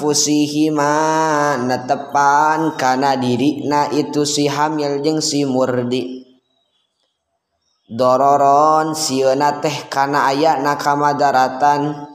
anfusihima 0.00 1.60
netepan 1.60 2.72
kana 2.80 3.20
dirina 3.20 3.92
itu 3.92 4.24
si 4.24 4.48
hamil 4.48 5.04
jeung 5.04 5.20
si 5.20 5.44
murdi. 5.44 6.24
Dororon 7.84 8.96
sieuna 8.96 9.60
teh 9.60 9.92
kana 9.92 10.32
aya 10.32 10.56
na 10.64 10.80
kamadaratan. 10.80 12.08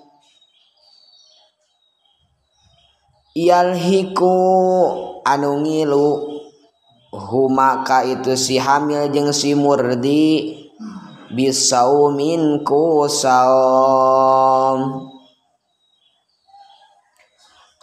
Yalhiku 3.38 4.34
anu 5.22 5.62
ngilu 5.62 6.42
huma 7.14 7.86
ka 7.86 8.02
itu 8.02 8.34
si 8.34 8.58
hamil 8.58 9.14
jeung 9.14 9.30
si 9.30 9.54
murdi 9.54 10.58
bisaumin 11.30 12.66
ku 12.66 13.06
saum. 13.06 15.14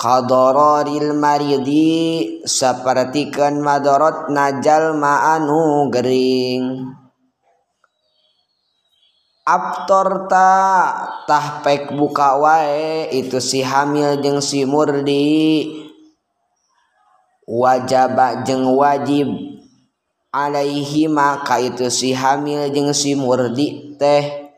qadororil 0.03 1.15
maridi 1.15 2.43
sapertikeun 2.43 3.63
madorot 3.63 4.35
najal 4.35 4.99
maanu 4.99 5.87
gering. 5.95 6.91
Abtorta 9.47 10.51
tahpek 11.27 11.95
buka 11.95 12.35
wae 12.43 13.15
itu 13.15 13.39
si 13.39 13.63
hamil 13.63 14.19
jeung 14.19 14.43
si 14.43 14.67
murdi. 14.67 15.71
Wajaba 17.47 18.43
jeung 18.43 18.75
wajib 18.75 19.31
alaihima 20.35 21.47
ka 21.47 21.63
itu 21.63 21.91
si 21.95 22.11
hamil 22.11 22.75
jeung 22.75 22.91
si 22.91 23.15
murdi 23.15 23.99
teh. 23.99 24.51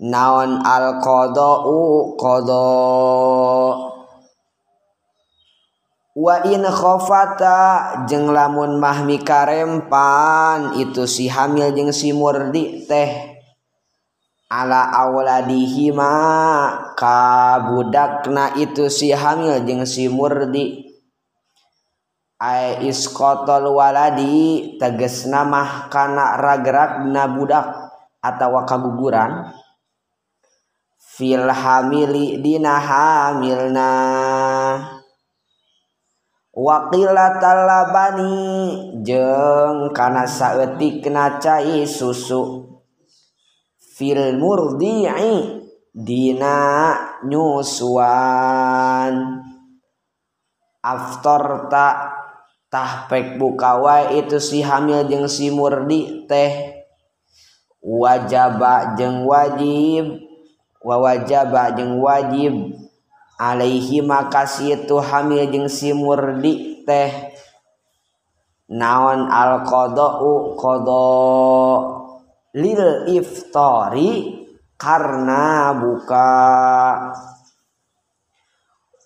Naon 0.00 0.64
al 0.64 1.00
qadau. 1.04 2.16
qada 2.16 3.41
wa 6.12 6.44
in 6.44 6.60
khofata 6.68 8.04
jeng 8.04 8.28
lamun 8.28 8.76
mahmi 8.76 9.24
karempan 9.24 10.76
itu 10.76 11.08
si 11.08 11.28
hamil 11.32 11.72
jeng 11.72 11.88
si 11.92 12.12
murdi 12.12 12.84
teh. 12.84 13.32
Ala 14.52 14.92
awladihima 14.92 16.12
kabudakna 16.92 18.52
itu 18.60 18.92
si 18.92 19.08
hamil 19.08 19.64
jeng 19.64 19.88
si 19.88 20.12
murdi. 20.12 20.92
Ay 22.36 22.84
iskotol 22.90 23.72
waladi 23.72 24.76
tegas 24.76 25.24
nama 25.24 25.88
kana 25.88 26.36
ragrak 26.36 27.06
na 27.08 27.24
budak 27.30 27.64
atau 28.20 28.60
kaguguran. 28.68 29.48
Fil 31.00 31.48
hamili 31.48 32.36
dina 32.42 32.76
hamilna. 32.76 33.92
wakila 36.52 37.40
talabani 37.40 38.36
jeng 39.00 39.88
kana 39.96 40.28
saeutikna 40.28 41.40
cai 41.40 41.88
susu. 41.88 42.68
Fil 43.80 44.36
murdi'i 44.36 45.64
dina 45.92 46.60
nyusuan. 47.24 49.14
After 50.82 51.70
tak 51.70 51.96
tahpek 52.72 53.38
bukawa 53.38 54.10
itu 54.16 54.42
si 54.42 54.64
hamil 54.64 55.06
jeng 55.06 55.28
si 55.28 55.52
murdi 55.52 56.26
teh. 56.26 56.80
Wajaba 57.82 58.94
jeng 58.94 59.26
wajib 59.26 60.22
wawajaba 60.82 61.74
jeng 61.78 62.02
wajib. 62.02 62.54
Alaihi 63.42 63.98
makasih 64.06 64.86
itu 64.86 65.02
hamil 65.02 65.50
jeung 65.50 65.66
si 65.66 65.90
murdi 65.90 66.86
teh. 66.86 67.34
Naon 68.70 69.26
al 69.26 69.66
qada'u? 69.66 70.54
Qada 70.54 71.10
lil 72.54 73.10
iftari 73.10 74.10
karena 74.78 75.74
buka. 75.74 76.30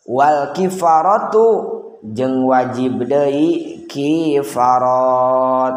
Wal 0.07 0.55
kifaratu 0.55 1.47
jeung 2.15 2.47
wajib 2.47 3.03
deui 3.11 3.83
kifarat 3.91 5.75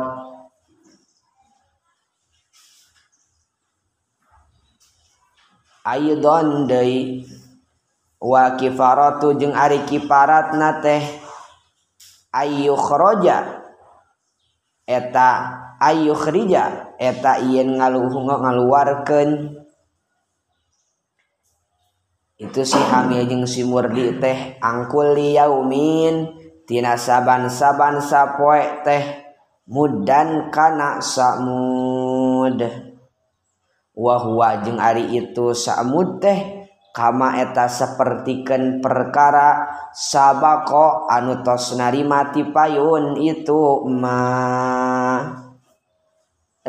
aidon 5.81 6.69
deui 6.69 7.25
wa 8.19 8.59
kifaratu 8.59 9.33
jeung 9.39 9.55
ari 9.55 9.87
kifaratna 9.87 10.83
teh 10.83 11.01
ayyukhraja. 12.35 13.63
Eta 14.89 15.29
ayyukhrija 15.79 16.97
eta 16.99 17.39
ieun 17.39 17.79
ngaluhung 17.79 18.27
ngaluarkeun. 18.27 19.61
Itu 22.39 22.63
si 22.63 22.79
hamil 22.79 23.27
jeung 23.29 23.45
si 23.45 23.63
murdi 23.63 24.17
teh 24.19 24.59
angkul 24.63 25.13
yaumin 25.15 26.33
tina 26.65 26.97
saban-saban 26.97 28.01
sapoe 28.01 28.81
teh 28.81 29.03
mudan 29.69 30.49
kana 30.49 30.97
samud. 30.99 32.65
Wa 33.93 34.15
huwa 34.17 34.63
jeung 34.65 34.81
ari 34.81 35.05
itu 35.21 35.53
samud 35.53 36.17
teh 36.17 36.58
kama 36.95 37.41
eta 37.41 37.69
sepertiken 37.69 38.81
perkara 38.81 39.69
sabako 39.93 41.05
anu 41.09 41.45
tos 41.45 41.77
narimati 41.77 42.49
payun 42.49 43.17
itu 43.21 43.85
ma 43.87 44.19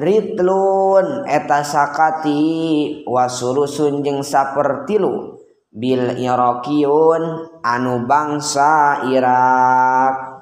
Ritlun. 0.00 1.28
Eta 1.28 1.60
sakati 1.60 2.40
wasulusun 3.04 4.00
jeung 4.00 4.24
sapertilu. 4.24 5.36
Bil 5.70 6.18
Irokiun 6.18 7.22
anu 7.62 8.08
bangsa 8.08 9.04
Irak. 9.06 10.40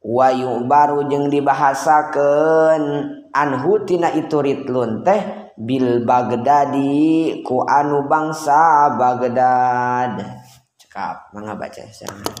Wayu 0.00 0.64
baru 0.64 1.06
jeung 1.12 1.28
dibahasakeun 1.28 2.82
anhu 3.30 3.72
tina 3.84 4.10
itu 4.16 4.40
ritlun 4.40 5.04
teh. 5.04 5.49
Bil 5.60 6.08
Baghdadi 6.08 7.44
ku 7.44 7.60
anu 7.68 8.08
bangsa 8.08 8.96
Baghdad. 8.96 10.16
Cekap, 10.80 11.36
mangga 11.36 11.52
baca. 11.52 11.84
Bismillahirrahmanirrahim. 11.84 12.40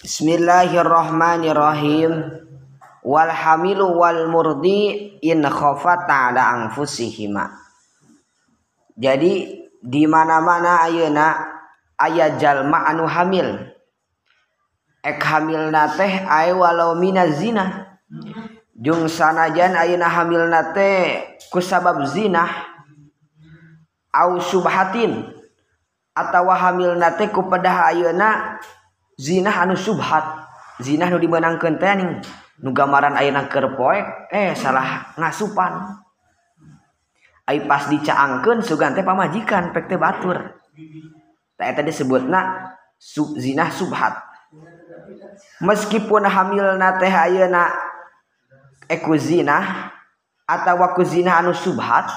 Bismillahirrahmanirrahim. 0.00 2.12
Wal 3.04 3.28
hamilu 3.28 4.00
wal 4.00 4.24
murdi 4.32 5.20
in 5.20 5.44
khafata 5.44 6.32
ala 6.32 6.48
anfusihima. 6.48 7.52
Jadi 8.96 9.52
di 9.84 10.08
mana-mana 10.08 10.88
ayeuna 10.88 11.44
aya 12.00 12.40
jalma 12.40 12.88
anu 12.88 13.04
hamil. 13.04 13.68
Ek 15.04 15.20
hamil 15.20 15.68
teh 16.00 16.24
ay 16.24 16.56
walau 16.56 16.96
minaz 16.96 17.36
zina 17.36 18.00
jung 18.80 19.12
sanajan 19.12 19.76
ayeuna 19.76 20.08
hamil 20.08 20.48
teh 20.72 21.31
kusabab 21.52 22.00
zina 22.08 22.48
au 24.08 24.40
subhatin 24.40 25.28
atawa 26.16 26.56
hamil 26.56 26.96
nate 26.96 27.28
ku 27.28 27.44
pedah 27.48 27.92
ayeuna 27.92 28.56
zina 29.20 29.52
anu 29.60 29.76
subhat. 29.76 30.48
Zina 30.80 31.12
nu 31.12 31.20
dimenangkeun 31.20 31.76
teh 31.76 31.92
ning 31.94 32.24
nu 32.64 32.72
gambaran 32.72 33.14
ayeuna 33.14 33.46
keur 33.52 33.76
poek 33.76 34.32
eh 34.32 34.56
salah 34.56 35.12
ngasupan. 35.20 36.00
Ai 37.44 37.68
pas 37.68 37.86
dicaangkeun 37.92 38.64
sugan 38.64 38.96
teh 38.96 39.04
pamajikan 39.04 39.76
pek 39.76 39.92
teh 39.92 40.00
batur. 40.00 40.40
Teh 41.60 41.66
eta 41.68 41.84
disebutna 41.84 42.72
sub 42.96 43.36
zina 43.36 43.68
subhat. 43.68 44.16
Meskipun 45.60 46.24
hamil 46.24 46.80
nate 46.80 47.08
ayeuna 47.08 47.72
eku 48.88 49.14
zina 49.20 49.91
atau 50.58 50.76
waku 50.80 51.02
zina 51.06 51.40
anu 51.40 51.56
subhat 51.56 52.08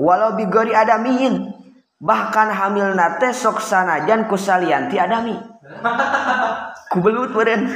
walau 0.00 0.32
bigori 0.38 0.72
adamiin 0.72 1.52
bahkan 2.00 2.48
hamil 2.48 2.96
nate 2.96 3.30
sok 3.36 3.60
sanajan 3.60 4.26
ku 4.26 4.40
salianti 4.40 4.96
adami 4.96 5.36
kubelut 6.92 7.36
meren 7.36 7.68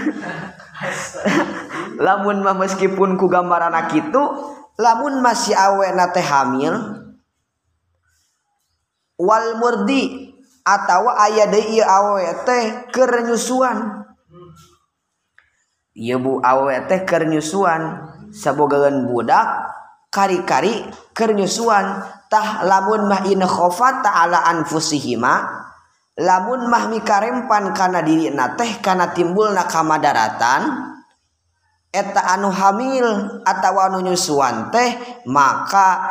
lamun 2.05 2.45
mah 2.45 2.57
meskipun 2.57 3.17
ku 3.21 3.29
gambaran 3.29 3.77
itu 3.93 4.23
lamun 4.77 5.21
masih 5.21 5.57
awe 5.57 5.87
nate 5.93 6.21
hamil 6.21 6.75
wal 9.17 9.57
murdi 9.57 10.33
atau 10.67 11.07
ayah 11.15 11.47
deui 11.47 11.79
awe 11.79 12.25
teh 12.43 12.91
keur 12.91 13.23
nyusuan. 13.23 14.03
Hmm. 14.27 14.51
Ieu 15.95 16.19
bu 16.19 16.43
awe 16.43 16.75
teh 16.91 17.07
keur 17.07 17.25
nyusuan. 17.31 18.13
sabogaan 18.33 19.07
budak 19.07 19.77
kari-kari 20.11 20.89
kernyusuantah 21.13 22.65
lamun 22.65 23.05
mah 23.05 23.23
mahkhofa 23.27 24.01
ta'ala 24.01 24.49
anfusihima. 24.49 25.65
Lamun 26.17 26.73
mah 26.73 26.89
mikarempan 26.89 27.77
kana 27.77 28.01
diri 28.01 28.33
na 28.33 28.57
teh 28.57 28.81
kana 28.81 29.13
timbul 29.13 29.53
na 29.53 29.69
kamadaratan 29.69 30.97
eta 31.93 32.33
anu 32.33 32.49
hamil 32.49 33.05
atau 33.45 33.77
anu 33.85 34.01
nyusuan 34.01 34.73
teh 34.73 34.97
maka 35.29 36.09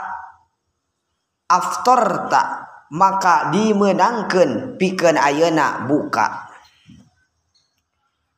after 1.50 2.30
tak 2.30 2.48
maka 2.94 3.50
dimenangkan 3.50 4.78
piken 4.78 5.18
ayeuna 5.18 5.90
buka. 5.90 6.45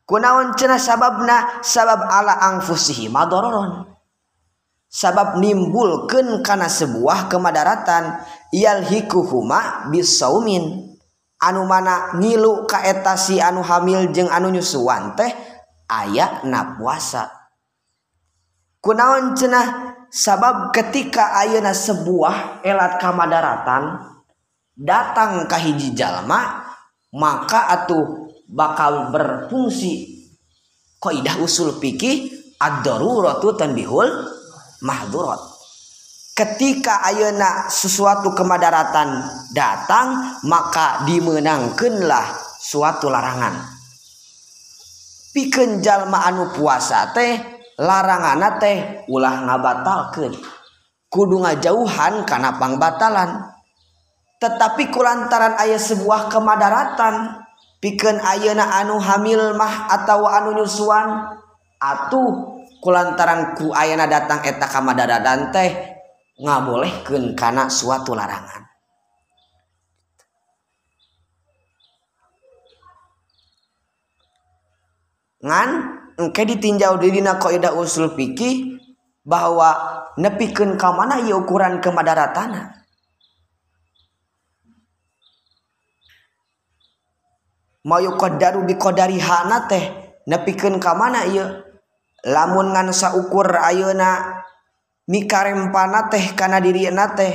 kunaon 0.08 0.56
cenah 0.56 0.80
sababna? 0.80 1.60
Sabab 1.60 2.08
ala 2.08 2.40
angfusihi 2.40 3.12
madororon. 3.12 3.86
Sabab 4.88 5.38
nimbulkeun 5.44 6.40
kana 6.42 6.72
sebuah 6.72 7.28
kemadaratan 7.28 8.24
yalhikuhuma 8.56 9.92
bisaumin. 9.92 10.96
Anu 11.38 11.70
mana 11.70 12.18
ngilu 12.18 12.66
kaetasi 12.66 13.38
anu 13.38 13.62
hamil 13.62 14.10
jeung 14.10 14.32
anu 14.32 14.50
nyusuan 14.50 15.14
teh 15.14 15.30
aya 15.86 16.42
na 16.50 16.74
puasa. 16.80 17.30
Kunaon 18.82 19.38
cenah 19.38 19.94
sabab 20.08 20.72
ketika 20.72 21.36
ayeuna 21.36 21.76
sebuah 21.76 22.64
elat 22.64 22.98
kamadaratan 22.98 24.00
datang 24.78 25.46
ka 25.50 25.60
hiji 25.60 25.92
jalma 25.94 26.64
maka 27.12 27.68
atuh 27.70 28.27
bakal 28.48 29.12
berfungsi 29.12 30.24
kaidah 31.04 31.38
usul 31.44 31.78
fikih 31.78 32.32
ad-daruratu 32.58 33.54
tanbihul 33.54 34.08
mahdurat. 34.82 35.40
Ketika 36.38 37.02
ayeuna 37.02 37.66
sesuatu 37.66 38.30
kemadaratan 38.38 39.26
datang, 39.58 40.38
maka 40.46 41.02
dimenangkanlah 41.10 42.30
suatu 42.62 43.10
larangan. 43.10 43.58
Pikeun 45.34 45.82
jalma 45.82 46.30
anu 46.30 46.54
puasa 46.54 47.10
teh 47.14 47.42
larangan 47.82 48.62
teh 48.62 49.06
ulah 49.10 49.50
ngabatalkeun. 49.50 50.34
Kudu 51.10 51.42
ngajauhan 51.42 52.26
kana 52.26 52.58
pangbatalan. 52.62 53.58
Tetapi 54.38 54.94
kulantaran 54.94 55.58
ayah 55.58 55.82
sebuah 55.82 56.30
kemadaratan 56.30 57.47
piken 57.82 58.18
ayeuna 58.22 58.82
anu 58.84 58.98
hamil 58.98 59.54
mah 59.54 59.92
atau 59.92 60.26
anu 60.26 60.58
nyusuan? 60.58 61.38
Atuh 61.78 62.58
kulantaran 62.82 63.54
ku 63.54 63.70
ayeuna 63.70 64.10
datang 64.10 64.42
eta 64.42 64.66
kamadada 64.66 65.22
dan 65.22 65.54
teh 65.54 65.70
ngabolehkeun 66.42 67.38
kana 67.38 67.70
suatu 67.70 68.18
larangan. 68.18 68.66
Ngan 75.38 75.70
engke 76.18 76.50
ditinjau 76.50 76.98
didina 76.98 77.38
kaidah 77.38 77.78
usul 77.78 78.18
fikih 78.18 78.82
bahwa 79.22 79.70
nepikeun 80.18 80.82
ka 80.82 80.90
mana 80.96 81.22
ieu 81.22 81.46
ukuran 81.46 81.78
kemadaratan 81.78 82.74
mayuqaddaru 87.88 88.68
biqadariha 88.68 89.48
teh 89.72 89.84
nepikeun 90.28 90.76
ka 90.84 90.92
mana 90.92 91.24
ieu? 91.32 91.48
Lamun 92.28 92.76
ngan 92.76 92.92
saukur 92.92 93.48
ayeuna 93.56 94.44
mikarempana 95.08 96.12
teh 96.12 96.36
kana 96.36 96.60
dirieuna 96.60 97.16
teh 97.16 97.32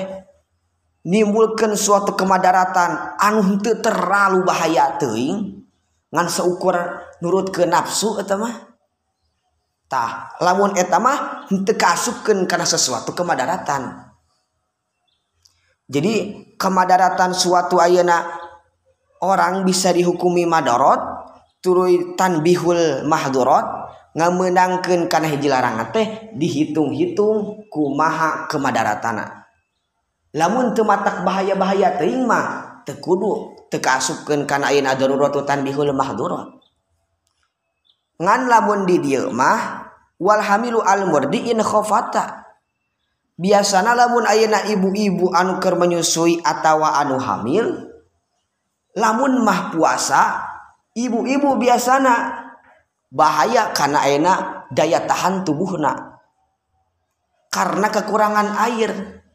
nimbulkan 1.08 1.72
suatu 1.72 2.12
kemadaratan 2.12 3.16
anu 3.16 3.40
henteu 3.40 3.80
terlalu 3.80 4.44
bahaya 4.44 5.00
teuing 5.00 5.64
ngan 6.12 6.28
seukur 6.28 6.76
nurut 7.24 7.48
ke 7.48 7.64
nafsu 7.64 8.20
eta 8.20 8.36
mah. 8.36 8.52
Tah 9.88 10.36
lamun 10.44 10.76
eta 10.76 11.00
mah 11.00 11.48
henteu 11.48 11.72
kaasupkeun 11.72 12.44
kana 12.44 12.68
sesuatu 12.68 13.16
kemadaratan. 13.16 14.12
Jadi 15.88 16.12
kemadaratan 16.60 17.32
suatu 17.32 17.80
ayeuna 17.80 18.41
orang 19.22 19.62
bisa 19.62 19.94
dihukumi 19.94 20.44
madorot 20.44 21.00
turui 21.62 22.18
tanbihul 22.18 23.06
mahdurot 23.06 23.64
ngameunangkeun 24.12 25.08
kana 25.08 25.30
hiji 25.30 25.48
larangan 25.48 25.94
teh 25.94 26.34
dihitung-hitung 26.36 27.64
kumaha 27.72 28.44
kemadaratana. 28.50 29.46
Lamun 30.36 30.76
teu 30.76 30.84
matak 30.84 31.24
bahaya-bahaya 31.24 31.96
teuing 31.96 32.26
mah 32.26 32.82
teu 32.82 32.98
kudu 32.98 33.62
teu 33.70 33.78
kaasupkeun 33.78 34.44
kana 34.44 34.68
ayeuna 34.74 34.98
daruratu 34.98 35.46
tanbihul 35.46 35.94
mahdurat 35.94 36.60
ngan 38.22 38.40
lamun 38.46 38.86
di 38.86 39.02
dieu 39.02 39.30
mah 39.34 39.88
wal 40.18 40.42
hamilu 40.42 40.82
al 40.82 41.08
murdi 41.10 41.50
in 41.50 41.58
khofata 41.62 42.46
biasana 43.38 43.96
lamun 43.96 44.26
ayeuna 44.28 44.66
ibu-ibu 44.68 45.32
anu 45.34 45.58
keur 45.58 45.78
menyusui 45.78 46.38
atawa 46.42 47.00
anu 47.02 47.18
hamil 47.18 47.91
lamun 48.96 49.40
mah 49.40 49.72
puasa 49.72 50.44
ibu-ibu 50.92 51.56
biasana 51.56 52.44
bahaya 53.12 53.72
karena 53.76 54.00
enak 54.08 54.38
daya 54.72 55.04
tahan 55.04 55.44
tubuhna. 55.44 56.20
Karena 57.52 57.92
kekurangan 57.92 58.48
air 58.64 58.90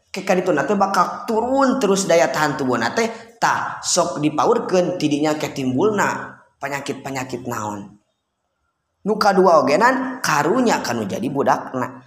keka 0.09 0.33
itu 0.41 0.49
nanti 0.49 0.73
bakal 0.73 1.29
turun 1.29 1.77
terus 1.77 2.09
daya 2.09 2.33
tahan 2.33 2.57
tubuh 2.57 2.81
nate 2.81 3.37
tak 3.37 3.85
sok 3.85 4.17
dipaurkan 4.17 4.97
tidinya 4.97 5.37
ketimbulna 5.37 6.41
penyakit 6.57 7.05
penyakit 7.05 7.45
naon. 7.45 7.93
Nuka 9.05 9.31
dua 9.37 9.61
ogenan 9.61 10.19
karunya 10.25 10.81
kanu 10.81 11.05
jadi 11.05 11.29
budak 11.29 11.71
na 11.77 12.01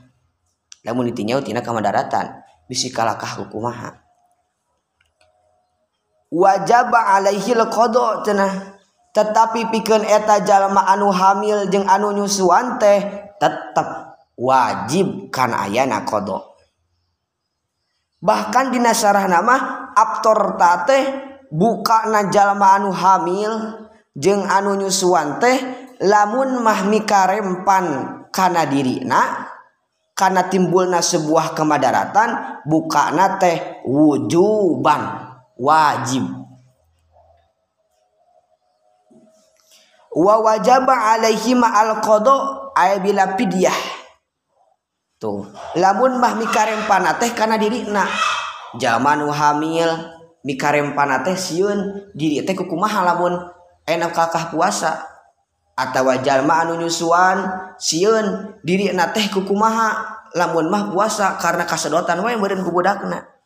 namun 0.83 1.13
ditinjau 1.13 1.45
tina 1.45 1.63
kamadaratan 1.63 2.43
bisi 2.67 2.91
kalakah 2.91 3.45
hukumaha. 3.45 4.10
wajab 6.31 6.95
Alaihil 6.95 7.67
Qdo 7.69 8.23
cenah. 8.25 8.81
Tetapi 9.11 9.75
piken 9.75 10.07
eta 10.07 10.39
jalma 10.47 10.87
anu 10.87 11.11
hamil 11.11 11.67
jeung 11.67 11.83
anu 11.83 12.15
nyusuan 12.15 12.79
teh 12.79 13.03
tetap 13.43 14.15
wajib 14.39 15.35
kan 15.35 15.51
ayana 15.51 16.07
qdo 16.07 16.55
bahkan 18.23 18.71
dina 18.71 18.95
syarah 18.95 19.27
nama 19.27 19.91
aktor 19.99 20.55
tate 20.55 20.99
buka 21.51 22.07
na 22.07 22.31
jalma 22.31 22.79
anu 22.79 22.95
hamil 22.95 23.83
jeung 24.15 24.47
anu 24.47 24.79
nyusuan 24.79 25.43
teh 25.43 25.59
lamun 26.07 26.63
mahmi 26.63 27.03
karempan 27.03 27.87
kana 28.31 28.63
dirina 28.71 29.51
karena 30.15 30.47
timbulna 30.47 31.03
sebuah 31.03 31.59
kemadaratan 31.59 32.63
bukana 32.63 33.43
teh 33.43 33.83
wujuban. 33.83 35.30
wajib. 35.61 36.25
Wa 40.11 40.43
wajaba 40.43 41.15
alaihi 41.15 41.55
ma 41.55 41.71
al 41.71 42.01
qada 42.03 42.73
ay 42.75 42.99
bila 42.99 43.39
pidyah 43.39 43.77
tuh 45.21 45.47
lamun 45.77 46.19
mah 46.19 46.35
mikarempana 46.35 47.15
teh 47.21 47.31
kana 47.31 47.61
dirina 47.61 48.09
zaman 48.81 49.23
hamil 49.31 49.87
mikarempana 50.43 51.23
teh 51.23 51.37
sieun 51.39 52.11
diri 52.17 52.43
teh 52.43 52.57
kukumaha 52.57 53.05
lamun 53.05 53.39
enak 53.85 54.17
kakah 54.17 54.51
puasa. 54.51 55.07
Atawa 55.81 56.21
jalma 56.21 56.67
anu 56.67 56.77
nyusuan 56.77 57.47
sieun 57.81 58.59
diri 58.67 58.91
na 58.93 59.15
teh 59.15 59.31
kukumaha 59.31 60.19
lamun 60.35 60.69
mah 60.69 60.91
puasa 60.91 61.39
karena 61.39 61.65
kasedotan 61.65 62.19
wae 62.21 62.35
meureun 62.35 62.67
ku 62.67 62.75
budakna. 62.75 63.40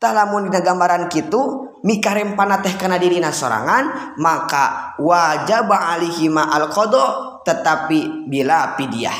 Tah 0.00 0.16
lamun 0.16 0.48
dina 0.48 0.64
gambaran 0.64 1.12
kitu 1.12 1.68
mikarempana 1.84 2.64
teh 2.64 2.72
kana 2.80 2.96
dirina 2.96 3.28
sorangan 3.28 4.16
maka 4.16 4.96
wajib 4.96 5.68
alihi 5.68 6.32
ma 6.32 6.48
al 6.48 6.72
qada 6.72 7.38
tetapi 7.44 8.26
bila 8.26 8.74
pidyah. 8.80 9.16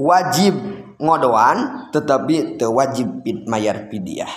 Wajib 0.00 0.56
ngodoan 0.96 1.92
tetapi 1.92 2.56
teu 2.56 2.72
wajib 2.72 3.20
mayar 3.44 3.92
pidyah. 3.92 4.32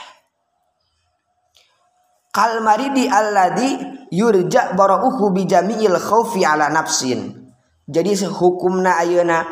Kal 2.34 2.60
maridi 2.60 3.08
alladhi 3.08 3.80
yurja 4.12 4.76
barauhu 4.76 5.32
bi 5.32 5.48
jami'il 5.48 5.96
khaufi 5.96 6.44
ala 6.44 6.68
nafsin. 6.68 7.48
Jadi 7.88 8.16
hukumna 8.28 9.00
ayeuna 9.00 9.44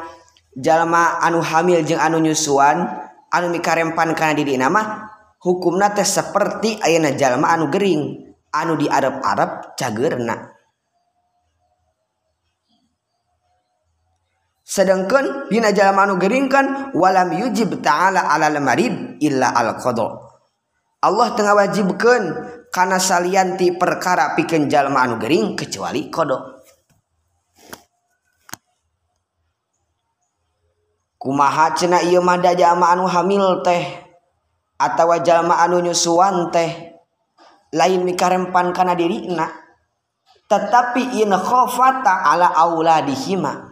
jalma 0.55 1.19
anu 1.19 1.39
hamil 1.39 1.83
jeung 1.83 1.99
anu 1.99 2.19
nyusuan 2.19 2.87
anu 3.31 3.47
mikarempan 3.51 4.11
kana 4.15 4.35
diri 4.35 4.55
nama 4.59 5.07
hukum 5.41 5.81
nate 5.81 6.05
seperti 6.05 6.77
ayana 6.79 7.17
jalma 7.17 7.49
anu 7.51 7.73
Gering 7.73 8.29
anu 8.53 8.77
di 8.77 8.85
Arab-arab 8.85 9.73
cagerna 9.73 10.53
sedangkan 14.61 15.49
Dina 15.49 15.73
jalma 15.73 16.05
anu 16.05 16.21
Gering 16.21 16.47
kan 16.47 16.93
walam 16.93 17.33
yujib 17.35 17.81
ta'ala 17.81 18.29
ala 18.31 18.47
lemarid 18.47 19.19
illa 19.19 19.51
al-qadha. 19.51 20.29
Allah 21.01 21.27
tengah 21.33 21.57
wajibkan 21.57 22.21
karena 22.69 23.01
salianti 23.01 23.75
perkara 23.75 24.37
pikeun 24.37 24.69
jalma 24.69 25.03
anu 25.03 25.17
Gering 25.17 25.57
kecuali 25.57 26.07
kodok 26.07 26.61
kumaha 31.21 31.77
cena 31.77 32.01
ieu 32.01 32.21
mada 32.25 32.57
jalma 32.57 32.97
anu 32.97 33.05
hamil 33.05 33.61
teh? 33.61 34.00
atau 34.81 35.13
jalma 35.21 35.61
anu 35.61 35.77
nyusuan 35.85 36.49
teh 36.49 36.97
lain 37.77 38.01
mikarempan 38.01 38.73
kana 38.73 38.97
dirina 38.97 39.61
tetapi 40.49 41.23
in 41.23 41.31
khofata 41.31 42.27
ala 42.27 42.51
auladihima. 42.51 43.71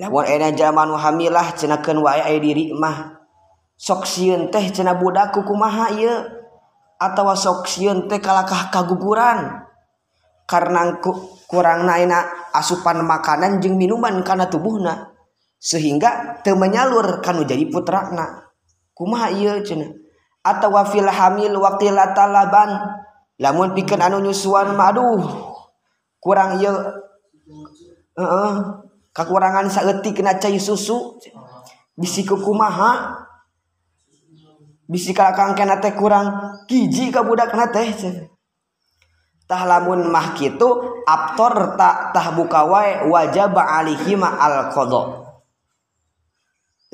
Lawan 0.00 0.24
ena 0.24 0.48
jalma 0.56 0.88
anu 0.88 0.96
hamilah 0.96 1.52
cenakeun 1.52 2.00
wae 2.00 2.22
aya 2.22 2.40
diri 2.40 2.72
mah 2.72 3.20
sok 3.76 4.08
sieun 4.08 4.48
teh 4.48 4.72
cenah 4.72 4.96
budak 4.96 5.36
kumaha 5.36 5.92
ieu 5.92 6.24
atau 6.96 7.28
soksiun 7.36 8.08
teh 8.08 8.22
kalakah 8.24 8.72
kaguguran. 8.72 9.60
Karena 10.44 11.00
kurang 11.48 11.88
naina 11.88 12.24
asupan 12.52 13.00
makanan 13.00 13.64
jeng 13.64 13.80
minuman 13.80 14.20
karena 14.20 14.44
tubuhna 14.44 15.08
sehingga 15.56 16.40
teu 16.44 16.52
menyalur 16.52 17.24
kanu 17.24 17.48
jadi 17.48 17.64
putrakna 17.72 18.44
kumaha 18.94 19.28
ieu 19.34 19.60
cenah? 19.66 19.90
Atau 20.46 20.72
wafil 20.72 21.10
hamil 21.10 21.58
waqila 21.58 22.14
talaban. 22.14 23.02
Lamun 23.42 23.74
pikeun 23.74 23.98
anu 23.98 24.22
nyusuan 24.22 24.78
mah 24.78 24.94
aduh 24.94 25.22
kurang 26.22 26.62
ieu. 26.62 26.74
Heeh 28.14 28.52
kakurangan 29.10 29.66
saeutik 29.66 30.22
kena 30.22 30.38
cai 30.38 30.58
susu. 30.62 31.18
Bisi 31.98 32.22
kumaha? 32.26 33.22
Bisi 34.84 35.16
kakang 35.16 35.56
kena 35.56 35.80
teh 35.80 35.96
kurang 35.96 36.60
kiji 36.68 37.08
ka 37.08 37.24
budak 37.24 37.56
na 37.56 37.72
teh. 37.72 37.88
Tah 39.44 39.62
lamun 39.68 40.08
mah 40.08 40.32
kitu 40.36 40.68
abtor 41.04 41.76
tak 41.76 42.16
tah 42.16 42.32
buka 42.32 42.64
wae 42.64 43.08
wajib 43.08 43.52
alihima 43.56 44.40
al 44.40 44.72
qada 44.72 45.23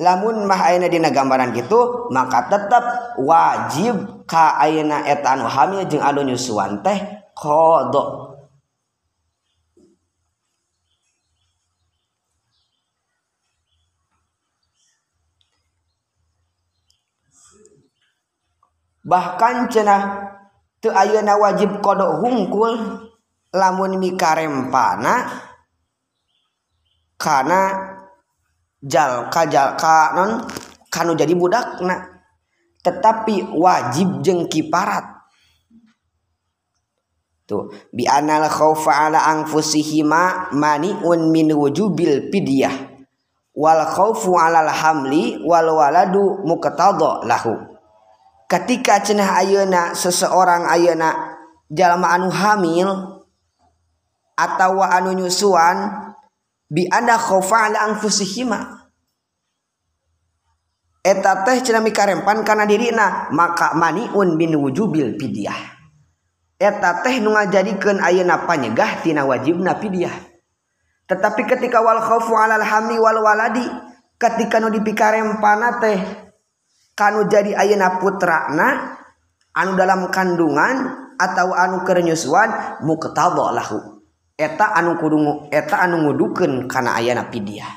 lamun 0.01 0.49
mah 0.49 0.57
mahna 0.57 0.89
dina 0.89 1.13
gambaran 1.13 1.53
gitu 1.53 2.09
maka 2.09 2.49
tetap 2.49 3.15
wajib 3.21 4.25
ka 4.25 4.57
ayeuna 4.57 5.05
eta 5.05 5.37
anu 5.37 5.45
hamil 5.45 5.85
jeung 5.85 6.01
anu 6.01 6.25
nyusuan 6.25 6.81
teh 6.81 6.97
kodok 7.37 8.33
bahkan 19.05 19.69
cenah 19.69 20.33
teu 20.81 20.89
ayeuna 20.89 21.37
wajib 21.37 21.77
kodok 21.77 22.25
hungkul 22.25 23.05
lamun 23.53 24.01
mikarempana 24.01 25.29
karena 27.21 27.90
jal 28.81 29.29
kajal 29.29 29.77
kanon 29.77 30.45
kanu 30.91 31.13
jadi 31.15 31.31
budakna 31.37 32.11
tetapi 32.81 33.53
wajib 33.53 34.25
jeung 34.25 34.49
kiparat. 34.49 35.05
Tuh 37.45 37.69
bi 37.93 38.09
anal 38.09 38.49
khaufa 38.49 39.05
ala 39.05 39.21
anfusihima 39.37 40.49
maniun 40.55 41.29
min 41.29 41.53
wujubil 41.53 42.33
pidyah 42.33 42.73
wal 43.53 43.85
khaufu 43.85 44.33
alal 44.39 44.71
hamli 44.71 45.43
wal 45.45 45.77
waladu 45.77 46.41
muqtada 46.47 47.21
lahu. 47.27 47.53
Ketika 48.49 48.99
cenah 48.99 49.45
ayeuna 49.45 49.95
seseorang 49.95 50.67
ayeuna 50.67 51.37
jalma 51.71 52.17
anu 52.17 52.27
hamil 52.33 52.89
atau 54.35 54.81
anu 54.83 55.15
nyusuan 55.15 56.10
bi 56.71 56.87
ada 56.87 57.19
khaufa 57.19 57.67
ala 57.67 57.91
anfusihima. 57.91 58.79
Eta 61.03 61.43
teh 61.43 61.59
cenah 61.59 61.83
mikarempan 61.83 62.47
kana 62.47 62.63
dirina 62.63 63.27
maka 63.35 63.75
maniun 63.75 64.39
bin 64.39 64.55
wujubil 64.55 65.19
fidyah. 65.19 65.59
Eta 66.55 67.03
teh 67.03 67.19
nu 67.19 67.35
ngajadikeun 67.35 67.99
ayeuna 67.99 68.47
panyegah 68.47 69.03
tina 69.03 69.27
wajibna 69.27 69.75
fidyah. 69.75 70.13
Tetapi 71.11 71.43
ketika 71.43 71.83
wal 71.83 71.99
khaufu 71.99 72.31
alal 72.39 72.63
hamli 72.63 72.95
wal 72.95 73.19
waladi 73.19 73.67
ketika 74.15 74.63
nu 74.63 74.71
dipikarempana 74.71 75.83
teh 75.83 75.99
kanu 76.95 77.27
jadi 77.27 77.57
ayeuna 77.57 77.99
putrana 77.99 78.95
anu 79.57 79.75
dalam 79.75 80.07
kandungan 80.13 81.01
atau 81.17 81.51
anu 81.51 81.83
keur 81.83 81.99
nyusuan 82.05 82.79
muqtadha 82.85 83.47
lahu. 83.57 83.90
eta 84.41 84.73
anu 84.73 84.97
kudu 84.97 85.45
eta 85.53 85.85
anu 85.85 86.09
ngudukeun 86.09 86.65
kana 86.65 86.97
ayana 86.97 87.29
pidiah. 87.29 87.69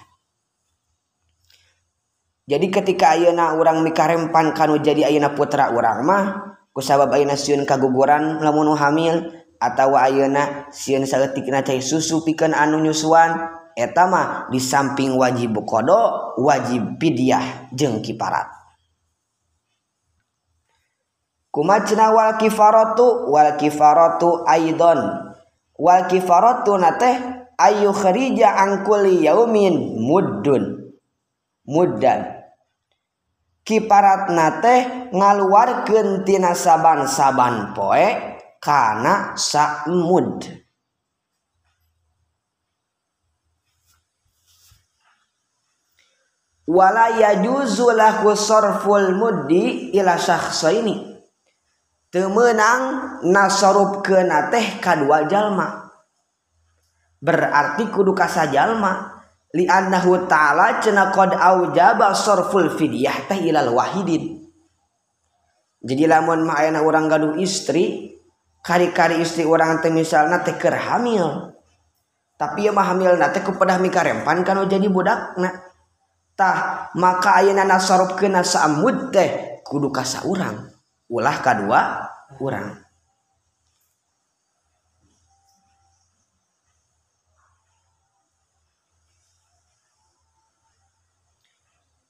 Jadi 2.49 2.68
ketika 2.68 3.16
ayeuna 3.16 3.56
orang 3.56 3.85
mikarempan 3.85 4.56
kanu 4.56 4.80
jadi 4.80 5.12
ayeuna 5.12 5.37
putra 5.37 5.73
orang 5.73 6.00
mah 6.04 6.23
kusabab 6.73 7.12
ayeuna 7.12 7.37
sieun 7.37 7.68
kaguguran 7.68 8.40
lamun 8.40 8.73
hamil 8.73 9.28
atau 9.61 9.97
ayeuna 9.97 10.68
sieun 10.73 11.04
saeutikna 11.04 11.61
cai 11.61 11.85
susu 11.85 12.25
pikeun 12.25 12.56
anu 12.56 12.80
nyusuan 12.80 13.61
eta 13.76 14.09
mah 14.09 14.49
di 14.49 14.61
samping 14.61 15.16
wajib 15.21 15.56
kodo 15.68 16.33
wajib 16.40 16.97
pidiah 16.97 17.68
jeung 17.73 18.00
kiparat. 18.00 18.49
Kumacna 21.54 22.11
wal 22.11 22.35
kifaratu? 22.35 23.30
Wal 23.30 23.54
kifaratu 23.54 24.42
aidon. 24.42 25.34
Wal 25.78 26.07
kifaratu 26.07 26.78
nateh 26.78 27.16
ayu 27.59 27.90
kharija 27.95 28.54
an 28.59 28.85
kulli 28.85 29.25
yaumin? 29.25 29.99
Muddun. 29.99 30.95
Muddan. 31.64 32.45
Kiparat 33.64 34.28
nate 34.28 35.09
ngaluarkeun 35.16 36.28
tina 36.28 36.52
saban-saban 36.52 37.73
poe 37.73 38.09
kana 38.61 39.33
sa'mud. 39.33 40.45
Wala 46.69 47.16
yajuzu 47.16 47.93
lahu 47.97 48.37
sarful 48.37 49.16
muddi 49.16 49.93
ila 49.97 50.16
syakhsaini 50.21 51.13
temenang 52.14 52.83
nasorup 53.26 54.06
ke 54.06 54.23
teh 54.54 54.78
kadua 54.78 55.26
jalma. 55.26 55.90
Berarti 57.18 57.90
kudu 57.90 58.14
kasajallma 58.14 59.18
lianahu 59.50 60.30
ta'ala 60.30 60.78
cena 60.78 61.11
qad 61.11 61.35
aujaba 61.35 62.14
sarful 62.14 62.71
fidyah 62.78 63.26
teh 63.26 63.50
ilal 63.50 63.75
wahidin. 63.75 64.47
Jadi 65.83 66.06
lamun 66.06 66.47
mah 66.47 66.62
ayeuna 66.62 66.87
urang 66.87 67.11
gaduh 67.11 67.35
istri 67.42 68.14
kari-kari 68.62 69.18
istri 69.18 69.42
orang 69.42 69.83
teh 69.83 69.90
misalna 69.90 70.47
teh 70.47 70.54
keur 70.54 70.78
hamil. 70.78 71.50
Tapi 72.38 72.71
ya 72.71 72.71
mah 72.71 72.94
hamil 72.94 73.18
teh 73.18 73.42
kepada 73.42 73.83
mikarempan 73.83 74.47
kan 74.47 74.62
jadi 74.71 74.87
budak 74.87 75.35
budakna. 75.35 75.50
Tah 76.38 76.88
maka 76.94 77.42
ayeuna 77.42 77.66
nasorupkeun 77.66 78.38
na 78.38 78.47
saamud 78.47 79.11
teh 79.11 79.59
kudu 79.66 79.90
ka 79.90 80.06
urang. 80.23 80.74
ulah 81.11 81.37
kedua 81.40 81.80
orang 82.40 82.84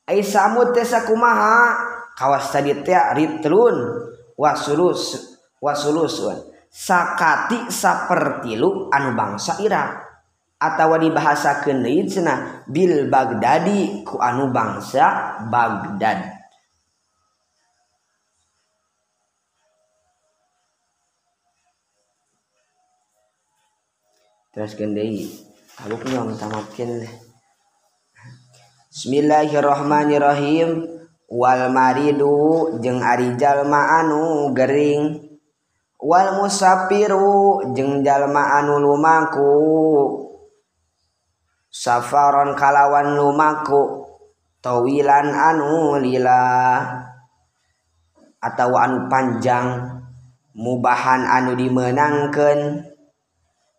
Aisyamutesa 0.04 1.08
kumaha 1.08 1.80
kawas 2.12 2.52
tadi 2.52 2.76
teh 2.84 2.92
ritlun 3.16 4.04
wasulus 4.36 5.32
wasulusun 5.64 6.44
sakati 6.68 7.72
sapertilu 7.72 8.92
anu 8.92 9.16
bangsa 9.16 9.56
Irak 9.64 10.04
atau 10.60 10.96
dibahasa 11.00 11.64
keneid 11.64 12.12
cenah 12.12 12.68
bil 12.68 13.08
Baghdadi 13.08 14.04
ku 14.04 14.20
anu 14.20 14.52
bangsa 14.52 15.40
Baghdad. 15.48 16.43
terus 24.54 24.78
gendei 24.78 25.26
aku 25.82 25.98
pun 25.98 26.30
tamatkin 26.38 27.02
Bismillahirrahmanirrahim. 28.94 30.86
Wal 31.26 31.66
maridu 31.74 32.78
jeung 32.78 33.02
Arijallma 33.02 33.98
anu 33.98 34.54
Gering. 34.54 35.18
Wal 35.98 36.38
musafiru 36.38 37.74
jeung 37.74 38.06
jalma 38.06 38.62
anu 38.62 38.78
lumaku. 38.78 39.50
Safaron 41.74 42.54
kalawan 42.54 43.18
lumaku. 43.18 44.06
Tawilan 44.62 45.34
anu 45.34 45.98
lila. 45.98 46.78
Atau 48.38 48.78
anu 48.78 49.10
panjang. 49.10 49.90
Mubahan 50.54 51.26
anu 51.26 51.58
dimenangkan 51.58 52.93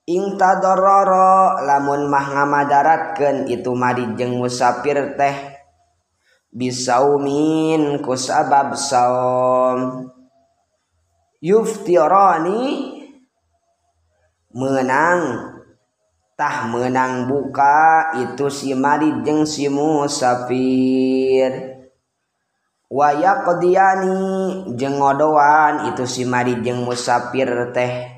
ing 0.05 0.37
tadororo 0.37 1.65
lamun 1.65 2.05
mah 2.05 2.29
ngamadaratkeun 2.29 3.49
itu 3.49 3.73
mari 3.73 4.05
jeung 4.13 4.37
musafir 4.37 5.17
teh. 5.17 5.57
Bisaumin 6.53 7.99
ku 8.05 8.13
sabab 8.13 8.77
saum. 8.77 10.07
Yuftirani 11.41 12.61
menang. 14.53 15.51
Tah 16.35 16.67
menang 16.67 17.31
buka 17.31 18.11
itu 18.19 18.51
si 18.51 18.75
Marid 18.75 19.23
jeng 19.23 19.47
si 19.47 19.71
musafir. 19.71 21.51
Waya 22.91 23.39
qadiyani 23.47 24.19
jeng 24.75 24.99
ngodoan 24.99 25.95
itu 25.95 26.03
si 26.03 26.27
Marid 26.27 26.59
jeng 26.59 26.83
musafir 26.83 27.71
teh 27.71 28.14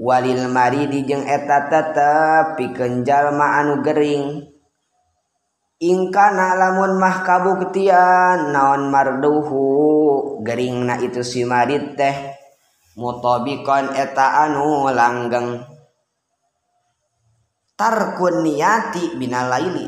Walil 0.00 0.48
Maridi 0.48 1.04
jeung 1.04 1.28
eta 1.28 1.68
tetep 1.68 2.56
pikeun 2.56 3.04
jalma 3.04 3.60
anu 3.60 3.84
Gering. 3.84 4.48
Ingkana 5.76 6.56
lamun 6.56 6.96
mah 6.96 7.20
kabuktian 7.20 8.48
naon 8.48 8.88
marduhu? 8.88 10.40
Geringna 10.40 11.04
itu 11.04 11.20
si 11.20 11.44
Marid 11.44 12.00
teh. 12.00 12.16
Mutobikon 12.96 13.92
eta 13.92 14.48
anu 14.48 14.88
langgeng. 14.88 15.68
Tarkun 17.76 18.40
niati 18.40 19.20
binalaili 19.20 19.84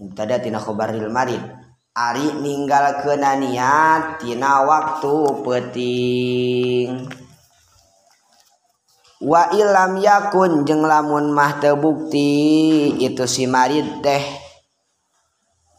mubtada 0.00 0.40
tina 0.40 0.64
khobaril 0.64 1.12
marid. 1.12 1.44
Ari 1.92 2.40
ninggal 2.40 3.04
kena 3.04 3.36
niat 3.36 4.16
tina 4.16 4.64
waktu 4.64 5.44
peting 5.44 7.20
wa 9.22 9.54
ilam 9.54 10.02
yakun 10.02 10.66
jeng 10.66 10.82
lamun 10.82 11.30
mah 11.30 11.62
tebukti 11.62 12.90
itu 12.98 13.22
si 13.30 13.46
marid 13.46 14.02
teh. 14.02 14.24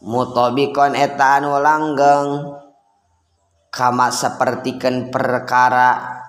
Mutobikon 0.04 0.96
eta 0.96 1.40
anu 1.40 1.60
langgeng 1.60 2.56
kama 3.68 4.08
sapertikeun 4.08 5.12
perkara. 5.12 6.20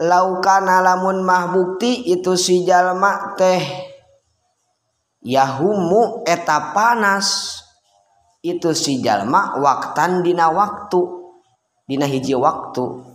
Laukana 0.00 0.80
lamun 0.80 1.20
mah 1.20 1.50
bukti 1.52 2.08
itu 2.08 2.38
si 2.38 2.62
jalma 2.62 3.34
teh. 3.34 3.90
Yahumu 5.20 6.24
eta 6.24 6.72
panas 6.72 7.60
itu 8.40 8.72
si 8.72 9.04
jalma 9.04 9.60
waktan 9.60 10.24
dina 10.24 10.48
waktu 10.48 11.00
dina 11.84 12.06
hiji 12.08 12.32
waktu. 12.32 13.06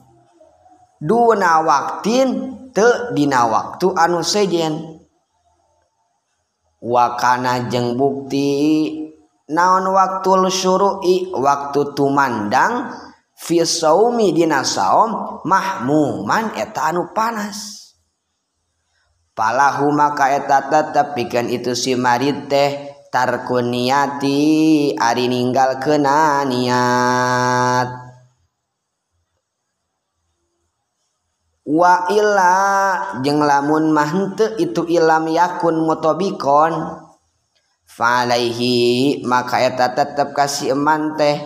Duna 1.02 1.66
waktin 1.66 2.30
tedina 2.76 3.48
waktu 3.48 3.96
anu 3.96 4.20
sejen. 4.20 5.00
Wakana 6.84 7.72
jeng 7.72 7.98
bukti 7.98 8.52
naon 9.50 9.90
waktu 9.90 10.52
surui 10.54 11.34
waktu 11.34 11.98
tumandang 11.98 12.94
fisomi 13.34 14.36
dinasaom 14.36 15.42
mahmuman 15.48 16.54
eta 16.54 16.94
anu 16.94 17.10
panas. 17.16 17.82
Palahu 19.36 19.90
maka 19.92 20.32
eta 20.32 20.70
tetep 20.70 21.18
pikeun 21.18 21.52
itu 21.52 21.76
si 21.76 21.98
marid 21.98 22.48
teh 22.48 22.96
tarkun 23.12 23.74
niati 23.74 24.94
ari 24.96 25.26
ninggal 25.28 25.82
kena 25.82 26.46
niat. 26.48 28.05
Wa 31.66 32.06
illa 32.14 32.54
jeung 33.26 33.42
lamun 33.42 33.90
mah 33.90 34.38
itu 34.62 34.86
ilam 34.86 35.26
yakun 35.26 35.82
mutobikon. 35.82 37.02
Falaihi 37.86 39.24
maka 39.26 39.64
eta 39.66 39.98
tetep 39.98 40.38
kasih 40.38 40.78
eman 40.78 41.18
teh. 41.18 41.42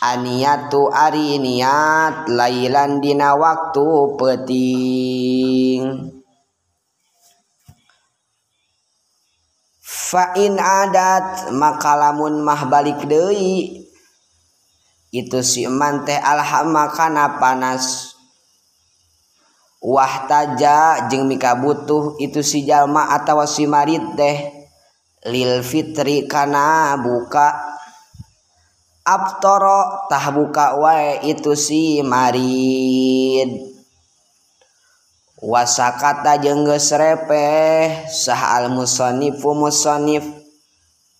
Aniatu 0.00 0.88
ari 0.88 1.36
niat 1.36 2.24
lailan 2.32 3.04
dina 3.04 3.36
waktu 3.36 4.16
peting 4.16 6.08
Fa'in 9.84 10.56
adat 10.56 11.52
maka 11.52 12.00
lamun 12.00 12.40
mah 12.40 12.64
balik 12.64 13.04
deui. 13.04 13.84
Itu 15.12 15.44
si 15.44 15.68
eman 15.68 16.08
teh 16.08 16.16
alhama 16.16 16.88
kana 16.90 17.36
panas 17.36 18.09
Wahtaja 19.80 21.08
jeung 21.08 21.24
mika 21.24 21.56
butuh 21.56 22.20
itu 22.20 22.44
si 22.44 22.68
jalma 22.68 23.16
atawa 23.16 23.48
si 23.48 23.64
marid 23.64 24.12
teh. 24.12 24.68
Lil 25.24 25.64
fitri 25.64 26.28
kana 26.28 27.00
buka. 27.00 27.80
Abtoro 29.08 30.04
tah 30.12 30.28
buka 30.36 30.76
wae 30.76 31.24
itu 31.32 31.56
si 31.56 32.04
marid. 32.04 33.72
Wasakata 35.40 36.36
jengges 36.36 36.92
repeh. 36.92 38.04
Sah 38.12 38.60
al 38.60 38.68
musonifu 38.68 39.56
musonif. 39.56 40.28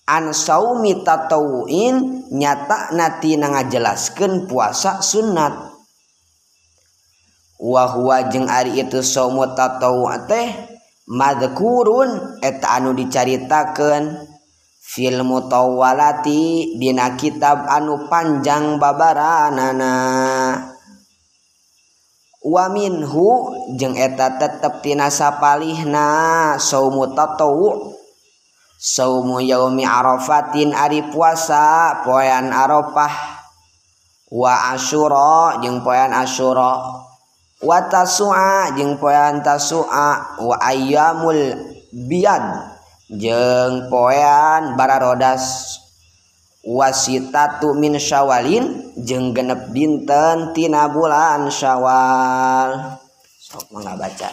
An 0.04 0.36
saumi 0.36 1.00
tatawuin 1.00 2.28
nyata 2.28 2.92
nati 2.92 3.40
ngajelaskan 3.40 4.44
puasa 4.44 5.00
sunat 5.00 5.69
wahwa 7.60 8.32
jeung 8.32 8.48
Ari 8.48 8.80
itu 8.80 9.04
somo 9.04 9.52
tato 9.52 10.08
teh 10.24 10.48
madkurun 11.04 12.40
eta 12.40 12.80
anu 12.80 12.96
dicaritakeun. 12.96 14.32
Fil 14.90 15.22
mutawwalati 15.22 16.74
Dina 16.74 17.14
kitab 17.14 17.62
anu 17.70 18.10
panjang 18.10 18.74
babaranana. 18.74 19.94
Wa 22.42 22.66
minhu 22.66 23.54
jeung 23.78 23.94
eta 23.94 24.34
tetep 24.34 24.82
tina 24.82 25.06
sapalihna 25.06 26.58
saumu 26.58 27.06
tatawu 27.14 27.94
saumu 28.82 29.38
yaumi 29.38 29.86
arafatin 29.86 30.74
ari 30.74 31.06
puasa 31.06 32.02
poean 32.02 32.50
arafah. 32.50 33.14
Wa 34.26 34.74
asyura 34.74 35.62
jeung 35.62 35.86
poean 35.86 36.10
asyura. 36.10 37.06
wata 37.60 38.08
sua 38.08 38.72
jeung 38.72 38.96
poean 38.96 39.44
tasua 39.44 40.36
wa 40.40 40.56
ayamul 40.64 41.54
biad 41.92 42.44
jeung 43.12 43.92
poean 43.92 44.74
bararodas 44.80 45.76
wasitatu 46.64 47.76
min 47.76 48.00
syawalin 48.00 48.96
jeung 49.00 49.32
genep 49.36 49.72
dinten 49.72 50.56
tina 50.56 50.88
bulan 50.88 51.48
syawal. 51.52 53.00
Sok 53.40 53.66
mangga 53.74 53.98
baca 53.98 54.30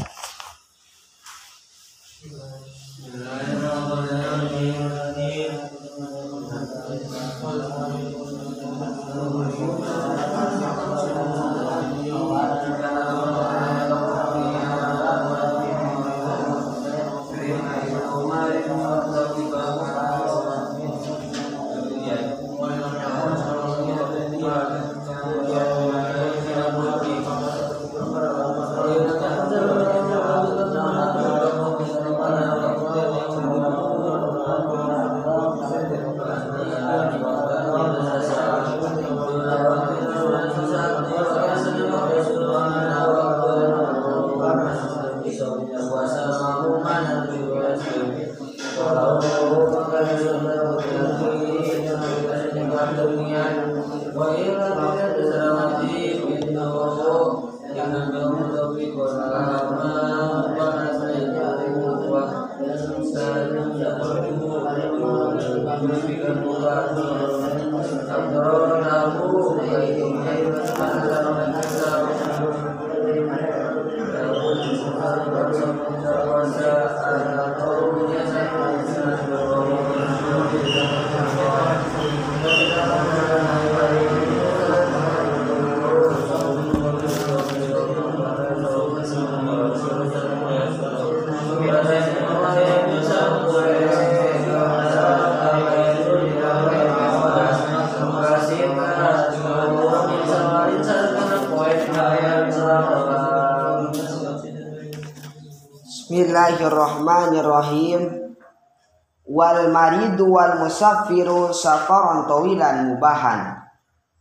yaqdu 110.18 110.34
wal 110.34 110.66
musafiru 110.66 111.54
safaran 111.54 112.26
tawilan 112.26 112.90
mubahan. 112.90 113.62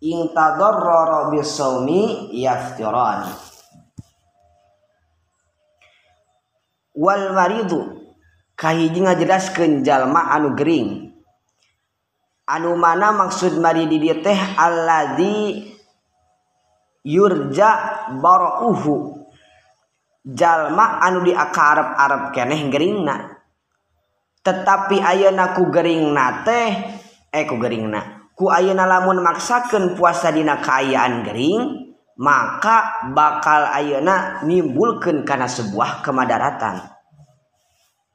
In 0.04 0.28
tadarrara 0.36 1.32
bisawmi 1.32 2.28
yaftiran 2.36 3.32
wal 6.92 7.32
maridu 7.32 7.96
kahiji 8.60 9.00
ngajelaskeun 9.00 9.80
jalma 9.80 10.36
anu 10.36 10.52
gering. 10.52 11.16
Anu 12.44 12.76
mana 12.76 13.10
maksud 13.10 13.56
mari 13.56 13.88
di 13.88 13.98
dieu 13.98 14.20
teh 14.20 14.36
alladzi 14.36 15.64
yurja 17.08 18.04
barauhu. 18.20 19.24
Jalma 20.28 21.00
anu 21.00 21.24
diakarep-arep 21.24 22.36
keneh 22.36 22.68
geringna. 22.68 23.35
tetapi 24.46 25.02
ayenaku 25.02 25.66
Gering 25.74 26.14
na 26.14 26.46
teh 26.46 26.70
ehku 27.34 27.58
Gering 27.58 27.90
na 27.90 28.30
ku 28.38 28.46
ayeuna 28.46 28.86
lamun 28.86 29.18
maksakeun 29.18 29.98
puasa 29.98 30.30
dina 30.30 30.62
kaayaan 30.62 31.26
Gering 31.26 31.90
maka 32.14 33.10
bakal 33.10 33.74
ayeuna 33.74 34.46
nimbulkeun 34.46 35.26
kana 35.26 35.50
sebuah 35.50 36.00
kemadaratan. 36.00 36.80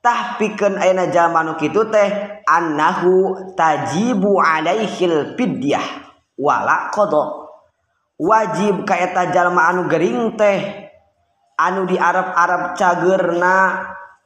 Tah 0.01 0.39
pikeun 0.39 0.79
ayeuna 0.79 1.11
jalma 1.13 1.45
nu 1.45 1.59
kitu 1.59 1.85
teh 1.91 2.41
annahu 2.47 3.35
tajibu 3.53 4.39
alaihil 4.41 5.37
fidyah 5.37 5.85
wala 6.39 6.89
qada 6.89 7.45
wajib 8.17 8.81
ka 8.87 8.97
eta 8.97 9.29
jalma 9.29 9.69
anu 9.69 9.85
gering 9.85 10.33
teh 10.33 10.89
anu 11.61 11.85
di 11.85 12.01
Arab-arab 12.01 12.73
cagerna 12.73 13.57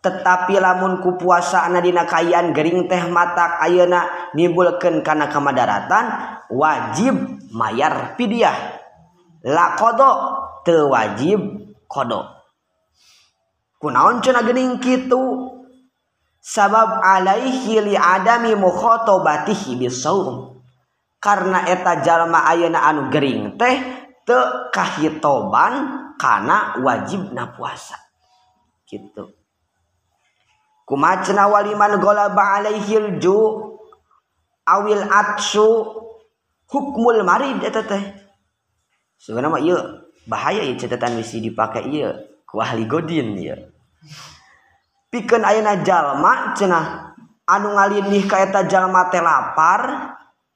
tetapi 0.06 0.62
lamun 0.62 1.02
ku 1.02 1.18
puasa 1.18 1.65
Nadina 1.65 2.06
Kayan 2.06 2.54
Gering 2.54 2.86
teh 2.86 3.10
mata 3.10 3.58
Ayeuna 3.58 4.30
nibulken 4.38 5.02
karena 5.02 5.26
kemadaratan 5.26 6.06
wajib 6.54 7.41
mayar 7.50 8.13
pidiah 8.13 8.54
la 9.41 9.74
kodo 9.74 10.13
tewajib 10.62 11.41
kodo 11.89 12.22
kunaon 13.82 14.22
cena 14.22 14.46
gening 14.46 14.78
kitu? 14.78 15.54
Sabab 16.46 17.02
alaihi 17.02 17.82
li 17.82 17.98
adami 17.98 18.54
mukhotobatihi 18.54 19.82
bisawm 19.82 20.62
karena 21.18 21.65
eta 21.65 22.06
jalma 22.06 22.46
ayeuna 22.46 22.86
anu 22.86 23.10
gering 23.10 23.58
teh 23.58 23.82
teu 24.22 24.70
kahitoban 24.70 26.06
kana 26.22 26.78
wajibna 26.86 27.50
puasa. 27.50 27.98
Gitu 28.86 29.44
kumacna 30.86 31.50
waliman 31.50 31.98
ghalaba 31.98 32.62
alaihil 32.62 33.17
ju 33.17 33.38
awil 34.69 35.02
atsu 35.10 35.67
hukmul 36.69 37.26
marid 37.26 37.62
eta 37.65 37.82
teh. 37.86 38.04
Sebenarnya 39.17 39.50
mah 39.50 39.62
ieu 39.62 39.80
bahaya 40.30 40.65
ieu 40.65 40.78
catatan 40.78 41.17
bisi 41.21 41.41
dipakai 41.41 41.89
ieu 41.89 42.13
ku 42.45 42.62
ahli 42.62 42.86
godin 42.89 43.38
ieu 43.38 43.58
pikeun 45.10 45.45
ayeuna 45.45 45.86
jalma 45.86 46.58
cenah 46.58 47.13
anu 47.45 47.78
ngalindih 47.78 48.26
ka 48.26 48.41
eta 48.41 48.65
jalma 48.65 49.08
teh 49.13 49.21
lapar 49.21 50.13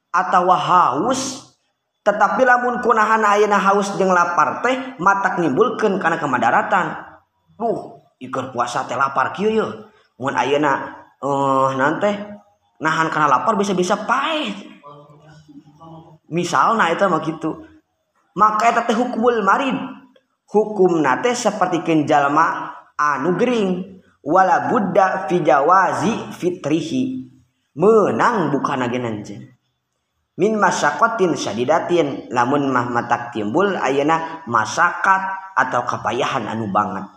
atawa 0.10 0.58
haus 0.58 1.54
tetapi 2.02 2.44
lamun 2.44 2.82
kunahan 2.82 3.22
ayeuna 3.22 3.62
haus 3.62 3.94
jeung 3.96 4.10
lapar 4.10 4.66
teh 4.66 4.98
matak 4.98 5.38
nimbulkeun 5.38 6.02
kana 6.02 6.18
kemadaratan 6.18 6.98
duh 7.56 8.02
ikeur 8.20 8.52
puasa 8.52 8.90
teh 8.90 8.98
lapar 8.98 9.32
kieu 9.38 9.54
ieu. 9.54 9.89
mun 10.20 10.36
ayeuna 10.36 11.00
eh, 11.20 11.26
uh, 11.26 11.72
nanti 11.80 12.12
nahan 12.80 13.08
karena 13.08 13.40
lapar 13.40 13.56
bisa-bisa 13.56 13.96
pahit 14.04 14.56
misal 16.30 16.76
nah 16.76 16.92
itu 16.92 17.08
mah 17.08 17.24
gitu 17.24 17.70
maka 18.40 18.72
eta 18.72 18.88
teh 18.88 18.96
hukumul 18.96 19.44
marid. 19.44 19.76
Hukum 20.50 21.04
nate 21.04 21.36
seperti 21.36 21.84
kenjalma 21.84 22.72
anu 22.96 23.36
gering. 23.36 24.00
Wala 24.24 24.72
buddha 24.72 25.28
fi 25.28 25.44
jawazi 25.44 26.32
fitrihi. 26.36 27.28
Menang 27.76 28.52
bukan 28.52 28.84
agenan 28.84 29.24
min 30.40 30.56
masyakotin 30.56 31.36
syadidatin. 31.36 32.32
Lamun 32.32 32.72
mah 32.72 32.88
matak 32.88 33.36
timbul 33.36 33.76
ayana 33.76 34.44
masyarakat 34.48 35.22
atau 35.60 35.82
kepayahan 35.84 36.48
anu 36.48 36.72
banget. 36.72 37.08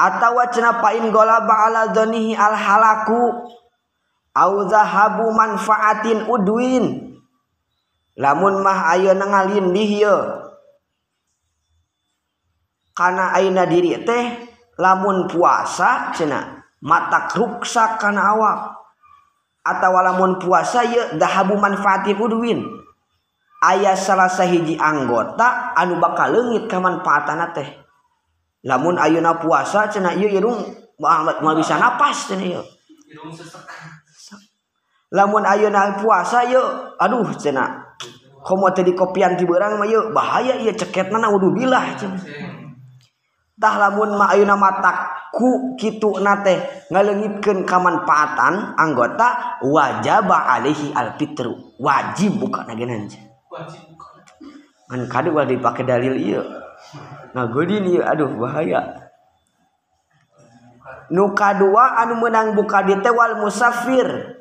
atau 0.00 0.40
wacana 0.40 0.80
pain 0.80 1.04
gola 1.12 1.44
ba'ala 1.44 1.92
dzanihi 1.92 2.32
al 2.36 2.56
halaku 2.56 3.50
au 4.36 4.52
zahabu 4.68 5.28
manfaatin 5.34 6.24
udwin 6.30 7.16
lamun 8.16 8.64
mah 8.64 8.96
ayo 8.96 9.12
ngalindih 9.16 9.90
ye 10.04 10.16
karena 13.00 13.32
aina 13.32 13.64
diri 13.64 13.96
teh 14.04 14.24
lamun 14.76 15.24
puasa 15.24 16.12
cina 16.12 16.60
mata 16.84 17.28
ruksak 17.32 17.96
karena 17.96 18.36
awak. 18.36 18.58
Atau 19.60 19.92
lamun 19.92 20.40
puasa 20.40 20.84
ya 20.88 21.16
dahabu 21.20 21.56
manfaatin 21.56 22.16
udwin 22.16 22.64
ayah 23.60 23.92
salah 23.92 24.28
sahiji 24.28 24.76
anggota 24.80 25.76
anu 25.76 26.00
bakal 26.00 26.32
lengit 26.32 26.64
ka 26.68 26.80
manfaatana 26.80 27.52
teh. 27.52 27.79
lamun 28.64 28.96
ayeuna 29.00 29.40
puasa 29.40 29.88
cenah 29.88 30.16
ieu 30.16 30.28
irung 30.28 30.60
Muhammad 31.00 31.40
mah 31.40 31.56
bisa 31.56 31.80
napas 31.80 32.28
cenah 32.28 32.44
ieu. 32.44 32.62
Lamun 35.10 35.44
ayeuna 35.48 35.96
puasa 35.96 36.44
ieu 36.44 36.62
aduh 37.00 37.32
cenah. 37.40 37.96
Komo 38.40 38.72
teh 38.72 38.84
dikopian 38.84 39.36
ti 39.36 39.44
beurang 39.48 39.80
mah 39.80 39.88
ieu 39.88 40.12
bahaya 40.12 40.60
ieu 40.60 40.76
ceketna 40.76 41.16
naudzubillah 41.16 41.84
cenah. 41.96 42.20
Tah 43.60 43.74
lamun 43.80 44.16
mah 44.16 44.32
ayeuna 44.36 44.56
matak 44.56 45.32
ku 45.32 45.76
kitu 45.80 46.20
nate 46.20 46.84
ngalengitkeun 46.92 47.64
kamanfaatan 47.64 48.76
anggota 48.76 49.60
wajaba 49.64 50.52
alaihi 50.56 50.92
alfitru. 50.92 51.76
Wajib 51.80 52.36
buka 52.36 52.68
nagenan 52.68 53.08
wajib 53.48 53.82
buka 53.88 54.06
kan 54.90 55.06
kadu 55.06 55.30
dipakai 55.46 55.86
dalil 55.86 56.18
iya. 56.18 56.42
ngageurin 57.34 57.86
ieu 57.90 58.02
aduh 58.02 58.30
bahaya. 58.38 59.10
Nu 61.10 61.34
kadua 61.34 61.98
anu 61.98 62.22
meunang 62.22 62.54
buka 62.54 62.86
di 62.86 62.94
tewal 63.02 63.42
musafir. 63.42 64.38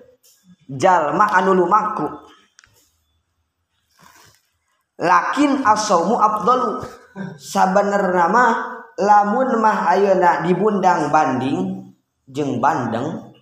Jalma 0.70 1.26
anu 1.34 1.58
lumaku. 1.58 2.06
Lakin 5.02 5.66
asomu 5.66 6.20
abdul 6.22 6.86
sabener 7.42 8.14
nama 8.14 8.78
lamun 9.02 9.58
mah 9.58 9.90
ayeuna 9.90 10.46
dibundang 10.46 11.10
banding 11.10 11.90
jeung 12.30 12.62
bandeng. 12.62 13.34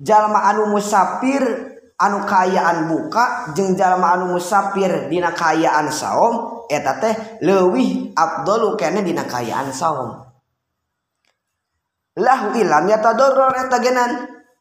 Jalma 0.00 0.40
anu 0.48 0.72
musafir 0.72 1.75
anu 1.96 2.24
kayaan 2.28 2.88
buka 2.88 3.52
jengjallma 3.56 4.20
anu 4.20 4.36
musafir 4.36 5.08
Dina 5.08 5.32
kayaan 5.32 5.88
saum 5.88 6.66
eta 6.68 7.00
teh 7.00 7.14
leuwih 7.40 8.12
Abdul 8.12 8.76
kene 8.76 9.00
Dina 9.00 9.24
kayaan 9.24 9.72
saum 9.72 10.12
lahu 12.16 12.46
ilam 12.56 12.86
kaayaan 12.88 13.54
eta 13.56 13.78
genan 13.80 14.10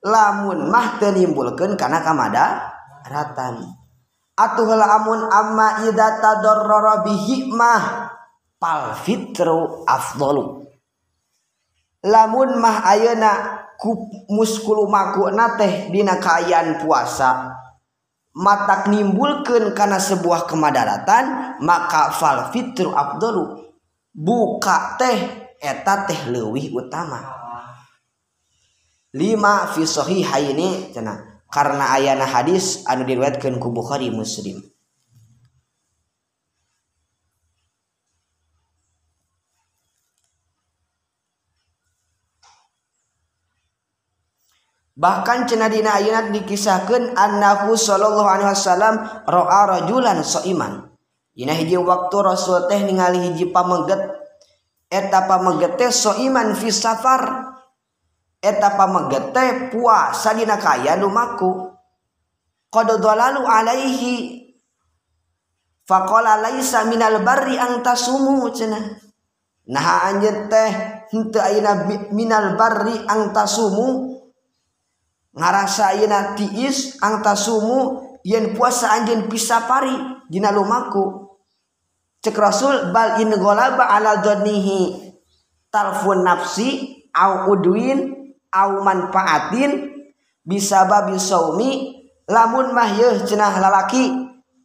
lamun 0.06 0.67
mah 0.71 1.00
teu 1.00 1.12
nimbulkeun 1.12 1.76
kana 1.76 2.04
kamada 2.04 2.71
ratan 3.08 3.63
atuh 4.36 4.69
lamun 4.76 5.28
amma 5.32 5.88
idza 5.88 6.19
tadorror 6.19 7.08
bihi 7.08 7.48
mah 7.52 7.84
bihimah 7.84 8.15
palfitru 8.60 9.86
afdalu. 9.86 10.64
lamun 12.06 12.62
mah 12.62 12.86
ayeuna 12.86 13.32
ku 13.82 14.08
muskulu 14.30 14.86
makuna 14.86 15.58
teh 15.58 15.89
dina 15.89 16.22
kaayaan 16.22 16.80
puasa 16.80 17.56
matak 18.36 18.91
nimbulkeun 18.91 19.72
kana 19.72 19.96
sebuah 19.96 20.44
kemadaratan 20.46 21.58
maka 21.63 22.12
fal 22.12 22.52
fitru 22.52 22.91
afdalu. 22.91 23.63
Buka 24.15 25.00
teh 25.00 25.52
eta 25.60 26.08
teh 26.08 26.32
leuwih 26.32 26.76
utama. 26.76 27.24
Lima 29.15 29.72
fi 29.72 29.88
sahihaini 29.88 30.91
cenah. 30.91 31.48
Karena 31.48 31.96
ayana 31.96 32.28
hadis 32.28 32.84
anu 32.84 33.08
diriwayatkeun 33.08 33.63
ku 33.63 33.72
Bukhari 33.72 34.12
Muslim. 34.12 34.60
bahkan 44.96 45.44
cenadina 45.44 46.00
ayat 46.00 46.32
dikisahkan 46.32 47.20
annahu 47.20 47.76
sallallahu 47.76 48.26
alaihi 48.26 48.50
wasallam 48.50 48.96
ro'a 49.28 49.62
rajulan 49.68 50.24
soiman. 50.24 50.88
Ina 51.36 51.52
hiji 51.52 51.76
waktu 51.76 52.16
Rasul 52.24 52.72
teh 52.72 52.80
ningali 52.88 53.20
hiji 53.28 53.52
pameget 53.52 54.00
eta 54.88 55.28
pameget 55.28 55.76
teh 55.76 55.92
soiman 55.92 56.56
fi 56.56 56.72
safar. 56.72 57.52
Eta 58.40 58.80
pameget 58.80 59.36
teh 59.36 59.50
puasa 59.76 60.32
dina 60.32 60.56
kaya 60.56 60.96
lumaku. 60.96 61.76
Qad 62.72 62.88
dalalu 63.04 63.44
alaihi 63.44 64.16
faqala 65.84 66.40
laisa 66.40 66.88
minal 66.88 67.20
barri 67.20 67.60
ang 67.60 67.84
tasumu 67.84 68.48
cenah. 68.56 69.04
Nah 69.76 70.08
anjeun 70.08 70.48
teh 70.48 70.72
henteu 71.12 71.44
ayeuna 71.44 71.84
minal 72.16 72.56
barri 72.56 72.96
ang 73.12 73.36
tasumu 73.36 74.14
ngarasayeuna 75.36 76.39
tiis 76.39 76.95
angta 77.04 77.36
sumu 77.36 78.02
yen 78.24 78.56
puasa 78.56 78.95
anjeun 78.95 79.28
pisapari 79.28 79.93
dina 80.32 80.50
lumaku. 80.50 81.28
Cek 82.24 82.34
Rasul 82.41 82.89
bal 82.89 83.21
in 83.21 83.30
ghalaba 83.38 83.86
ala 83.86 84.24
dhannihi 84.24 85.13
talfun 85.69 86.26
nafsi 86.26 86.98
au 87.13 87.54
udwin 87.54 88.34
au 88.50 88.82
manfaatin 88.82 89.93
bisa 90.41 90.89
babi 90.89 91.21
saumi 91.21 92.02
lamun 92.26 92.74
mah 92.74 92.89
yeuh 92.98 93.21
cenah 93.30 93.62
lalaki 93.62 94.10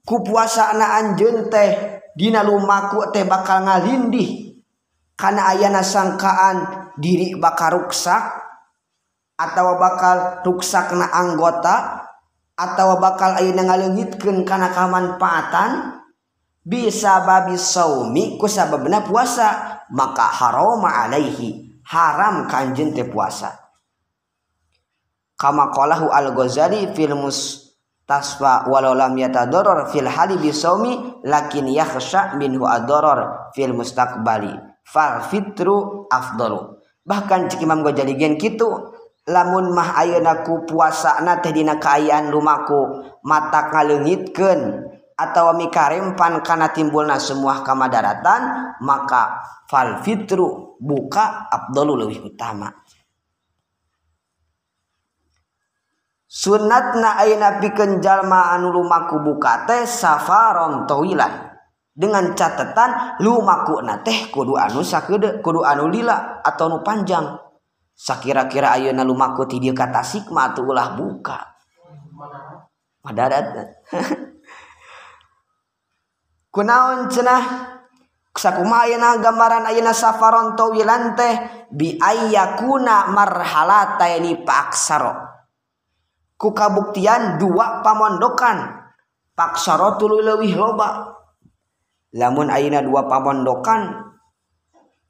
ku 0.09 0.25
puasa 0.25 0.73
na 0.73 0.97
anjeun 1.05 1.53
teh 1.53 2.01
dina 2.17 2.41
lumaku 2.41 3.13
teh 3.13 3.29
bakal 3.29 3.69
ngalindih. 3.69 4.57
Kana 5.21 5.53
ayana 5.53 5.85
sangkaan 5.85 6.89
diri 6.97 7.37
bakal 7.37 7.85
ruksak 7.85 8.40
atau 9.41 9.81
bakal 9.81 10.45
ruksakna 10.45 11.09
anggota? 11.09 12.05
Atau 12.61 13.01
bakal 13.01 13.41
ayeuna 13.41 13.73
ngalengitkeun 13.73 14.45
kana 14.45 14.69
kamanfaatan? 14.69 15.97
Bisa 16.61 17.25
babi 17.25 17.57
saumi 17.57 18.37
ku 18.37 18.45
sababna 18.45 19.01
puasa 19.01 19.81
maka 19.97 20.29
harama 20.29 20.93
alaihi 20.93 21.81
haram 21.89 22.45
kanjeun 22.45 22.93
teh 22.93 23.09
puasa. 23.09 23.57
Kama 25.41 25.73
qalahu 25.73 26.13
al-Ghazali 26.13 26.93
fil 26.93 27.17
mustasfa 27.17 28.69
walau 28.69 28.93
lam 28.93 29.17
yatadarrar 29.17 29.89
fil 29.89 30.05
hali 30.05 30.37
bisaumi 30.37 31.25
lakin 31.25 31.65
yakhsha 31.73 32.37
minhu 32.37 32.69
adarar 32.69 33.49
fil 33.57 33.73
mustaqbali. 33.73 34.53
Fal 34.85 35.25
fitru 35.33 36.05
afdalu. 36.13 36.77
Bahkan 37.09 37.49
cik 37.49 37.65
Imam 37.65 37.81
Ghazali 37.81 38.21
gen 38.21 38.37
kitu 38.37 38.69
lamun 39.31 39.71
mah 39.71 39.95
ayenaku 39.95 40.67
puasa 40.67 41.23
na 41.23 41.39
teh 41.39 41.55
dina 41.55 41.79
kaayaan 41.79 42.29
rumahku 42.35 43.07
mata 43.23 43.71
ngalengitken 43.71 44.91
atau 45.15 45.53
mikarempan 45.55 46.43
kana 46.43 46.75
timbulna 46.75 47.21
semua 47.21 47.63
kamadaratan 47.63 48.75
maka 48.83 49.39
fal 49.69 50.01
fitru 50.03 50.77
buka 50.81 51.47
Abdul 51.53 51.95
lebih 51.95 52.33
utama. 52.33 52.73
Sunatna 56.31 57.19
ayeuna 57.19 57.59
pikeun 57.59 57.99
jalma 57.99 58.55
anu 58.55 58.71
lumaku 58.71 59.19
buka 59.19 59.67
teh 59.67 59.83
safaron 59.83 60.87
tawilan 60.87 61.51
dengan 61.91 62.33
catatan 62.39 63.19
lumaku 63.19 63.83
na 63.83 63.99
teh 64.01 64.31
kudu 64.31 64.55
anu 64.55 64.81
sakeudeuk 64.87 65.43
kudu 65.43 65.67
anu 65.67 65.91
lila 65.91 66.39
atau 66.47 66.71
nu 66.71 66.87
panjang. 66.87 67.50
Sakira-kira 68.01 68.81
ayeuna 68.81 69.05
lumaku 69.05 69.45
ti 69.45 69.61
dieu 69.61 69.77
kata 69.77 70.01
sikma 70.01 70.57
Tasikmalh 70.57 70.73
ulah 70.73 70.89
buka. 70.97 71.39
Madarat. 73.05 73.77
Kunaon 76.55 77.13
cenah? 77.13 77.45
Sakumaha 78.33 78.89
ayeuna 78.89 79.21
gambaran 79.21 79.69
ayeuna 79.69 79.93
safaron 79.93 80.57
tawilan 80.57 81.13
teh 81.13 81.69
bi 81.69 82.01
ayyakuna 82.01 83.13
marhalataini 83.13 84.49
paksaro. 84.49 85.13
Ku 86.41 86.57
kabuktian 86.57 87.37
dua 87.37 87.85
pamondokan. 87.85 88.81
Paksaro 89.37 90.01
tuluy 90.01 90.25
leuwih 90.25 90.57
loba. 90.57 91.21
Lamun 92.17 92.49
ayeuna 92.49 92.81
dua 92.81 93.05
pamondokan 93.05 94.09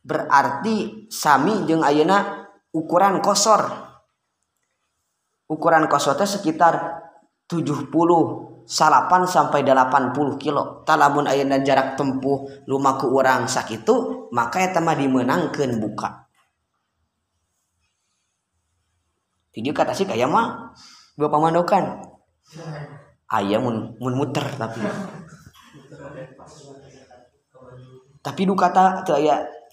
berarti 0.02 1.06
sami 1.06 1.70
jeung 1.70 1.86
ayeuna 1.86 2.39
ukuran 2.70 3.18
kosor. 3.22 3.90
Ukuran 5.50 5.90
kosor 5.90 6.14
itu 6.14 6.26
sekitar 6.38 7.02
70 7.50 7.90
salapan 8.70 9.26
sampai 9.26 9.66
80 9.66 10.38
kilo. 10.38 10.86
Talamun 10.86 11.26
ayana 11.26 11.58
jarak 11.58 11.98
tempuh 11.98 12.46
lumaku 12.70 13.10
orang 13.10 13.50
sakitu 13.50 14.30
maka 14.30 14.62
eta 14.62 14.78
mah 14.78 14.94
dimenangkeun 14.94 15.82
buka. 15.82 16.30
Video 19.50 19.74
kata 19.74 19.90
sih 19.90 20.06
kayak 20.06 20.30
mah 20.30 20.70
dua 21.18 21.26
pamandokan 21.26 22.06
ayam 23.26 23.66
mun, 23.66 23.76
mun 23.98 24.14
muter 24.14 24.46
tapi. 24.54 24.78
Tapi 28.20 28.42
duka 28.46 28.70
kata 28.70 29.02
tuh 29.02 29.18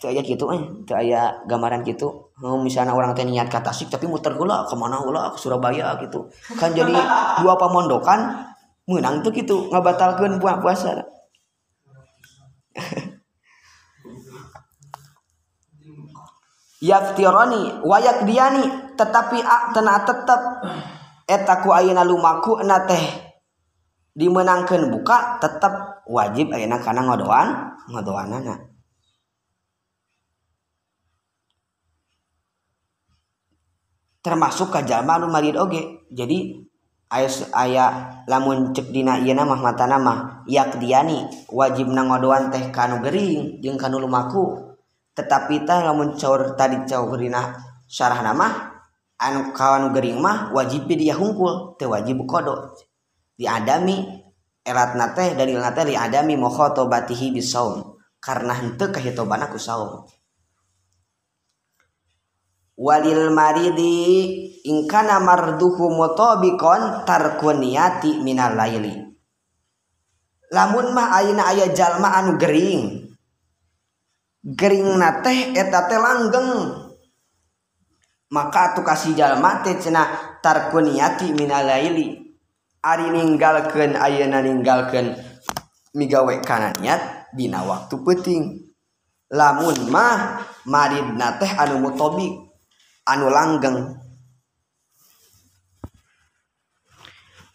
ayah 0.06 0.22
gitu 0.22 0.54
eh. 0.54 0.62
Tuh 0.86 0.94
ayah 1.02 1.42
gambaran 1.50 1.82
gitu. 1.82 2.30
Oh, 2.38 2.62
misalnya 2.62 2.94
orang 2.94 3.18
teh 3.18 3.26
niat 3.26 3.50
ke 3.50 3.58
Tasik 3.58 3.90
tapi 3.90 4.06
muter 4.06 4.38
gula 4.38 4.62
ke 4.70 4.78
mana 4.78 5.02
gula 5.02 5.34
ke 5.34 5.42
Surabaya 5.42 5.98
gitu. 5.98 6.30
Kan 6.54 6.78
jadi 6.78 6.94
dua 7.42 7.58
pemondokan 7.58 8.46
menang 8.86 9.26
tuh 9.26 9.34
gitu 9.34 9.74
ngabatalkan 9.74 10.38
puasa 10.38 10.62
puasa 10.62 10.90
yaftirani 16.78 17.82
wayak 17.82 18.30
diani 18.30 18.94
tetapi 18.94 19.42
a 19.42 19.74
tena 19.74 20.06
tetep. 20.06 20.42
Etaku 21.28 21.76
ayeuna 21.76 22.08
lumaku 22.08 22.64
na 22.64 22.88
teh 22.88 23.04
dimenangkan 24.16 24.88
buka 24.88 25.36
tetap 25.44 26.06
wajib 26.08 26.56
ayeuna 26.56 26.80
kana 26.80 27.04
ngodoan 27.04 27.76
ngodoanana 27.92 28.77
termasuk 34.28 34.76
kajjallma 34.76 35.16
anu 35.16 35.32
marid 35.32 35.56
oge. 35.56 36.04
Jadi 36.12 36.60
aya 37.56 37.86
lamun 38.28 38.76
cek 38.76 38.92
cedina 38.92 39.16
mahmata 39.48 39.88
nama 39.88 40.44
yak 40.44 40.76
diani 40.76 41.48
wajib 41.48 41.88
na 41.88 42.04
ngodoan 42.04 42.52
teh 42.52 42.68
kanu 42.76 43.00
Gering 43.00 43.64
jeung 43.64 43.80
kanu 43.80 44.04
lumaku. 44.04 44.76
Tetapi 45.16 45.64
tah 45.64 45.88
lamun 45.88 46.20
caur 46.20 46.60
tadi 46.60 46.84
caurina 46.84 47.56
syarah 47.88 48.20
nama 48.20 48.76
anu 49.16 49.56
kawanu 49.56 49.96
Gering 49.96 50.20
mah 50.20 50.52
wajib 50.52 50.92
dia 50.92 51.16
hungkul 51.16 51.80
teh 51.80 51.88
wajib 51.88 52.20
kodo. 52.28 52.76
Diadami 53.40 54.04
eratna 54.68 55.16
teh 55.16 55.32
dari 55.40 55.56
diadami 55.56 56.36
mokho 56.36 56.76
tobatihi 56.76 57.32
bisaum. 57.32 57.96
Karena 58.20 58.52
henteu 58.52 58.92
kahitobana 58.92 59.48
ku 59.48 59.56
saum. 59.56 60.04
walil 62.78 63.34
maridi 63.34 64.06
ingkana 64.62 65.18
marduhu 65.18 65.90
mutabikon 65.90 67.04
tarkuniyati 67.04 68.22
minal 68.22 68.54
laili. 68.54 68.94
Lamun 70.54 70.96
mah 70.96 71.12
ayeuna 71.18 71.52
aya 71.52 71.74
jalma 71.74 72.16
anu 72.22 72.40
gering. 72.40 73.10
Gering 74.48 74.96
teh 75.26 75.58
eta 75.58 75.90
teh 75.92 76.00
langgeng. 76.00 76.50
Maka 78.32 78.78
tuh 78.78 78.86
kasih 78.86 79.18
jalma 79.18 79.60
teh 79.66 79.76
cenah 79.76 80.40
tarkuniati 80.40 81.36
minal 81.36 81.68
laili. 81.68 82.16
Ari 82.80 83.12
ninggalkeun 83.12 84.00
ayeuna 84.00 84.40
ninggalkeun 84.40 85.18
migawe 85.98 86.36
kana 86.46 86.72
niat 86.78 87.34
dina 87.34 87.66
waktu 87.66 88.00
penting 88.06 88.72
lamun 89.34 89.76
mah 89.92 90.46
maridna 90.64 91.36
teh 91.36 91.52
anu 91.58 91.84
mutabik 91.84 92.47
anu 93.08 93.32
langgeng. 93.32 93.80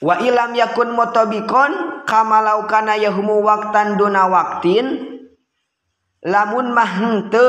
Wa 0.03 0.19
ilam 0.19 0.57
yakun 0.59 0.99
motobikon 0.99 2.03
kamalau 2.09 2.67
kana 2.67 2.99
yahumu 2.99 3.38
waktan 3.47 3.95
duna 3.95 4.27
waktin 4.27 5.12
lamun 6.27 6.75
mah 6.75 6.91
henteu 6.91 7.47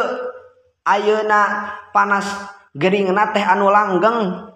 ayeuna 0.86 1.74
panas 1.90 2.28
geringna 2.78 3.34
teh 3.34 3.42
anu 3.42 3.74
langgeng 3.74 4.50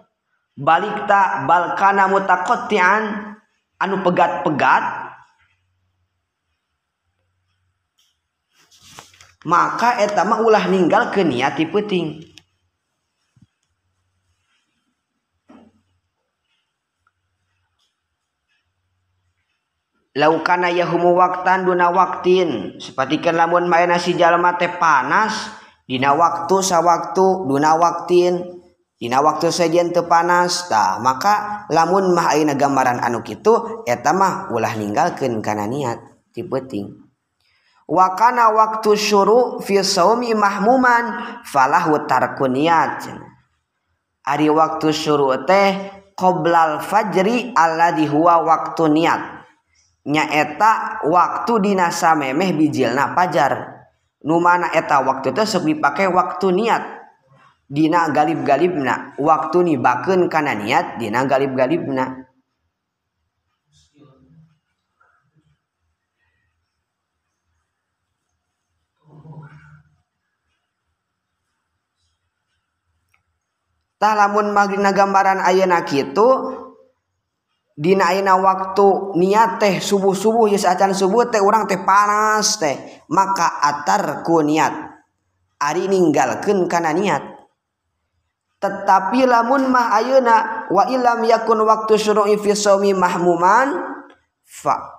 balik 0.54 1.06
ta 1.10 1.42
balkana 1.46 2.06
mutaqatti'an 2.06 3.34
anu 3.78 3.96
pegat-pegat 4.02 4.84
maka 9.46 10.02
etama 10.02 10.42
ulah 10.42 10.66
ninggal 10.66 11.14
ke 11.14 11.22
niati 11.22 11.66
puting 11.70 12.27
laukana 20.18 20.74
yahumu 20.74 21.14
waktan 21.14 21.62
duna 21.62 21.94
waktin. 21.94 22.74
Sepatikan 22.82 23.38
lamun 23.38 23.70
main 23.70 23.86
nasi 23.86 24.18
jalma 24.18 24.58
teh 24.58 24.74
panas 24.74 25.54
dina 25.86 26.18
waktu 26.18 26.58
sawaktu 26.58 27.46
duna 27.46 27.78
waktin. 27.78 28.58
Dina 28.98 29.22
waktu 29.22 29.54
sajian 29.54 29.94
teu 29.94 30.10
panas 30.10 30.66
tah 30.66 30.98
maka 30.98 31.64
lamun 31.70 32.18
mah 32.18 32.34
ayeuna 32.34 32.58
gambaran 32.58 32.98
anu 32.98 33.22
kitu 33.22 33.86
eta 33.86 34.10
mah 34.10 34.50
ulah 34.50 34.74
ninggalkeun 34.74 35.38
kana 35.38 35.70
niat 35.70 36.02
ti 36.34 36.42
penting 36.42 37.06
wa 37.86 38.12
waktu 38.52 38.98
syuru 38.98 39.62
fi 39.62 39.80
saumi 39.80 40.34
mahmuman 40.34 41.40
falahu 41.46 42.10
tarkun 42.10 42.58
niat. 42.58 43.06
Ari 44.28 44.50
waktu 44.52 44.92
syuru 44.92 45.46
teh 45.48 45.78
qoblal 46.12 46.84
fajri 46.84 47.56
alladhi 47.56 48.04
huwa 48.10 48.44
waktu 48.44 48.92
niat 48.92 49.37
nyaeta 50.06 51.02
waktu 51.06 51.52
dinasa 51.58 52.14
memeh 52.14 52.54
bijilna 52.54 53.16
Pajar. 53.16 53.80
Numana 54.22 54.70
eta 54.74 55.00
waktu 55.02 55.30
tersebut 55.30 55.78
dipakai 55.78 56.10
waktu 56.10 56.50
niat. 56.54 56.84
Dina 57.68 58.08
galib-galibna 58.08 59.18
waktu 59.20 59.60
nih 59.60 59.76
baken 59.76 60.32
karena 60.32 60.56
niat 60.56 60.96
Dina 60.96 61.28
galib-galibna 61.28 62.28
lamun 74.00 74.54
magna 74.54 74.94
gambaran 74.94 75.42
Ayeuna 75.42 75.82
kitu, 75.82 76.28
Dina 77.78 78.10
waktu 78.42 79.14
niat 79.14 79.62
teh 79.62 79.78
subuh-subuh 79.78 80.50
acan 80.50 80.90
subuh 80.90 81.30
teh 81.30 81.38
orang 81.38 81.70
teh 81.70 81.78
panas 81.78 82.58
teh. 82.58 83.06
Maka 83.06 83.62
atar 83.62 84.26
ku 84.26 84.42
niat 84.42 84.98
Ari 85.58 85.86
ninggalkeun 85.86 86.66
kana 86.66 86.90
niat. 86.90 87.22
Tetapi 88.58 89.22
lamun 89.30 89.70
mah 89.70 89.94
ayeuna 89.94 90.66
wa 90.74 90.90
ilam 90.90 91.22
yakun 91.22 91.62
waktu 91.62 91.94
syuru'i 91.94 92.34
fi 92.34 92.58
shaumi 92.58 92.90
mahmuman 92.90 93.70
fa 94.42 94.98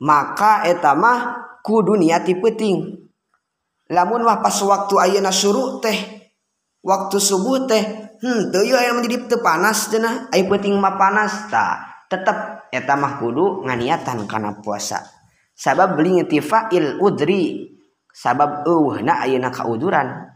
maka 0.00 0.64
eta 0.64 0.96
mah 0.96 1.36
kudu 1.60 2.00
niati 2.00 2.38
penting 2.40 2.96
lamun 3.92 4.24
mah 4.24 4.40
pas 4.40 4.56
waktu 4.64 4.94
ayeuna 5.04 5.28
suruh 5.28 5.84
teh 5.84 6.00
waktu 6.80 7.16
subuh 7.20 7.68
teh 7.68 7.82
hmm 8.24 8.48
teu 8.56 8.64
aya 8.72 8.96
menjadi 8.96 9.36
teu 9.36 9.44
panas 9.44 9.92
cenah 9.92 10.32
ai 10.32 10.48
penting 10.48 10.72
mah 10.80 10.96
panas 10.96 11.44
tah. 11.52 11.87
Tetap 12.08 12.68
etamah 12.72 13.20
kudu 13.20 13.68
nganiatan 13.68 14.24
karena 14.24 14.56
puasa. 14.58 15.04
Sabab 15.52 16.00
beli 16.00 16.24
il 16.72 16.96
udri. 16.98 17.68
Sabab 18.08 18.66
eueuhna 18.66 19.22
ayeuna 19.22 19.52
kauduran. 19.52 20.26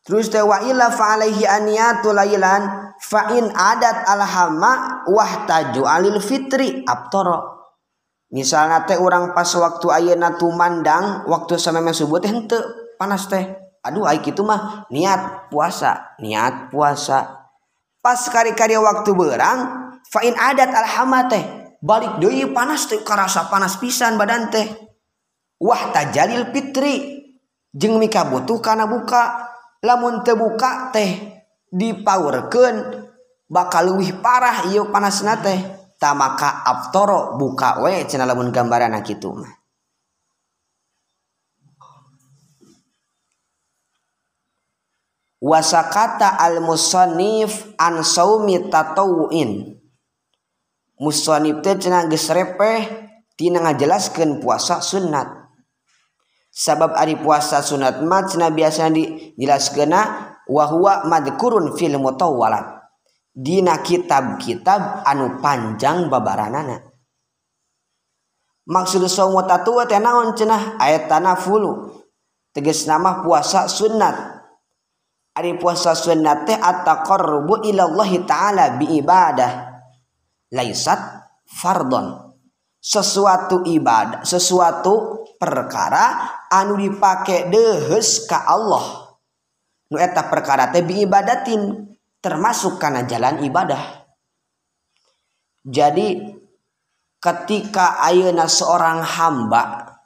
Terus 0.00 0.26
teh 0.26 0.42
wa 0.42 0.58
illa 0.66 0.90
fa 0.90 1.14
alaihi 1.14 1.46
aniyatu 1.46 2.10
lailan 2.10 2.90
fa 2.98 3.30
in 3.30 3.46
adat 3.46 4.10
alhama 4.10 5.06
wahtaju 5.06 5.86
alil 5.86 6.18
fitri 6.18 6.82
abtara 6.82 7.59
misalnya 8.30 8.86
teh 8.86 8.96
orang 8.98 9.34
pas 9.34 9.50
waktu 9.58 9.86
ayeuna 9.90 10.38
tumandang 10.38 11.26
waktu 11.26 11.58
sameme 11.58 11.90
subuh 11.90 12.22
teh 12.22 12.30
henteu 12.30 12.62
panas 12.98 13.26
teh. 13.26 13.58
Aduh 13.80 14.04
ai 14.04 14.20
kitu 14.20 14.44
mah 14.44 14.86
niat 14.92 15.48
puasa 15.48 16.16
niat 16.20 16.68
puasa. 16.70 17.48
Pas 18.00 18.20
kari-kari 18.28 18.76
waktu 18.76 19.12
berang 19.12 19.60
fa'in 20.08 20.36
adat 20.36 20.68
alhamma 20.72 21.28
teh 21.32 21.44
balik 21.80 22.20
deui 22.20 22.44
panas 22.52 22.88
teh 22.88 23.00
karasa 23.00 23.48
panas 23.48 23.80
pisan 23.80 24.20
badan 24.20 24.52
teh. 24.52 24.68
Wah 25.60 25.92
tajalil 25.92 26.52
fitri 26.52 27.24
jeung 27.72 27.96
mika 28.00 28.28
butuh 28.28 28.60
kana 28.60 28.84
buka 28.84 29.48
lamun 29.80 30.20
teu 30.24 30.36
buka 30.36 30.92
teh 30.92 31.40
dipaurkeun 31.72 33.04
bakal 33.48 33.92
leuwih 33.92 34.20
parah 34.20 34.68
ieu 34.68 34.92
panasna 34.92 35.40
teh. 35.40 35.79
tamaka 36.00 36.64
aftoro 36.64 37.36
buka 37.36 37.84
we 37.84 38.08
cenah 38.08 38.24
lamun 38.24 38.48
gambaran 38.48 38.96
kitu 39.04 39.36
mah. 39.36 39.52
Wasakata 45.40 46.36
al 46.36 46.60
musannif 46.60 47.72
an 47.80 48.04
saumi 48.04 48.68
tatawuin 48.68 49.76
musannif 51.00 51.64
teh 51.64 51.76
cenah 51.80 52.08
geus 52.08 52.28
repeh 52.28 53.08
tina 53.36 53.64
ngajelaskeun 53.64 54.40
puasa 54.44 54.84
sunat 54.84 55.28
sabab 56.52 56.92
ari 56.92 57.16
puasa 57.16 57.64
sunat 57.64 58.04
mah 58.04 58.28
cenah 58.28 58.52
biasa 58.52 58.92
dijelaskeunna 58.92 60.00
wa 60.44 60.64
huwa 60.68 61.08
madkurun 61.08 61.72
fil 61.72 61.96
mutawwalat. 61.96 62.79
Dina 63.40 63.80
kitab-kitab 63.80 65.08
anu 65.08 65.40
panjang 65.40 66.12
babaranana. 66.12 66.76
Maksud 68.68 69.08
songo 69.08 69.48
tatua 69.48 69.88
teh 69.88 69.96
naon 69.96 70.36
cenah? 70.36 70.76
Ayat 70.76 71.08
tanah 71.08 71.40
fulu. 71.40 72.04
Teges 72.52 72.84
nama 72.84 73.24
puasa 73.24 73.64
sunat 73.64 74.40
Ari 75.30 75.62
puasa 75.62 75.94
sunnat 75.94 76.42
teh 76.42 76.58
at-taqarrubu 76.58 77.62
Allah 77.62 78.10
ta'ala 78.26 78.64
bi 78.76 78.98
ibadah 78.98 79.72
laisat 80.50 80.98
fardon. 81.46 82.34
Sesuatu 82.80 83.62
ibadah 83.68 84.24
sesuatu 84.24 85.24
perkara 85.36 86.32
anu 86.48 86.80
dipake 86.80 87.46
dehes 87.52 88.24
ka 88.26 88.42
Allah. 88.48 89.14
Nu 89.92 90.00
eta 90.00 90.26
perkara 90.26 90.72
teh 90.74 90.82
bi 90.82 91.06
ibadatin 91.06 91.88
termasuk 92.20 92.76
karena 92.76 93.04
jalan 93.08 93.40
ibadah. 93.44 94.04
Jadi 95.64 96.20
ketika 97.20 98.00
ayeuna 98.00 98.48
seorang 98.48 99.04
hamba 99.04 99.96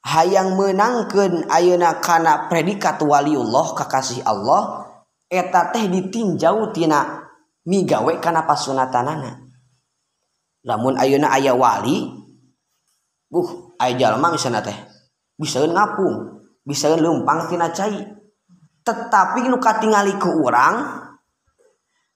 hayang 0.00 0.56
menangkan 0.56 1.44
ayeuna 1.52 2.00
kana 2.00 2.48
predikat 2.48 2.96
waliullah 3.04 3.76
kakasih 3.76 4.24
Allah 4.24 4.88
eta 5.28 5.68
teh 5.72 5.84
ditinjau 5.84 6.72
tina 6.72 7.28
migawe 7.68 8.16
kana 8.24 8.48
pasunatanana. 8.48 9.44
Lamun 10.64 10.96
ayeuna 10.96 11.32
aya 11.36 11.52
wali 11.52 12.08
buh 13.28 13.76
aya 13.80 13.96
jalma 13.96 14.32
misalna 14.32 14.64
teh 14.64 14.76
bisa 15.36 15.64
ngapung 15.64 16.40
bisa 16.64 16.92
lempang 16.96 17.48
tina 17.48 17.72
cai 17.72 18.19
tetapi 18.84 19.46
nuka 19.48 19.76
tinggali 19.80 20.16
ke 20.16 20.28
urang 20.28 21.00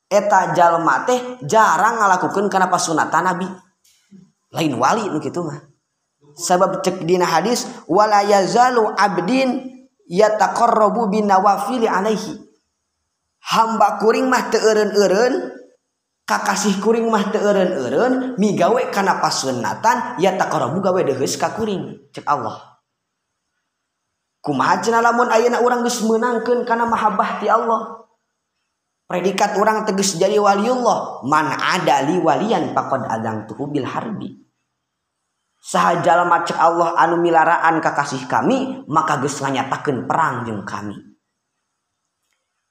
eta 0.09 0.55
jalma 0.55 1.05
teh 1.05 1.43
jarang 1.45 1.99
ngalakukeun 2.01 2.47
kana 2.47 2.71
pasunatan 2.71 3.25
nabi. 3.25 3.49
Lain 4.55 4.73
wali 4.79 5.11
nu 5.11 5.19
kitu 5.19 5.43
mah. 5.43 5.59
Sebab 6.35 6.83
cek 6.83 7.07
dina 7.07 7.27
hadis 7.27 7.67
wala 7.87 8.23
yazalu 8.23 8.91
abdin 8.95 9.71
yataqarrabu 10.07 11.11
bin 11.11 11.27
nawafil 11.27 11.87
alaihi. 11.87 12.43
Hamba 13.45 14.01
kuring 14.01 14.27
mah 14.31 14.49
teu 14.49 14.63
eureun-eureun 14.63 15.53
kakasih 16.25 16.81
kuring 16.81 17.07
mah 17.13 17.29
teu 17.29 17.45
eureun-eureun 17.45 18.41
migawe 18.41 18.83
kana 18.89 19.21
pasunatan 19.21 20.17
yataqarrabu 20.23 20.81
gawe 20.81 21.01
deheus 21.03 21.37
ka 21.37 21.53
kuring 21.53 22.11
cek 22.15 22.25
Allah. 22.25 22.74
kumajna 24.45 25.01
lamun 25.01 25.33
ayeuna 25.33 25.65
urang 25.65 25.81
geus 25.81 26.05
meunangkeun 26.05 26.69
kana 26.69 26.85
mahabbah 26.85 27.41
ti 27.41 27.49
Allah? 27.49 28.05
Predikat 29.09 29.57
orang 29.57 29.89
tegas 29.89 30.21
jadi 30.21 30.37
waliullah 30.37 31.25
man 31.25 31.49
ada 31.57 32.05
li 32.05 32.21
walian 32.21 32.77
pakod 32.77 33.09
adang 33.09 33.49
tuhu 33.49 33.73
bil 33.73 33.89
harbi. 33.89 34.45
Sahajal 35.65 36.29
macet 36.29 36.61
Allah 36.61 36.93
anu 37.01 37.25
milaraan 37.25 37.81
kakasih 37.81 38.29
kami 38.29 38.85
maka 38.85 39.17
geus 39.25 39.41
nganyatakeun 39.41 40.05
perang 40.05 40.45
jeung 40.45 40.65
kami. 40.69 40.97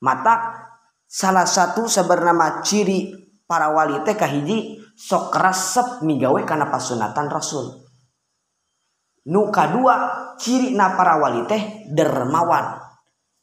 Mata 0.05 0.61
salah 1.09 1.49
satu 1.49 1.89
sebernama 1.89 2.61
ciri 2.61 3.13
para 3.49 3.73
wali 3.73 3.97
teh 4.05 4.13
kahiji 4.13 4.77
sok 4.93 5.33
resep 5.37 6.05
migawe 6.05 6.41
kana 6.45 6.69
pasunatan 6.69 7.29
rasul. 7.33 7.82
Nu 9.27 9.47
kadua 9.51 10.35
ciri 10.35 10.75
na 10.75 10.95
para 10.99 11.19
wali 11.19 11.47
teh 11.47 11.87
dermawan. 11.87 12.79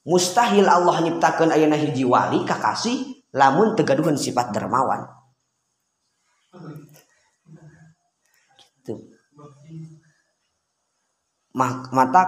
Mustahil 0.04 0.64
Allah 0.64 0.96
nyiptakan 1.04 1.52
ayana 1.52 1.76
hiji 1.76 2.04
wali 2.08 2.44
kakasih 2.44 3.28
lamun 3.36 3.76
tegaduhan 3.76 4.16
sifat 4.16 4.52
dermawan. 4.52 5.04
Mata 11.92 12.22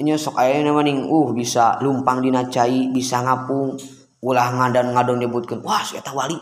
ini 0.00 0.16
sok 0.16 0.40
aya 0.40 0.64
maning 0.72 1.06
uh 1.06 1.30
bisa 1.30 1.78
lumpang 1.84 2.24
dina 2.24 2.48
cai 2.48 2.90
bisa 2.90 3.22
ngapung 3.22 3.76
ulah 4.24 4.48
ngadan 4.58 4.96
ngadon 4.96 5.22
nyebutkan 5.22 5.60
wah 5.62 5.82
saya 5.84 6.02
wali 6.10 6.34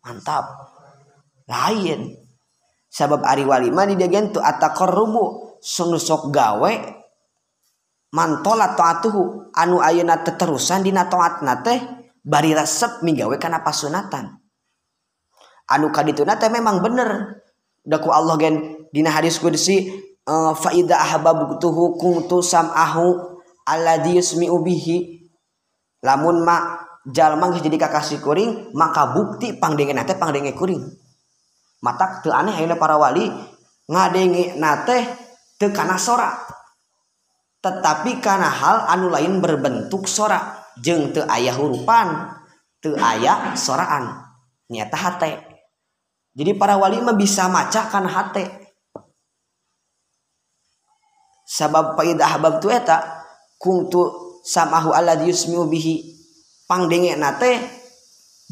mantap. 0.00 0.44
Lain. 1.44 2.16
Sabab 2.88 3.26
ari 3.26 3.42
wali 3.44 3.68
mah 3.74 3.90
di 3.90 3.98
dia 3.98 4.08
tu 4.30 4.38
ataqarrubu 4.38 5.24
sunu 5.26 5.43
sunusok 5.64 6.28
gawe 6.28 6.72
mantola 8.12 8.76
toatuhu 8.76 9.48
anu 9.56 9.80
ayeuna 9.80 10.20
teterusan 10.20 10.84
dina 10.84 11.08
toatna 11.08 11.64
teh 11.64 11.80
bari 12.20 12.52
resep 12.52 13.00
migawe 13.00 13.32
kana 13.40 13.64
pasunatan. 13.64 14.44
Anu 15.64 15.88
kadituna 15.88 16.36
teh 16.36 16.52
memang 16.52 16.84
bener. 16.84 17.40
Daku 17.84 18.12
Allah 18.12 18.36
gen 18.36 18.54
dina 18.92 19.08
hadis 19.12 19.40
qudsi 19.40 19.88
uh, 20.28 20.52
eh, 20.52 20.52
fa 20.56 20.72
idza 20.72 21.00
ahbabtuhu 21.00 22.00
kuntu 22.00 22.44
sam'ahu 22.44 23.40
alladhi 23.64 24.20
yusmi'u 24.20 24.60
bihi. 24.60 25.24
Lamun 26.04 26.44
ma 26.44 26.84
jalma 27.08 27.48
geus 27.52 27.64
jadi 27.64 27.80
kakasih 27.80 28.20
kuring 28.20 28.76
maka 28.76 29.16
bukti 29.16 29.56
pangdengeuna 29.56 30.04
teh 30.04 30.16
pangdenge 30.20 30.52
kuring. 30.52 30.84
Matak 31.80 32.24
teu 32.24 32.32
aneh 32.32 32.52
ayeuna 32.52 32.76
para 32.76 32.96
wali 32.96 33.28
ngadenge 33.84 34.56
nate 34.56 35.23
teu 35.64 35.72
kana 35.72 35.96
sora. 35.96 36.36
Tetapi 37.64 38.20
karena 38.20 38.52
hal 38.52 38.84
anu 38.92 39.08
lain 39.08 39.40
berbentuk 39.40 40.04
sora. 40.04 40.60
Jeng 40.76 41.16
teu 41.16 41.24
aya 41.24 41.56
hurupan 41.56 42.28
teu 42.84 42.92
aya 43.00 43.56
soraan. 43.56 44.20
Nyata 44.68 44.98
hate. 45.00 45.32
Jadi 46.36 46.52
para 46.60 46.76
wali 46.76 47.00
mah 47.00 47.16
bisa 47.16 47.48
maca 47.48 47.88
kana 47.88 48.12
hate. 48.12 48.44
Sabab 51.48 51.96
faidah 51.96 52.28
habab 52.28 52.60
tu 52.60 52.68
eta 52.68 53.24
kuntu 53.56 54.36
samahu 54.44 54.92
alladhi 54.92 55.32
yusmiu 55.32 55.64
bihi 55.68 56.04
pangdenge 56.68 57.16
nate 57.16 57.64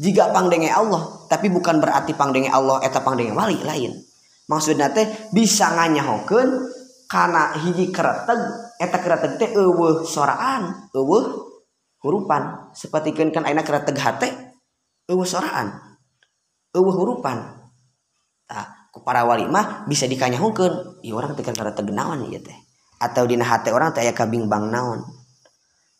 jika 0.01 0.33
pangdenge 0.33 0.73
Allah. 0.73 1.29
Tapi 1.29 1.53
bukan 1.53 1.77
berarti 1.77 2.17
pangdenge 2.17 2.49
Allah 2.49 2.81
eta 2.81 3.05
pangdenge 3.05 3.37
wali 3.37 3.61
lain. 3.61 3.93
Maksudnya 4.47 4.89
teh 4.89 5.05
bisa 5.29 5.71
nganyahokeun 5.71 6.49
karena 7.13 7.53
hiji 7.61 7.93
kereteg 7.93 8.41
eta 8.81 8.97
kereteg 8.97 9.37
teh 9.37 9.49
eueuh 9.53 10.01
soraan 10.01 10.89
eueuh 10.97 11.45
hurupan. 12.01 12.73
Sapertikeun 12.73 13.29
kan 13.29 13.45
ayeuna 13.45 13.61
kereteg 13.61 13.93
hate 14.01 14.29
eueuh 15.05 15.21
soraan 15.21 15.77
eueuh 16.73 16.95
hurupan. 16.97 17.69
Tah 18.49 18.89
ku 18.89 19.05
para 19.05 19.21
wali 19.29 19.45
mah 19.45 19.85
bisa 19.85 20.09
dikanyahungkeun 20.09 21.05
ieu 21.05 21.13
urang 21.13 21.37
teh 21.37 21.45
kereteg 21.45 21.85
naon 21.93 22.33
ieu 22.33 22.41
teh? 22.41 22.57
Atau 22.97 23.29
dina 23.29 23.45
hate 23.45 23.69
orang 23.69 23.93
teh 23.93 24.01
aya 24.01 24.17
kabingbang 24.17 24.73
naon. 24.73 25.05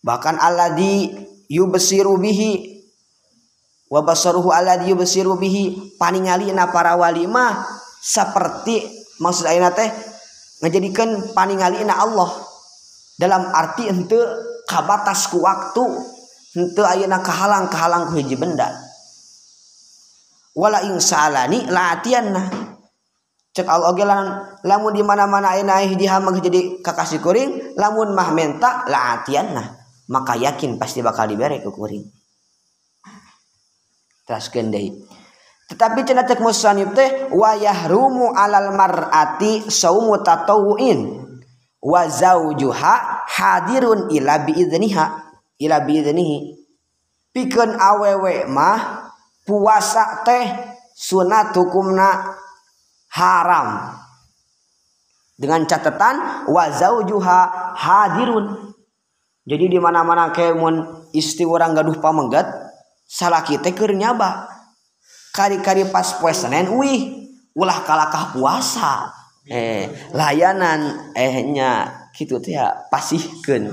Bahkan 0.02 0.42
alladzi 0.42 1.14
yubsiru 1.46 2.18
bihi 2.18 2.82
wa 3.94 4.02
basaruhu 4.02 4.50
alladzi 4.50 4.98
yubsiru 4.98 5.38
bihi 5.38 5.94
paningalina 6.02 6.74
para 6.74 6.98
wali 6.98 7.30
mah 7.30 7.70
seperti 8.02 8.82
maksud 9.22 9.46
ayeuna 9.46 9.70
teh 9.78 10.13
menjadikan 10.64 11.36
paningalina 11.36 12.00
Allah. 12.00 12.32
Dalam 13.20 13.52
arti 13.52 13.92
ente 13.92 14.18
kabatas 14.64 15.28
ku 15.28 15.44
waktu 15.44 15.84
ente 16.56 16.82
ayeuna 16.82 17.20
kahalang 17.20 17.68
kahalang 17.68 18.08
ku 18.08 18.16
hiji 18.16 18.40
benda. 18.40 18.72
Wala 20.56 20.88
ing 20.88 21.04
salani 21.04 21.68
latianna 21.68 22.72
cek 23.54 23.70
Allah 23.70 23.94
oge 23.94 24.02
lan 24.02 24.42
lamun 24.66 24.98
di 24.98 25.04
mana-mana 25.06 25.54
ayeuna 25.54 25.84
hiji 25.84 26.10
hamang 26.10 26.42
jadi 26.42 26.82
kakasih 26.82 27.22
kuring 27.22 27.78
lamun 27.78 28.16
mah 28.18 28.34
menta 28.34 28.82
latianna 28.90 29.78
maka 30.10 30.34
yakin 30.40 30.82
pasti 30.82 31.06
bakal 31.06 31.30
dibere 31.30 31.62
ku 31.62 31.70
kuring. 31.70 32.08
Teraskeun 34.24 34.72
deui. 34.72 34.90
Tetapi 35.74 36.06
cenah 36.06 36.22
cek 36.30 36.38
musannif 36.38 36.94
teh 36.94 37.34
wa 37.34 37.58
yahrumu 37.58 38.30
alal 38.38 38.78
mar'ati 38.78 39.74
saumu 39.74 40.22
tatawuin 40.22 41.18
wa 41.82 42.02
zaujuha 42.06 43.26
hadirun 43.26 44.14
ila 44.14 44.46
biizniha 44.46 45.06
ila 45.58 45.78
biiznihi 45.82 46.62
pikeun 47.34 47.74
awewe 47.74 48.46
mah 48.46 49.10
puasa 49.50 50.22
teh 50.22 50.46
sunat 50.94 51.58
hukumna 51.58 52.38
haram. 53.18 53.98
Dengan 55.34 55.66
catatan 55.66 56.46
wazaujuha 56.46 57.40
hadirun. 57.74 58.78
Jadi 59.44 59.76
di 59.76 59.80
mana-mana 59.82 60.32
kayak 60.32 60.56
mun 60.56 61.04
istri 61.12 61.44
orang 61.44 61.76
gaduh 61.76 62.00
pamenggat 62.00 62.48
salah 63.04 63.44
kita 63.44 63.76
keur 63.76 63.92
nyaba 63.92 64.48
kari-kari 65.34 65.90
pas 65.90 66.14
poe 66.22 66.30
Senin 66.30 66.70
wih 66.78 67.26
ulah 67.58 67.82
kalakah 67.82 68.38
puasa. 68.38 69.10
Eh 69.44 69.90
layanan 70.14 71.12
ehnya 71.18 71.92
gitu 72.16 72.40
teh 72.40 72.56
ya 72.56 72.72
pasihkeun. 72.88 73.68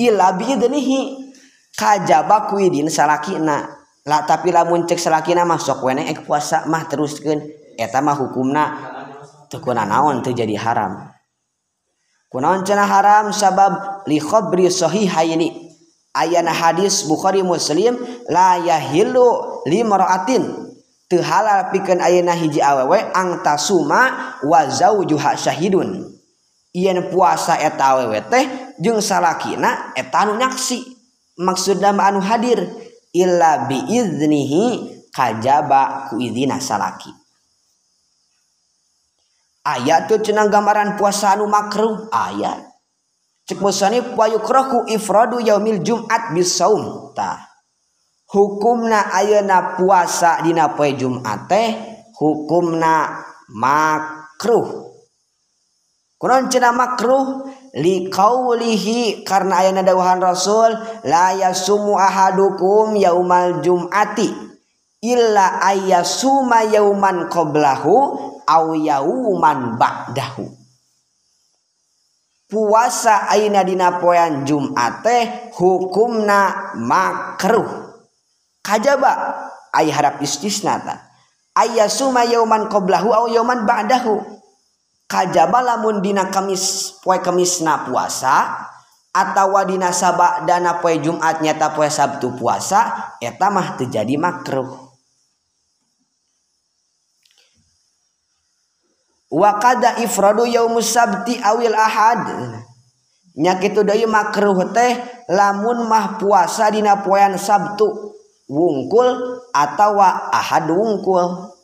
Ila 0.00 0.32
bi 0.38 0.54
idnihi 0.54 0.98
kajaba 1.76 2.48
kuidin 2.48 2.88
salakina. 2.88 3.76
La 4.08 4.24
tapi 4.24 4.48
lamun 4.48 4.88
cek 4.88 4.96
salakina 4.96 5.44
sok 5.60 5.84
wene 5.84 6.08
ek 6.08 6.24
puasa 6.24 6.64
mah 6.70 6.88
teruskeun. 6.88 7.42
Eta 7.76 8.00
mah 8.00 8.16
hukumna 8.16 8.64
teu 9.52 9.60
naon 9.74 10.24
teu 10.24 10.32
jadi 10.32 10.56
haram. 10.56 11.10
Kunaon 12.30 12.62
cenah 12.62 12.86
haram? 12.86 13.34
Sabab 13.34 14.06
li 14.06 14.22
khabri 14.22 14.70
sahihaini. 14.70 15.69
ayana 16.14 16.50
hadis 16.54 17.06
Bukhari 17.06 17.42
muslim 17.42 17.98
la 18.30 18.58
yahillu 18.58 19.62
limraatin. 19.66 20.70
Teu 21.10 21.18
halal 21.26 21.74
pikeun 21.74 21.98
ayeuna 21.98 22.38
hiji 22.38 22.62
awewe 22.62 23.02
ang 23.10 23.42
tasuma 23.42 24.38
wa 24.46 24.60
zaujuha 24.70 25.34
syahidun. 25.34 26.06
Yen 26.70 27.10
puasa 27.10 27.58
eta 27.58 27.98
awewe 27.98 28.22
teh 28.30 28.46
jeung 28.78 29.02
salakina 29.02 29.90
eta 29.98 30.22
anu 30.22 30.38
nyaksi. 30.38 30.86
Maksudna 31.34 31.90
anu 31.90 32.22
hadir 32.22 32.62
illa 33.10 33.66
biiznihi 33.66 34.86
kajaba 35.10 36.06
ku 36.06 36.22
izina 36.22 36.62
salaki. 36.62 37.10
Ayat 39.66 40.06
tuh 40.06 40.22
cenah 40.22 40.46
gambaran 40.46 40.94
puasa 40.94 41.34
anu 41.34 41.50
makruh 41.50 42.06
ayat 42.14 42.69
cek 43.50 43.58
musani 43.58 43.98
wayukrahu 44.14 44.86
ifradu 44.86 45.42
yaumil 45.42 45.82
jumat 45.82 46.30
bisaum. 46.30 47.10
Tah 47.18 47.50
hukumna 48.30 49.10
ayeuna 49.10 49.74
puasa 49.74 50.38
dina 50.46 50.70
poe 50.78 50.94
jumat 50.94 51.50
teh 51.50 51.74
hukumna 52.14 53.26
makruh. 53.50 54.94
Kunaon 56.14 56.46
cenah 56.46 56.70
makruh? 56.70 57.50
Li 57.70 58.10
qaulihi 58.10 59.22
karena 59.22 59.62
ayana 59.62 59.86
dawuhan 59.86 60.18
rasul 60.18 60.74
la 61.06 61.34
yasumu 61.38 61.94
ahadukum 61.94 62.98
yaumal 62.98 63.62
jumati 63.62 64.26
illa 65.02 65.62
ayasuma 65.62 66.66
yauman 66.66 67.30
qablahu 67.30 67.94
au 68.42 68.66
yauman 68.74 69.78
ba'dahu 69.78 70.59
puasa 72.50 73.30
aina 73.30 73.62
dina 73.62 74.02
poean 74.02 74.42
Jumat 74.42 75.06
teh 75.06 75.54
hukumna 75.54 76.74
makruh. 76.74 77.94
Kajaba 78.60 79.12
ay 79.70 79.88
harap 79.88 80.18
istisna 80.20 80.82
ta. 80.82 80.94
Aya 81.54 81.86
suma 81.86 82.26
yauman 82.26 82.66
qablahu 82.66 83.14
aw 83.14 83.24
yauman 83.30 83.64
ba'dahu. 83.64 84.18
Kajaba 85.06 85.62
lamun 85.62 86.02
dina 86.02 86.30
Kamis 86.30 86.94
poe 87.02 87.18
Kamisna 87.22 87.86
puasa 87.86 88.66
atawa 89.10 89.66
dina 89.66 89.90
Sabak 89.90 90.46
dana 90.46 90.78
poe 90.78 90.98
Jumat 91.02 91.42
nyata 91.42 91.74
poe 91.74 91.90
Sabtu 91.90 92.34
puasa 92.34 93.14
eta 93.22 93.50
mah 93.50 93.78
terjadi 93.78 94.18
makruh. 94.18 94.89
Wa 99.30 99.50
kada 99.62 100.02
ifradu 100.02 100.44
yaumus 100.44 100.90
sabti 100.90 101.38
awil 101.38 101.74
ahad. 101.74 102.26
Nya 103.38 103.62
kitu 103.62 103.86
deui 103.86 104.04
makruh 104.10 104.74
teh 104.74 104.98
lamun 105.30 105.86
mah 105.86 106.18
puasa 106.18 106.68
dina 106.68 106.98
poean 107.00 107.38
sabtu 107.38 107.86
wungkul 108.50 109.38
atawa 109.54 110.34
ahad 110.34 110.66
wungkul. 110.66 111.54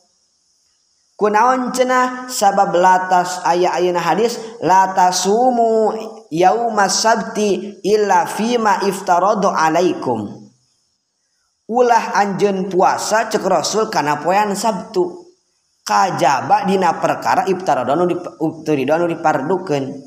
Kunaon 1.17 1.73
cenah? 1.73 2.29
Sabab 2.29 2.77
latas 2.77 3.41
aya 3.41 3.73
ayeuna 3.73 3.99
hadis 3.99 4.37
latasumu 4.61 5.91
yaumas 6.29 7.03
sabti 7.03 7.81
illa 7.83 8.29
fima 8.29 8.85
iftaradu 8.87 9.49
alaikum. 9.51 10.47
Ulah 11.67 12.15
anjeun 12.15 12.71
puasa 12.71 13.27
cek 13.27 13.43
rasul 13.43 13.91
kana 13.91 14.23
poean 14.23 14.55
sabtu 14.55 15.26
kajaba 15.87 16.67
dina 16.67 16.99
perkara 16.99 17.47
ibtaradanu 17.47 18.03
diridanu 18.67 19.07
dipardukeun. 19.07 20.03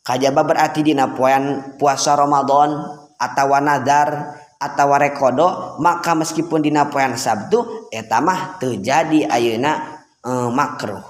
Kajaba 0.00 0.40
berarti 0.40 0.80
dina 0.80 1.12
poean 1.12 1.76
puasa 1.76 2.16
Ramadan 2.16 2.80
atau 3.20 3.52
nadar 3.60 4.40
atau 4.56 4.88
rekodo 4.96 5.76
maka 5.84 6.16
meskipun 6.16 6.64
dina 6.64 6.88
poean 6.88 7.12
Sabtu 7.20 7.92
eta 7.92 8.24
mah 8.24 8.56
teu 8.56 8.80
jadi 8.80 9.28
ayeuna 9.28 10.00
eh, 10.24 10.48
makruh. 10.48 11.04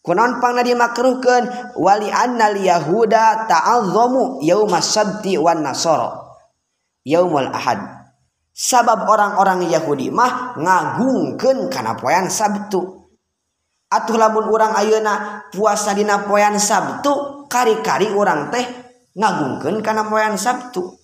Kunaon 0.00 0.40
pangna 0.40 0.64
dimakruhkeun? 0.64 1.76
Wali 1.76 2.08
annal 2.08 2.56
yahuda 2.56 3.44
ta'azzamu 3.44 4.40
yaumas 4.40 4.96
sabti 4.96 5.36
wan 5.36 5.60
nasara 5.60 6.16
yaumul 7.04 7.52
ahad. 7.52 7.99
sabab 8.54 9.08
orang-orang 9.08 9.66
Yahudi 9.70 10.12
mah 10.12 10.58
ngagungken 10.58 11.70
karena 11.72 11.96
poyan 11.96 12.28
Sabtu. 12.28 13.00
Atuh 13.90 14.14
lamun 14.14 14.46
orang 14.46 14.78
ayeuna 14.78 15.46
puasa 15.50 15.90
dina 15.96 16.22
poyan 16.22 16.54
Sabtu 16.62 17.46
kari-kari 17.50 18.14
orang 18.14 18.54
teh 18.54 18.62
ngagungken 19.18 19.82
karena 19.82 20.06
poyan 20.06 20.38
Sabtu. 20.38 20.94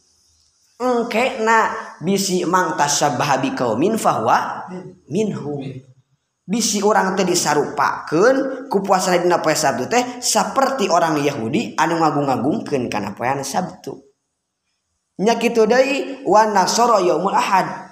Engke 0.76 1.40
na 1.42 1.72
bisi 2.04 2.44
mang 2.46 2.76
tasyabaha 2.76 3.40
biqaumin 3.42 3.96
fahwa 3.96 4.68
minhu 5.10 5.64
bisi 6.46 6.78
orang 6.78 7.18
teh 7.18 7.26
disarupakeun 7.26 8.70
ku 8.70 8.78
puasa 8.86 9.18
dina 9.18 9.42
poyan 9.42 9.58
Sabtu 9.58 9.90
teh 9.90 10.22
seperti 10.22 10.86
orang 10.86 11.18
Yahudi 11.18 11.74
anu 11.74 11.98
ngagung-agungkeun 11.98 12.86
kana 12.86 13.18
poyan 13.18 13.42
Sabtu. 13.42 14.05
Nya 15.16 15.40
kitu 15.40 15.64
deui 15.64 16.24
wa 16.28 16.44
nasara 16.48 17.00
yaumul 17.00 17.32
ahad. 17.32 17.88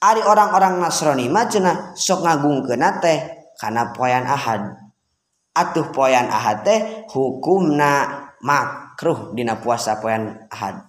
Ari 0.00 0.24
orang-orang 0.24 0.80
Nasrani 0.80 1.28
mah 1.28 1.44
cenah 1.44 1.92
sok 1.92 2.24
ngagungkeun 2.24 2.80
teh 3.04 3.18
kana 3.60 3.92
poean 3.92 4.24
ahad. 4.24 4.72
Atuh 5.52 5.92
poean 5.92 6.24
ahad 6.32 6.64
teh 6.64 7.04
hukumna 7.12 8.08
makruh 8.40 9.36
dina 9.36 9.60
puasa 9.60 10.00
poean 10.00 10.48
ahad. 10.48 10.80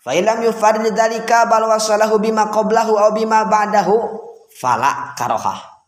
Fa 0.00 0.16
ilam 0.16 0.40
yufarrid 0.40 0.88
dzalika 0.96 1.44
bal 1.52 1.68
wasalahu 1.68 2.16
bima 2.16 2.48
qablahu 2.48 2.96
aw 2.96 3.12
bima 3.12 3.44
ba'dahu 3.44 3.96
fala 4.56 5.12
karohah. 5.20 5.84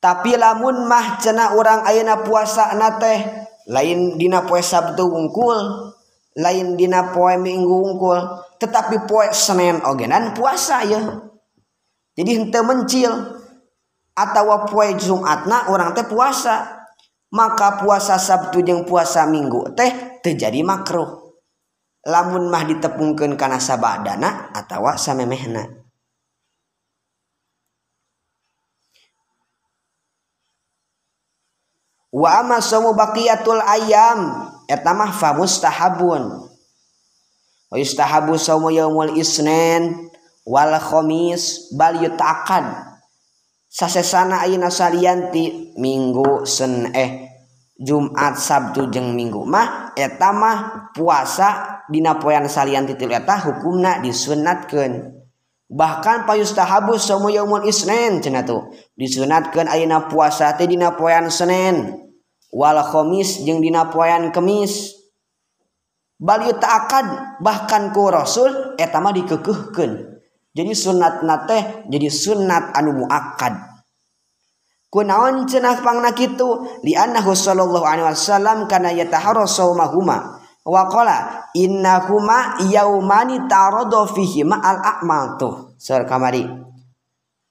Tapi 0.00 0.40
lamun 0.40 0.88
mah 0.88 1.20
cenah 1.20 1.52
urang 1.60 1.84
ayeuna 1.84 2.24
puasa 2.24 2.72
na 2.72 2.96
teh 2.96 3.20
lain 3.68 4.16
dina 4.16 4.48
poe 4.48 4.64
Sabtu 4.64 5.12
wungkul 5.12 5.91
lain 6.38 6.78
dina 6.78 7.12
poe 7.12 7.36
minggu 7.36 7.76
ungkul 7.92 8.18
tetapi 8.56 9.04
poe 9.04 9.28
Senin 9.34 9.82
ogenan 9.84 10.32
puasa 10.32 10.80
ya 10.86 11.00
jadi 12.12 12.30
hente 12.36 12.60
mencil 12.60 13.12
atau 14.12 14.68
poe 14.68 14.92
Jumatna 14.96 15.72
orang 15.72 15.96
teh 15.96 16.04
puasa. 16.04 16.84
Maka 17.32 17.80
puasa 17.80 18.20
Sabtu 18.20 18.60
jeung 18.60 18.84
puasa 18.84 19.24
Minggu 19.24 19.72
teh 19.72 20.20
terjadi 20.20 20.60
makruh. 20.60 21.32
Lamun 22.04 22.52
mah 22.52 22.68
ditepungkeun 22.68 23.40
kana 23.40 23.56
sabadana 23.56 24.52
atau 24.52 24.84
samemehna. 24.92 25.64
Wa 32.12 32.44
amma 32.44 32.60
somu 32.60 32.92
baqiyatul 32.92 33.64
ayam 33.64 34.51
etamah 34.72 35.12
fa 35.12 35.36
mustahabun 35.36 36.48
wa 37.68 37.76
yustahabu 37.76 38.40
sawmu 38.40 38.72
yaumul 38.72 39.12
isnin 39.20 40.08
wal 40.48 40.72
khamis 40.80 41.72
bal 41.76 42.00
yutaqad 42.00 42.92
sasesana 43.68 44.44
ayeuna 44.48 44.72
salianti 44.72 45.76
minggu 45.76 46.48
sen 46.48 46.92
eh 46.96 47.28
Jumat 47.82 48.38
Sabtu 48.38 48.92
jeung 48.94 49.16
Minggu 49.16 49.42
mah 49.42 49.96
eta 49.98 50.30
mah 50.30 50.92
puasa 50.94 51.82
dina 51.90 52.20
poean 52.20 52.46
salianti 52.46 52.94
tilu 52.94 53.10
eta 53.16 53.42
hukumna 53.42 53.98
disunatkeun 54.04 55.18
bahkan 55.72 56.28
payustahabu 56.28 57.00
sawmu 57.00 57.32
yaumul 57.32 57.64
isnin 57.64 58.20
cenah 58.20 58.44
tuh 58.44 58.70
disunatkeun 58.94 59.66
ayeuna 59.66 60.06
puasa 60.06 60.52
teh 60.54 60.68
dina 60.68 60.94
poean 60.94 61.32
Senin 61.32 62.01
walakhomis 62.52 63.42
jeung 63.42 63.64
dina 63.64 63.88
poean 63.88 64.28
kemis. 64.30 65.02
Bal 66.22 66.46
yutaakad 66.46 67.42
bahkan 67.42 67.90
ku 67.90 68.06
rasul 68.06 68.78
eta 68.78 69.02
mah 69.02 69.10
dikekeuhkeun 69.10 70.22
jadi 70.54 70.70
sunat 70.70 71.26
nate 71.26 71.82
jadi 71.90 72.06
sunat 72.06 72.70
anu 72.78 73.02
muakad 73.02 73.58
kunaon 74.86 75.50
cenah 75.50 75.82
pangna 75.82 76.14
kitu? 76.14 76.78
Li 76.86 76.94
annahu 76.94 77.34
sallallahu 77.34 77.82
alaihi 77.82 78.06
wasallam 78.06 78.70
kana 78.70 78.94
yataharra 78.94 79.50
sawmahuma 79.50 80.38
wa 80.62 80.82
qala 80.86 81.50
innahuma 81.58 82.62
yaumani 82.70 83.50
taradu 83.50 84.06
fihi 84.14 84.46
ma 84.46 84.62
al 84.62 84.78
a'mal 84.78 85.42
tuh 85.42 85.74
sur 85.74 86.06
kamari 86.06 86.46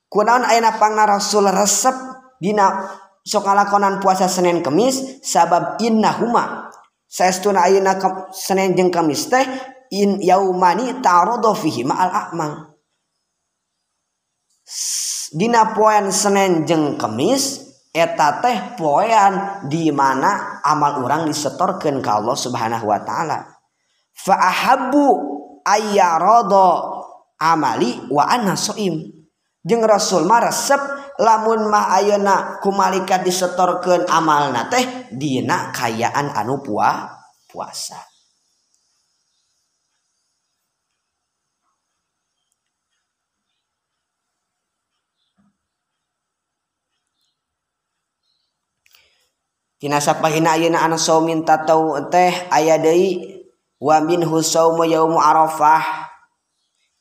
kunaon 0.08 0.48
ayeuna 0.48 0.80
pangna 0.80 1.04
rasul 1.04 1.44
resep 1.52 1.92
dina 2.40 2.88
sok 3.22 3.46
ngalakonan 3.46 4.02
puasa 4.02 4.26
Senin 4.26 4.66
Kemis 4.66 5.22
sabab 5.22 5.78
innahuma 5.82 6.70
saestuna 7.06 7.70
ayeuna 7.70 7.98
Senin 8.34 8.74
jeung 8.74 8.90
Kamis 8.90 9.30
teh 9.30 9.46
in 9.92 10.24
yaumani 10.24 11.04
ta'aradu 11.04 11.52
fihi 11.52 11.84
ma'al 11.84 12.12
a'mal. 12.12 12.52
Dina 15.32 15.76
poen 15.76 16.10
Senin 16.12 16.64
jeung 16.64 16.96
Kamis 16.96 17.68
eta 17.92 18.40
teh 18.40 18.80
poean 18.80 19.68
di 19.68 19.92
mana 19.92 20.64
amal 20.64 21.04
orang 21.04 21.28
disetorkan 21.28 22.00
ke 22.00 22.10
Allah 22.10 22.36
Subhanahu 22.40 22.88
wa 22.88 23.00
taala. 23.04 23.52
Fa 24.16 24.36
ahabbu 24.40 25.06
ayyarada 25.68 26.70
amali 27.42 28.08
wa 28.08 28.24
ana 28.28 28.56
shaim 28.56 29.12
jeung 29.66 29.84
rasul 29.84 30.24
mah 30.24 30.48
resep 30.48 30.80
lamun 31.22 31.70
mah 31.70 31.94
ayeuna 32.02 32.58
ku 32.58 32.74
malaikat 32.74 33.22
disetorkeun 33.22 34.10
amalna 34.10 34.66
teh 34.74 35.06
dina 35.14 35.70
kayaan 35.70 36.34
anu 36.34 36.66
pua 36.66 37.14
puasa. 37.46 38.02
Tina 49.78 50.02
sapahina 50.02 50.58
ayeuna 50.58 50.82
anu 50.82 50.98
saumin 50.98 51.46
tatau 51.46 52.02
teh 52.10 52.34
aya 52.50 52.82
deui 52.82 53.46
wa 53.78 54.02
minhu 54.02 54.42
saumu 54.42 54.90
yaumu 54.90 55.22
arafah. 55.22 56.10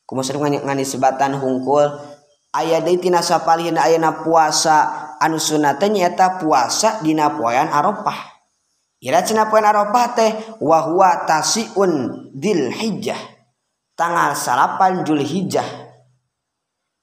Kumaha 0.05 0.33
nganisbatan 0.61 1.41
hungkul? 1.41 2.10
Aya 2.51 2.83
deui 2.83 2.99
tina 2.99 3.23
sapalihna 3.23 3.87
ayeuna 3.87 4.23
puasa 4.23 5.15
anu 5.23 5.39
sunat 5.39 5.79
teh 5.79 5.87
nyaeta 5.87 6.39
puasa 6.39 6.99
dina 6.99 7.31
poean 7.35 7.71
arafah. 7.71 8.31
Ira 9.01 9.23
cenah 9.23 9.47
poean 9.47 9.65
arafah 9.65 10.05
teh 10.13 10.31
wa 10.61 10.83
huwa 10.85 11.25
tasiun 11.25 12.27
dil 12.35 12.69
hijjah 12.69 13.17
tanggal 13.95 14.35
salapan 14.35 15.01
Julhijjah 15.07 15.65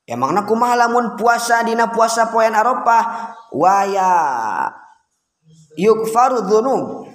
emangna 0.08 0.48
kumaha 0.48 0.74
lamun 0.74 1.16
puasa 1.20 1.64
dina 1.64 1.92
puasa 1.92 2.28
poean 2.32 2.56
arafah? 2.56 3.34
Waya 3.52 4.10
yukfaru 5.80 6.44
dzunub. 6.44 7.08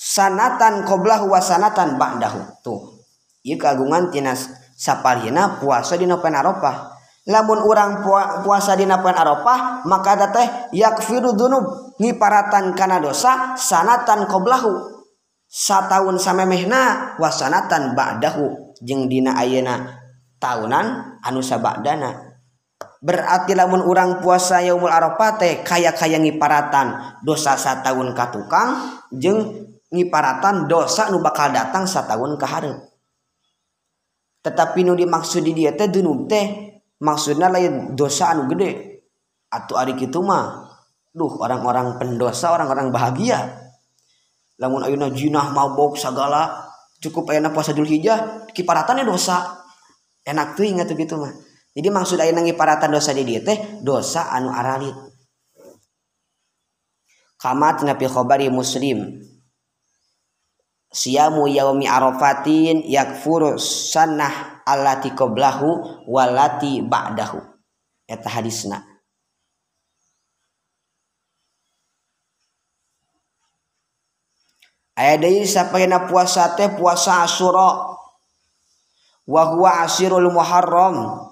Sanatan 0.00 0.84
qoblahu 0.88 1.32
wa 1.32 1.40
sanatan 1.40 1.96
ba'dahu. 2.00 2.40
Tuh 2.64 3.00
ieu 3.44 3.56
kagungan 3.56 4.12
tina 4.12 4.36
sapalina 4.80 5.60
puasa 5.60 6.00
di 6.00 6.08
nopen 6.08 6.32
Arafah. 6.32 6.96
Lamun 7.28 7.60
urang 7.68 8.00
puasa 8.40 8.72
di 8.72 8.88
nopen 8.88 9.12
Arafah 9.12 9.84
maka 9.84 10.16
ada 10.16 10.32
teh 10.32 10.48
yakfiru 10.72 11.36
dunub 11.36 11.92
ngiparatan 12.00 12.72
kana 12.72 12.96
dosa 12.96 13.52
sanatan 13.60 14.24
qoblahu. 14.24 14.96
Sataun 15.44 16.16
samemehna 16.16 17.12
wasanatan 17.20 17.92
ba'dahu. 17.92 18.72
Jeung 18.80 19.12
dina 19.12 19.36
ayeuna 19.36 20.00
tahunan 20.40 21.20
anu 21.20 21.44
sabakdana 21.44 22.32
berarti 23.00 23.56
lamun 23.56 23.80
orang 23.84 24.20
puasa 24.20 24.60
yaumul 24.60 24.92
arafah 24.92 25.36
teh 25.40 25.60
kaya 25.64 25.92
kaya 25.92 26.20
ngiparatan 26.20 27.20
dosa 27.24 27.56
satahun 27.56 28.12
ka 28.12 28.28
tukang 28.32 28.76
jeung 29.12 29.68
ngiparatan 29.88 30.68
dosa 30.68 31.08
nu 31.08 31.20
bakal 31.24 31.52
datang 31.52 31.88
satahun 31.88 32.36
ka 32.40 32.46
hareup. 32.48 32.89
tetapi 34.40 34.84
nu 34.84 34.96
dimaksud 34.96 35.44
di 35.44 35.52
dia 35.52 35.76
teh 35.76 35.88
dunub 35.88 36.28
teh. 36.28 36.68
Maksudnya 37.00 37.48
lain 37.48 37.96
dosa 37.96 38.36
anu 38.36 38.44
gede. 38.52 39.00
Atau 39.48 39.80
ari 39.80 39.96
kitu 39.96 40.20
mah 40.20 40.68
duh 41.10 41.40
orang-orang 41.40 41.96
pendosa 41.96 42.52
orang-orang 42.52 42.92
bahagia. 42.92 43.56
Lamun 44.60 44.84
ayeuna 44.84 45.08
jinah 45.08 45.52
mabok 45.56 45.96
segala 45.96 46.68
cukup 47.00 47.32
ayeuna 47.32 47.48
puasa 47.52 47.72
Zulhijjah 47.72 48.52
kiparatannya 48.52 49.08
dosa. 49.08 49.64
Enak 50.20 50.56
tuh 50.56 50.68
ingat 50.68 50.92
gitu 50.92 51.16
mah. 51.16 51.32
Jadi 51.72 51.88
maksud 51.88 52.20
ayeuna 52.20 52.44
kiparatan 52.44 52.92
dosa 52.92 53.16
di 53.16 53.24
dia 53.24 53.40
teh 53.40 53.80
dosa 53.80 54.28
anu 54.28 54.52
aralit 54.52 55.10
kamat 57.40 57.88
nabi 57.88 58.06
khobari 58.06 58.46
muslim. 58.52 59.24
Siyamu 60.90 61.46
yaumi 61.46 61.86
arafatin 61.86 62.82
yakfuru 62.82 63.58
sanah 63.58 64.62
allati 64.66 65.14
qablahu 65.14 66.02
walati 66.10 66.82
ba'dahu. 66.82 67.38
Eta 68.10 68.26
hadisna. 68.26 68.82
Aya 74.98 75.16
deui 75.16 75.48
sapaina 75.48 76.10
puasa 76.10 76.58
teh 76.58 76.68
puasa 76.76 77.24
asyura. 77.24 77.96
Wa 79.30 79.42
huwa 79.54 79.86
asirul 79.86 80.28
muharram. 80.28 81.30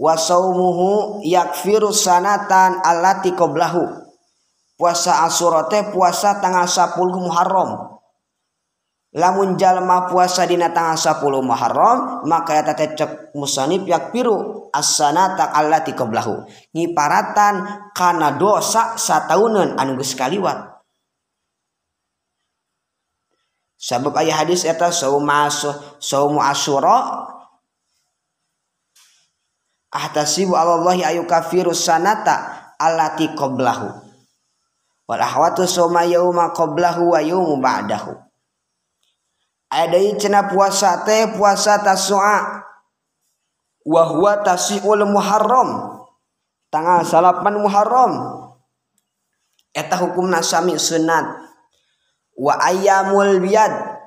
Wasaumuhu 0.00 1.20
yakfiru 1.26 1.92
sanatan 1.92 2.80
allati 2.80 3.36
qablahu 3.36 3.99
puasa 4.80 5.28
asyura 5.28 5.68
teh 5.68 5.92
puasa 5.92 6.40
tanggal 6.40 6.64
10 6.64 6.96
Muharram. 7.20 8.00
Lamun 9.12 9.60
jalma 9.60 10.08
puasa 10.08 10.48
dina 10.48 10.72
tanggal 10.72 10.96
10 10.96 11.44
Muharram 11.44 12.24
maka 12.24 12.56
eta 12.56 12.72
teh 12.72 12.96
cek 12.96 13.36
musanif 13.36 13.84
yakfiru 13.84 14.72
as-sanata 14.72 15.52
allati 15.52 15.92
qablahu 15.92 16.48
ngiparatan 16.72 17.92
kana 17.92 18.40
dosa 18.40 18.96
sataunan 18.96 19.76
anu 19.76 20.00
geus 20.00 20.16
kaliwat. 20.16 20.80
Sabab 23.76 24.16
aya 24.16 24.32
hadis 24.32 24.64
eta 24.64 24.88
saumu 24.88 25.28
saumu 26.00 26.40
asyura 26.40 27.28
ahtasibu 29.92 30.56
Allahi 30.56 31.04
ayu 31.04 31.24
kafiru 31.28 31.72
sanata 31.76 32.72
allati 32.80 33.32
qablahu 33.36 34.09
wal 35.10 35.18
ahwatu 35.18 35.66
soma 35.66 36.06
yauma 36.06 36.54
qablahu 36.54 37.10
wa 37.10 37.18
yaumu 37.18 37.58
ba'dahu. 37.58 38.14
Ada 39.66 39.98
cenah 40.14 40.46
puasa 40.54 41.02
teh 41.02 41.34
puasa 41.34 41.82
tasu'a. 41.82 42.62
Wa 43.90 44.02
huwa 44.06 44.38
tasiul 44.46 45.02
muharram. 45.10 45.98
Tanggal 46.70 47.02
salapan 47.02 47.58
muharram. 47.58 48.14
Eta 49.74 49.98
hukumna 49.98 50.46
sami 50.46 50.78
sunat. 50.78 51.26
Wa 52.38 52.62
ayyamul 52.70 53.42
biyad. 53.42 53.98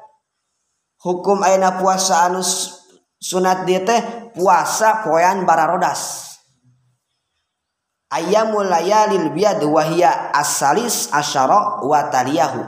Hukum 1.03 1.43
aina 1.43 1.83
puasa 1.83 2.31
anus 2.31 2.79
sunat 3.19 3.67
dia 3.67 3.83
teh 3.83 4.31
puasa 4.31 5.03
poean 5.03 5.43
bararodas 5.43 6.32
ayamul 8.13 8.69
layalil 8.69 9.33
biad 9.33 9.65
wahia 9.65 10.29
asalis 10.37 11.09
asyara 11.09 11.81
wa 11.81 11.99
taliyahu. 12.13 12.61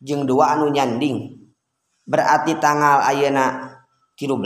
Jeung 0.00 0.24
dua 0.24 0.56
anu 0.56 0.72
nyanding. 0.72 1.36
Berarti 2.08 2.56
tanggal 2.58 3.04
ayeuna 3.04 3.78
13 4.16 4.40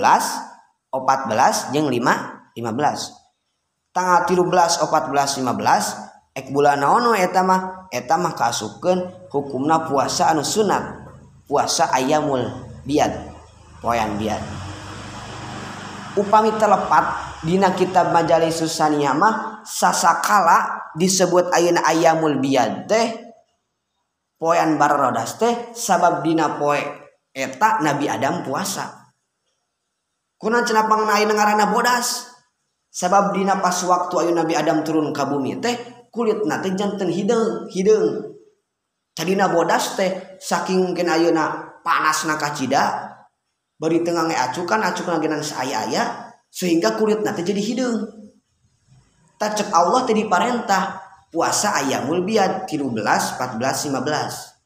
14 0.93 1.73
jeung 1.73 1.89
5 1.89 2.59
15 2.59 3.97
tanggal 3.97 4.29
13 4.29 4.85
14 4.85 5.41
15 5.41 6.37
ek 6.37 6.53
bulan 6.53 6.85
naon 6.85 7.17
eta 7.17 7.41
mah? 7.41 7.89
Eta 7.89 8.21
mah 8.21 8.37
kaasukeun 8.37 9.31
hukumna 9.33 9.89
puasa 9.89 10.35
anu 10.35 10.45
sunat. 10.45 11.09
Puasa 11.47 11.89
ayamul 11.95 12.43
biad 12.83 13.15
poean 13.79 14.19
biad 14.19 14.43
upami 16.17 16.51
telepat 16.57 17.05
dina 17.45 17.77
kitab 17.77 18.11
majalis 18.11 18.59
susaniah 18.59 19.13
mah 19.13 19.56
sasakala 19.67 20.89
disebut 20.95 21.51
ayeuna 21.51 21.83
ayamul 21.83 22.39
biad 22.39 22.87
teh. 22.87 23.07
Poean 24.39 24.79
barrodas 24.79 25.43
teh 25.43 25.75
sabab 25.75 26.23
dina 26.23 26.55
poe 26.55 26.79
eta 27.35 27.83
Nabi 27.83 28.07
Adam 28.07 28.47
puasa. 28.47 29.13
Kuna 30.37 30.63
cenapang 30.63 31.09
naik 31.09 31.33
ngaranna 31.33 31.73
bodas? 31.73 32.37
Sabab 32.93 33.37
dina 33.37 33.61
pas 33.61 33.77
waktu 33.85 34.15
ayu 34.25 34.33
Nabi 34.33 34.57
Adam 34.57 34.81
turun 34.81 35.13
ke 35.13 35.25
bumi 35.25 35.61
teh 35.61 35.77
kulit 36.17 36.49
nate 36.49 36.73
jantan 36.73 37.13
hidung 37.13 37.69
hidung 37.69 38.33
cadina 39.13 39.53
bodas 39.53 40.01
teh 40.01 40.41
saking 40.41 40.97
gen 40.97 41.13
ayeuna 41.13 41.77
panas 41.85 42.25
nakacida 42.25 43.13
bari 43.77 44.01
tengah 44.01 44.25
acukan 44.33 44.81
acukan 44.81 45.21
genan 45.21 45.45
saya 45.45 45.85
aya 45.85 46.05
sehingga 46.49 46.97
kulit 46.97 47.21
nate 47.21 47.45
jadi 47.45 47.61
hidung 47.61 48.16
tak 49.37 49.61
cek 49.61 49.69
Allah 49.73 50.03
tadi 50.05 50.25
parentah. 50.27 51.05
Puasa 51.27 51.77
ayamul 51.83 52.25
biad 52.25 52.65
13 52.65 52.97
14 52.97 53.61
15 53.61 54.57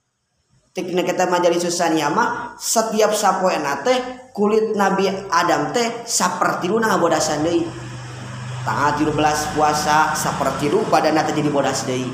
teknik 0.70 1.02
kita 1.10 1.26
majelis 1.26 1.66
susah 1.66 1.90
mah 2.14 2.54
setiap 2.54 3.10
sapoe 3.10 3.50
nate 3.58 4.30
kulit 4.30 4.78
Nabi 4.78 5.10
Adam 5.10 5.74
teh 5.74 6.06
seperti 6.06 6.70
lu 6.70 6.78
nang 6.78 6.94
bodasan 7.02 7.42
deui 7.42 7.66
tanggal 8.62 8.94
17 8.94 9.56
puasa 9.58 10.14
seperti 10.14 10.70
lu 10.70 10.86
badan 10.86 11.18
nate 11.18 11.34
jadi 11.34 11.50
bodas 11.50 11.90
deui 11.90 12.06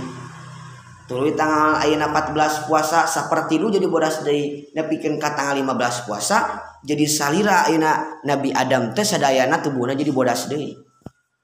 tuluy 1.04 1.36
tanggal 1.36 1.84
ayeuna 1.84 2.08
14 2.08 2.64
puasa 2.64 3.04
seperti 3.04 3.60
lu 3.60 3.68
jadi 3.68 3.84
bodas 3.92 4.24
deui 4.24 4.72
nepikeun 4.72 5.20
ka 5.20 5.36
tanggal 5.36 5.60
15 5.60 6.08
puasa 6.08 6.36
jadi 6.80 7.04
salira 7.04 7.68
ayeuna 7.68 8.24
Nabi 8.24 8.56
Adam 8.56 8.96
teh 8.96 9.04
sadayana 9.04 9.60
tubuhna 9.60 9.92
jadi 9.92 10.16
bodas 10.16 10.48
deui 10.48 10.85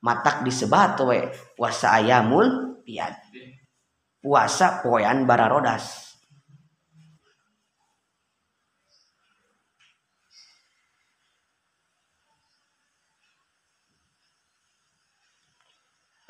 matak 0.03 0.43
disebat 0.43 0.99
we. 1.07 1.31
Puasa 1.57 1.97
ayamul 1.97 2.83
piad 2.83 3.17
puasa 4.23 4.79
poean 4.81 5.27
bara 5.27 5.51
rodas. 5.51 6.15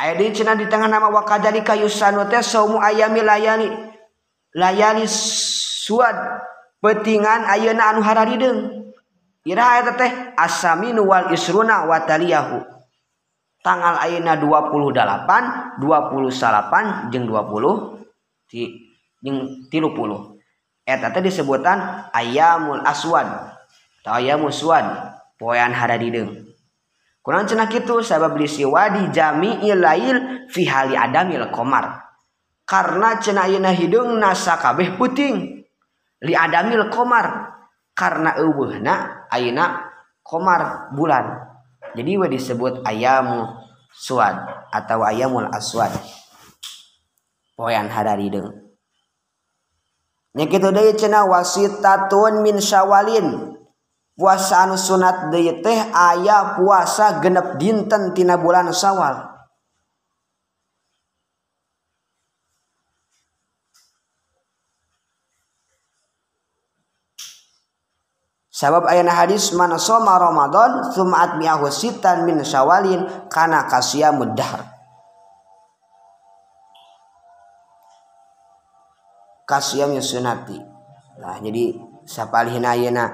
Ayat 0.00 0.18
di 0.18 0.34
cina 0.34 0.58
di 0.58 0.66
tengah 0.66 0.90
nama 0.90 1.06
wakadali 1.14 1.62
kayu 1.62 1.86
teh 1.86 2.42
saumu 2.42 2.82
ayami 2.82 3.22
layani. 3.22 3.70
Layani 4.56 5.06
suad 5.06 6.16
petingan 6.82 7.46
ayana 7.46 7.94
anu 7.94 8.02
hararideng 8.02 8.90
ira 9.46 9.78
ayat 9.78 9.94
teh 9.94 10.10
asaminu 10.34 11.06
wal 11.06 11.30
isruna 11.30 11.86
wataliyahu 11.86 12.71
tanggal 13.62 13.96
Aina 14.02 14.36
28 14.36 15.80
28 15.80 17.14
jeng 17.14 17.24
20 17.30 18.50
ti, 18.50 18.90
jeng 19.22 19.66
tilu 19.70 19.94
puluh. 19.96 20.36
Eta 20.82 21.14
teh 21.14 21.22
disebutan 21.22 22.10
ayamul 22.10 22.82
aswad. 22.82 23.54
Atau 24.02 24.18
ayamul 24.18 24.50
aswad 24.50 24.84
poean 25.38 25.70
haradideung 25.70 26.42
kurang 27.22 27.46
cenah 27.46 27.70
kitu? 27.70 28.02
Sabab 28.02 28.34
disiwadi 28.36 29.14
jami'il 29.14 29.78
lail 29.78 30.16
fi 30.50 30.66
hali 30.66 30.98
adamil 30.98 31.48
komar 31.54 32.02
karena 32.66 33.18
cenah 33.22 33.46
ayeuna 33.46 33.72
hideung 33.72 34.18
nasa 34.18 34.58
kabeh 34.58 34.98
puting. 34.98 35.62
Li 36.22 36.34
adamil 36.38 36.86
komar 36.90 37.54
karena 37.94 38.38
eueuhna 38.38 39.26
ayeuna 39.30 39.90
komar 40.22 40.94
bulan. 40.94 41.51
jadi 41.92 42.12
we 42.16 42.26
disebut 42.32 42.84
ayamu 42.88 43.48
suad 43.92 44.36
atau 44.72 45.04
ayamul 45.04 45.48
aswad. 45.52 45.92
Poyan 47.52 47.92
hadarideng 47.92 48.62
nya 50.32 50.48
kitu 50.48 50.72
deui 50.72 50.96
cenah 50.96 51.28
wasitatun 51.28 52.40
min 52.40 52.56
syawalin. 52.56 53.52
Puasa 54.12 54.68
anu 54.68 54.76
sunat 54.76 55.32
deui 55.32 55.60
teh 55.64 55.80
aya 55.92 56.56
puasa 56.56 57.20
genep 57.20 57.60
dinten 57.60 58.12
tina 58.16 58.40
bulan 58.40 58.68
syawal. 58.72 59.31
Sabab 68.62 68.86
ayana 68.86 69.10
hadis 69.10 69.50
mana 69.58 69.74
soma 69.74 70.14
Ramadan 70.22 70.94
tsumma 70.94 71.26
atbi'ahu 71.26 71.66
sitan 71.66 72.22
min 72.22 72.46
syawalin 72.46 73.26
kana 73.26 73.66
kasya 73.66 74.14
mudahr. 74.14 74.62
Kasya 79.42 79.90
sunati. 79.98 80.62
Nah, 81.18 81.42
jadi 81.42 81.74
sapalihna 82.06 82.78
ayeuna 82.78 83.10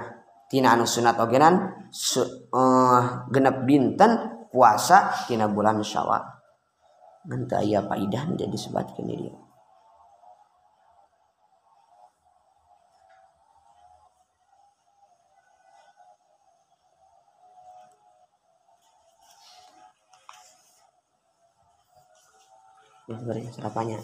tina 0.53 0.77
anu 0.77 0.85
sunat 0.85 1.17
ogenan 1.17 1.89
su, 1.89 2.21
uh, 2.53 3.25
genep 3.33 3.65
dinten 3.65 4.45
puasa 4.53 5.25
tina 5.25 5.49
bulan 5.49 5.81
syawal 5.81 6.29
ngenta 7.25 7.65
aya 7.65 7.81
faidah 7.89 8.37
jadi 8.37 8.57
sebatkeun 8.57 9.09
dia 9.17 9.33
Serapannya. 23.09 23.97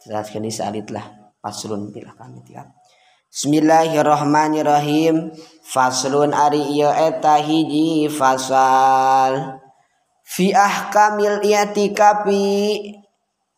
Jelaskan 0.00 0.48
salit 0.48 0.88
lah. 0.88 1.04
Paslun 1.44 1.92
pilih 1.92 2.16
kami 2.16 2.40
tiap. 2.48 2.64
Bismillahirrahmanirrahim 3.32 5.32
Faslun 5.64 6.36
ari 6.36 6.76
iya 6.76 7.08
eta 7.08 7.40
hiji 7.40 8.04
fasal 8.12 9.56
Fi 10.20 10.52
ahkamil 10.52 11.40
i'tikafi 11.40 12.92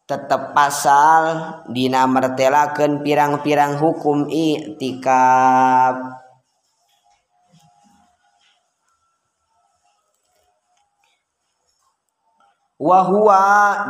tetep 0.06 0.54
pasal 0.54 1.58
dina 1.74 2.06
mertelakeun 2.06 3.02
pirang-pirang 3.02 3.74
hukum 3.82 4.30
i'tikaf 4.30 6.22
wahwa 12.78 13.42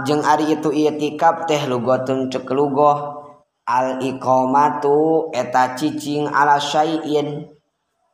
jeung 0.05 0.20
Ari 0.24 0.61
itu 0.61 0.68
itikaf 0.72 1.49
teh 1.49 1.64
lugotun 1.68 2.28
cek 2.28 2.49
lugoh 2.53 3.24
al-iqomatu 3.64 5.32
eta 5.32 5.72
cicing 5.72 6.28
ala 6.28 6.61
syai'in. 6.61 7.49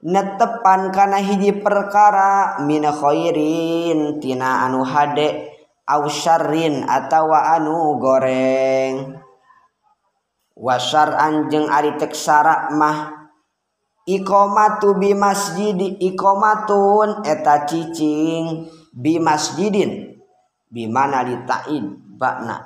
Netepan 0.01 0.97
kana 0.97 1.21
hiji 1.21 1.61
perkara 1.61 2.57
min 2.65 2.89
khairin 2.89 4.17
tina 4.17 4.65
anu 4.65 4.81
hade 4.81 5.53
au 5.85 6.09
syarrin 6.09 6.89
atawa 6.89 7.53
anu 7.61 8.01
goreng. 8.01 9.21
Wasyar'an 10.57 11.53
jeung 11.53 11.69
ari 11.69 12.01
teksara 12.01 12.73
mah. 12.73 13.13
Iqomatu 14.09 14.97
bi 14.97 15.13
masjid 15.13 15.77
iqomatun 15.77 17.21
eta 17.29 17.69
cicing 17.69 18.73
bi 18.97 19.21
masjidin. 19.21 20.10
bimana 20.71 21.27
litain 21.27 21.99
bakna 22.17 22.63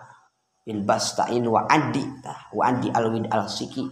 ilbas 0.68 1.16
tain 1.16 1.42
wa 1.48 1.64
adi 1.66 2.04
tah 2.20 2.52
wa 2.52 2.68
adi 2.68 2.92
alwid 2.92 3.26
al 3.32 3.48
siki 3.48 3.88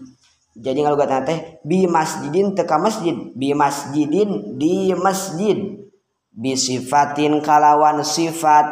jadi 0.53 0.85
kalau 0.85 1.01
kata 1.01 1.25
teh 1.25 1.65
bi 1.65 1.89
masjidin 1.89 2.53
teka 2.53 2.77
masjid 2.77 3.17
bi 3.33 3.57
masjidin 3.57 4.61
di 4.61 4.93
masjid. 4.93 5.81
Bi 6.33 6.57
sifatin 6.57 7.45
kalawan 7.45 8.01
sifat 8.05 8.67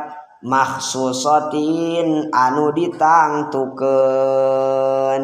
maksusotin 0.45 2.28
anu 2.32 2.72
ditangtukeun. 2.76 5.22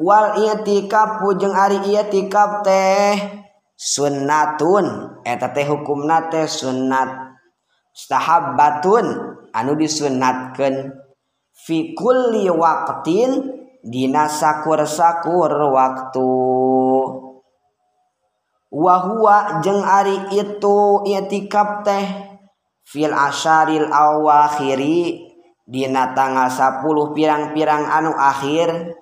Wal 0.00 0.26
i'tikaf 0.40 1.20
jeung 1.36 1.52
ari 1.52 1.76
i'tikaf 1.92 2.64
teh 2.64 3.44
sunnatun. 3.76 5.20
Eta 5.28 5.52
teh 5.52 5.68
hukumna 5.68 6.32
teh 6.32 6.48
sunnat. 6.48 7.21
stahabbatun 7.92 9.06
anu 9.52 9.72
disunatkan 9.76 10.96
fikulli 11.52 12.48
waktin 12.48 13.60
dina 13.84 14.26
sakur-sakur 14.26 15.52
waktu. 15.72 16.32
Wahua 18.72 19.60
jeng 19.60 19.84
ari 19.84 20.32
itu 20.32 21.04
itikaf 21.04 21.84
teh 21.84 22.06
fil 22.88 23.12
asyaril 23.12 23.92
awakhiri 23.92 25.28
dina 25.68 26.16
tanggal 26.16 26.48
10 26.48 26.80
pirang-pirang 27.12 27.84
anu 27.84 28.16
akhir 28.16 28.96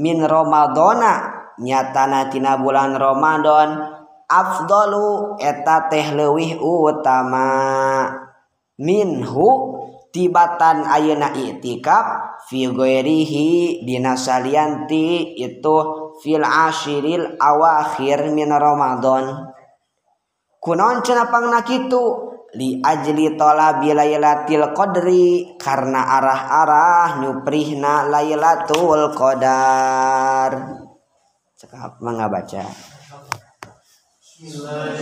min 0.00 0.24
Romadona 0.24 1.44
nyatana 1.60 2.32
tina 2.32 2.56
bulan 2.56 2.96
Ramadan 2.96 4.01
afdalu 4.32 5.36
eta 5.36 5.92
teh 5.92 6.16
leuwih 6.16 6.56
utama. 6.56 7.52
Minhu 8.80 9.48
tibatan 10.08 10.88
ayeuna 10.88 11.36
i'tikaf 11.36 12.06
fi 12.48 12.68
ghairihi 12.72 13.84
dina 13.84 14.16
salianti 14.16 15.36
itu 15.36 15.76
fil 16.24 16.44
ashiril 16.44 17.36
awakhir 17.36 18.32
min 18.32 18.48
ramadan. 18.48 19.52
Kunaon 20.62 21.04
cenah 21.04 21.28
pangna 21.28 21.60
kitu? 21.66 22.32
Li 22.52 22.84
ajli 22.84 23.32
talabi 23.40 23.96
lailatul 23.96 24.76
qadri 24.76 25.56
karena 25.56 26.04
arah-arah 26.20 27.24
nyuprihna 27.24 28.12
lailatul 28.12 29.08
qadar. 29.16 30.52
Cekap 31.56 31.96
mangga 32.04 32.28
baca 32.28 32.91
Amen. 34.44 34.92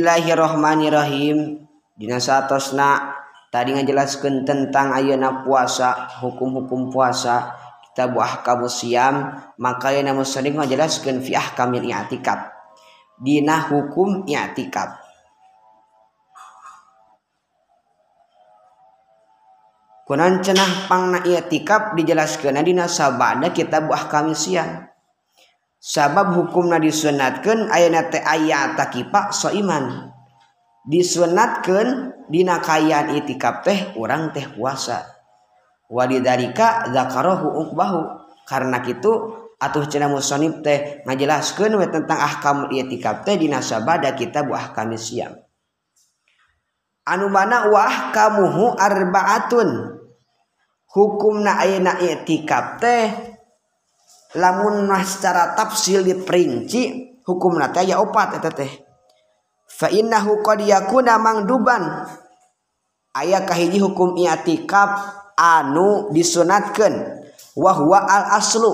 Bismillahirrahmanirrahim. 0.00 1.60
Dina 1.92 2.16
satosna 2.16 3.20
tadi 3.52 3.76
ngajelaskan 3.76 4.48
tentang 4.48 4.96
ayeuna 4.96 5.44
puasa 5.44 6.08
hukum-hukum 6.24 6.88
puasa. 6.88 7.52
Kita 7.84 8.08
buah 8.08 8.40
kamu 8.40 8.64
siam 8.64 9.28
maka 9.60 9.92
yang 9.92 10.08
namun 10.08 10.24
sering 10.24 10.56
ngajelaskan 10.56 11.20
fiah 11.20 11.52
kamil 11.52 11.84
iatikab 11.84 12.48
Dina 13.20 13.60
hukum 13.68 14.24
iatikab 14.24 14.96
Kunan 20.08 20.40
cenah 20.40 20.88
pangna 20.88 21.20
iatikab 21.28 21.92
dijelaskan 21.92 22.56
dina 22.64 22.88
sabada 22.88 23.52
kita 23.52 23.84
buah 23.84 24.08
kamil 24.08 24.32
siam. 24.32 24.89
sabab 25.80 26.36
hukumna 26.36 26.76
disunatkan 26.76 27.72
ayat 27.72 28.12
ayat 28.20 28.76
takipak 28.76 29.32
soiman 29.32 30.12
disunatkan 30.84 32.12
dina 32.28 32.60
kayaan 32.60 33.16
itikaf 33.16 33.66
teh 33.66 33.96
orang 33.98 34.30
teh 34.30 34.46
puasa. 34.46 35.08
Walidarika 35.90 36.86
zakarohu 36.94 37.66
ukbahu 37.66 38.00
karena 38.46 38.78
gitu 38.86 39.34
atuh 39.58 39.90
cina 39.90 40.06
musonib 40.06 40.62
teh 40.62 41.02
ngajelaskan 41.02 41.74
we 41.74 41.86
tentang 41.90 42.20
ahkam 42.22 42.70
itikaf 42.70 43.26
teh 43.26 43.34
dina 43.34 43.58
sabada 43.58 44.14
kita 44.14 44.46
buah 44.46 44.70
kami 44.70 44.94
siang. 44.94 45.34
Anu 47.10 47.26
mana 47.26 47.66
wah 47.72 48.14
kamuhu 48.14 48.78
arbaatun. 48.78 49.98
Hukumna 50.90 51.58
ayana 51.58 51.98
itikaf 51.98 52.78
teh 52.78 53.04
lamun 54.36 54.90
secara 55.02 55.54
tafsil 55.58 56.04
diperinci 56.06 57.16
hukum 57.26 57.58
nate 57.58 57.86
ya 57.86 57.98
opat 57.98 58.38
eta 58.38 58.50
teh. 58.50 58.70
Fa 59.70 59.88
innahu 59.88 60.44
qad 60.44 60.62
yakuna 60.62 61.16
mangduban. 61.16 62.06
Aya 63.10 63.42
kahiji 63.42 63.82
hukum 63.82 64.14
i'tikaf 64.14 64.90
anu 65.34 66.14
disunatkeun 66.14 66.94
wa 67.58 67.70
huwa 67.74 68.06
al 68.06 68.38
aslu. 68.38 68.70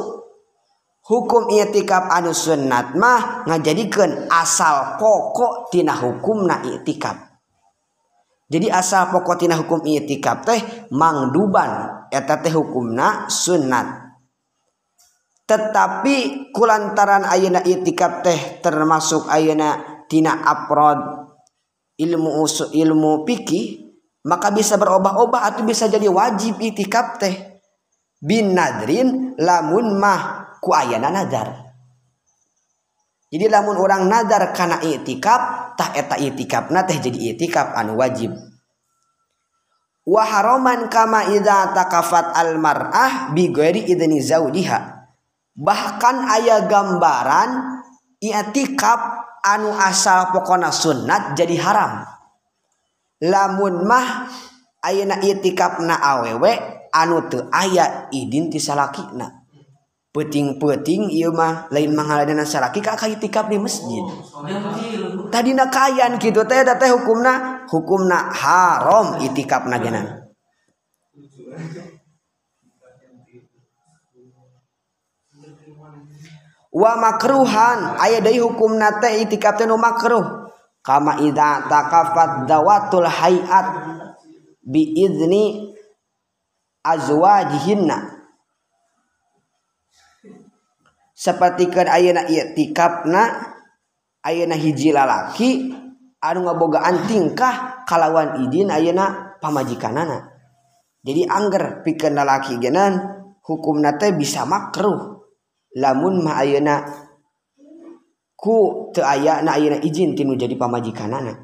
Hukum 1.06 1.48
i'tikaf 1.54 2.10
anu 2.10 2.34
sunat 2.34 2.98
mah 2.98 3.46
ngajadikeun 3.46 4.26
asal 4.28 4.98
pokok 4.98 5.70
tina 5.70 5.94
hukumna 5.94 6.60
i'tikaf 6.66 7.26
jadi 8.46 8.70
asal 8.70 9.10
pokok 9.10 9.42
tina 9.42 9.58
hukum 9.58 9.82
i'tikaf 9.82 10.46
teh 10.46 10.60
mangduban 10.94 12.06
eta 12.14 12.38
teh 12.38 12.54
hukumna 12.54 13.26
sunat. 13.26 14.05
Tetapi 15.46 16.50
kulantaran 16.50 17.22
ayana 17.22 17.62
itikaf 17.62 18.26
teh 18.26 18.58
termasuk 18.58 19.30
ayana 19.30 20.02
tina 20.10 20.42
aprod. 20.42 21.24
Ilmu 21.96 22.44
usul 22.44 22.74
ilmu 22.76 23.24
piki 23.24 23.88
maka 24.26 24.52
bisa 24.52 24.76
berubah-ubah 24.76 25.48
atau 25.48 25.62
bisa 25.62 25.86
jadi 25.86 26.10
wajib 26.10 26.58
itikaf 26.58 27.22
teh. 27.22 27.62
Bin 28.18 28.58
nadrin 28.58 29.38
lamun 29.38 29.96
mah 29.96 30.52
ku 30.58 30.74
ayana 30.74 31.14
nadar. 31.14 31.62
Jadi 33.30 33.46
lamun 33.46 33.78
orang 33.78 34.10
nadar 34.10 34.50
karena 34.50 34.82
itikaf 34.82 35.72
tah 35.78 35.94
eta 35.94 36.18
itikafna 36.18 36.82
teh 36.82 36.98
jadi 36.98 37.38
itikaf 37.38 37.70
anu 37.78 37.94
wajib. 38.02 38.34
Wa 40.06 40.22
haraman 40.26 40.90
kama 40.90 41.30
idza 41.34 41.70
takafat 41.70 42.34
al 42.34 42.58
mar'ah 42.58 43.30
bi 43.30 43.50
ghairi 43.50 43.90
idni 43.90 44.22
zaujiha 44.22 44.95
bahkan 45.56 46.28
ayah 46.36 46.68
gambaran 46.68 47.80
itikaf 48.20 49.00
anu 49.40 49.72
asal 49.72 50.30
pokona 50.30 50.68
sunat 50.68 51.32
jadi 51.32 51.56
haram. 51.56 52.04
Lamun 53.24 53.88
mah 53.88 54.28
ayeuna 54.84 55.24
itikafna 55.24 55.96
awewe 55.96 56.52
anu 56.92 57.24
teu 57.32 57.48
aya 57.48 58.12
idin 58.12 58.52
ti 58.52 58.60
salakina 58.60 59.48
peuting-peuting 60.12 61.12
ieu 61.12 61.28
mah 61.28 61.68
lain 61.68 61.92
mangaladana 61.92 62.48
salaki 62.48 62.80
ka 62.80 62.96
ka 62.96 63.08
itikaf 63.08 63.48
di 63.48 63.56
masjid. 63.56 64.04
Tadina 65.32 65.68
kayan 65.72 66.20
kitu 66.20 66.44
teh 66.44 66.64
teh 66.64 66.90
hukumna 66.92 67.64
hukumna 67.68 68.32
haram 68.32 69.20
itikafna 69.20 69.76
genan 69.80 70.25
wa 76.76 76.92
makruhan 77.00 77.96
aya 77.96 78.20
deui 78.20 78.44
hukumna 78.44 79.00
teh 79.00 79.24
itikaf 79.24 79.56
teh 79.56 79.64
nu 79.64 79.80
makruh. 79.80 80.52
Kama 80.84 81.18
idza 81.24 81.66
takafat 81.66 82.46
dawatul 82.46 83.08
hayat 83.08 83.66
bi 84.60 84.94
idzni 84.94 85.74
azwajihinna. 86.84 88.14
Sapertikeun 91.16 91.88
ayeuna 91.88 92.28
itikafna 92.28 93.50
ayeuna 94.20 94.54
hiji 94.54 94.92
lalaki 94.92 95.74
anu 96.20 96.44
ngabogaan 96.44 97.08
tingkah 97.08 97.82
kalawan 97.88 98.46
izin 98.46 98.70
ayeuna 98.70 99.34
pamajikanana. 99.40 100.28
Jadi 101.02 101.24
angger 101.26 101.82
pikeun 101.82 102.14
lalaki 102.14 102.60
genan 102.62 103.00
hukumna 103.42 103.96
teh 103.98 104.14
bisa 104.14 104.46
makruh. 104.46 105.25
lamun 105.76 106.24
mah 106.24 106.40
ayeuna 106.40 106.88
ku 108.32 108.88
teu 108.96 109.04
aya 109.04 109.44
na 109.44 109.60
ayeuna 109.60 109.84
izin 109.84 110.16
tinu 110.16 110.32
jadi 110.34 110.56
pamajikanana. 110.56 111.36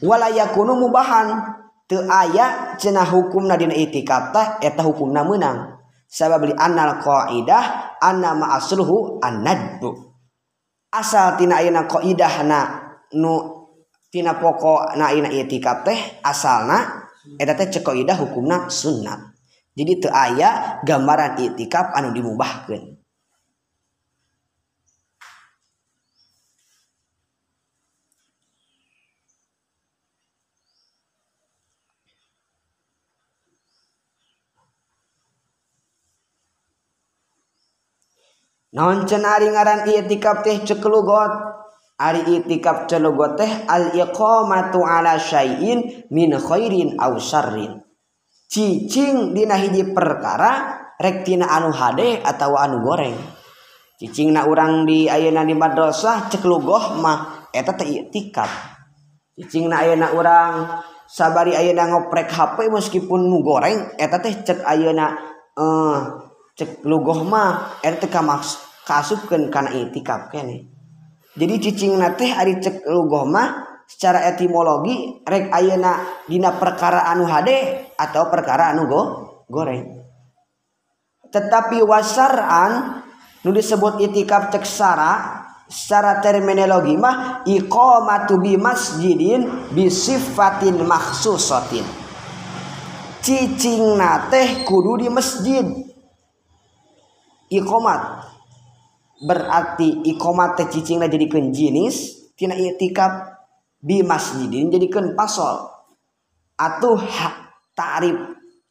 Wala 0.00 0.32
yakunu 0.32 0.80
mubahan 0.80 1.36
teu 1.84 2.00
aya 2.08 2.76
cenah 2.80 3.04
hukumna 3.04 3.60
dina 3.60 3.76
itikaf 3.76 4.32
tah 4.32 4.46
eta 4.64 4.80
hukumna 4.80 5.20
meunang. 5.20 5.76
Sabab 6.10 6.42
li 6.48 6.54
annal 6.56 6.98
qaidah 6.98 7.94
anna 8.02 8.34
ma 8.34 8.58
asluhu 8.58 9.22
annaddu 9.22 10.10
asal 10.90 11.38
tina 11.38 11.62
ayeuna 11.62 11.86
qaidahna 11.86 12.60
nu 13.14 13.62
tina 14.10 14.34
pokok 14.34 14.98
na 14.98 15.14
ayeuna 15.14 15.30
itikaf 15.30 15.86
teh 15.86 16.18
asalna 16.26 17.06
eta 17.38 17.54
teh 17.54 17.70
cek 17.70 17.86
qaidah 17.86 18.18
hukumna 18.18 18.66
sunnah. 18.66 19.29
Jadi 19.78 19.92
teu 20.02 20.10
aya 20.10 20.82
gambaran 20.82 21.38
itikaf 21.38 21.94
anu 21.94 22.10
dimubahkeun. 22.10 23.00
Naon 38.70 39.02
cenah 39.02 39.34
ari 39.34 39.50
ngaran 39.50 39.82
i'tikaf 39.90 40.46
teh 40.46 40.62
ceklugot 40.62 41.32
ari 41.98 42.22
i'tikaf 42.38 42.86
celugot 42.86 43.34
teh 43.34 43.50
al 43.66 43.90
iqamatu 43.90 44.86
ala 44.86 45.18
syai'in 45.18 46.06
min 46.14 46.30
khairin 46.38 46.94
aw 46.94 47.18
syarrin 47.18 47.82
cicing 48.50 49.30
dina 49.30 49.54
hiji 49.54 49.94
perkara 49.94 50.82
rektina 50.98 51.46
anu 51.54 51.70
hade 51.70 52.18
atau 52.18 52.58
anu 52.58 52.82
goreng. 52.82 53.14
Cicing 54.02 54.34
na 54.34 54.42
urang 54.48 54.82
di 54.82 55.06
ayeuna 55.06 55.46
di 55.46 55.54
madrasah 55.54 56.26
cek 56.26 56.42
lugoh 56.42 56.98
mah 56.98 57.46
eta 57.54 57.76
teh 57.78 57.86
itikad 57.86 58.48
cicing 59.38 59.70
na 59.70 59.86
ayeuna 59.86 60.10
urang 60.10 60.66
sabari 61.06 61.54
ayeuna 61.54 61.86
ngoprek 61.94 62.26
HP 62.26 62.66
meskipun 62.74 63.30
nu 63.30 63.38
goreng 63.46 63.94
eta 63.94 64.18
teh 64.18 64.34
cek 64.34 64.66
ayeuna 64.66 65.14
eh 65.54 65.98
cek 66.58 66.82
lugoh 66.82 67.22
mah 67.22 67.78
eta 67.86 68.02
teh 68.02 68.10
kamaks 68.10 68.58
kasupkeun 68.82 69.46
kana 69.46 69.70
itikad 69.70 70.26
kene. 70.34 70.66
Jadi 71.38 71.54
cicing 71.62 71.94
na 71.94 72.10
teh 72.18 72.34
ari 72.34 72.58
cek 72.58 72.82
lugoh 72.90 73.28
mah 73.30 73.69
secara 73.90 74.22
etimologi 74.30 75.18
rek 75.26 75.50
ayeuna 75.50 76.22
dina 76.30 76.54
perkara 76.54 77.10
anu 77.10 77.26
hade 77.26 77.90
atau 77.98 78.30
perkara 78.30 78.70
anu 78.70 78.86
go 78.86 79.02
goreng. 79.50 79.98
Tetapi 81.34 81.82
wasaran 81.82 83.02
nu 83.42 83.50
disebut 83.50 83.98
itikaf 83.98 84.54
cek 84.54 84.62
sara 84.62 85.42
secara 85.66 86.22
terminologi 86.22 86.94
mah 86.94 87.42
iqamatu 87.42 88.38
bi 88.38 88.54
masjidin 88.54 89.74
bi 89.74 89.90
sifatin 89.90 90.86
makhsusatin. 90.86 91.86
Cicing 93.20 93.98
teh 94.30 94.62
kudu 94.62 95.02
di 95.02 95.08
masjid. 95.10 95.66
Iqamat 97.50 98.02
berarti 99.26 100.06
iqamat 100.14 100.62
teh 100.62 100.66
cicingna 100.70 101.10
jadikeun 101.10 101.50
jenis 101.50 102.30
tina 102.38 102.54
itikaf 102.54 103.29
di 103.80 104.04
masjidin 104.04 104.68
jadikan 104.68 105.16
pasol. 105.16 105.68
Atau 106.60 107.00
hak 107.00 107.34
tarif 107.72 108.16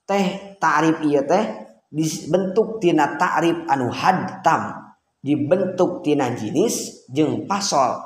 teh 0.06 0.58
tarif 0.62 1.02
iya 1.02 1.26
teh 1.26 1.44
dibentuk 1.90 2.78
tina 2.78 3.18
tarif 3.18 3.66
anu 3.66 3.90
hadtam 3.90 4.94
dibentuk 5.26 6.06
tina 6.06 6.30
jenis 6.38 7.10
jeng 7.10 7.50
pasol. 7.50 7.98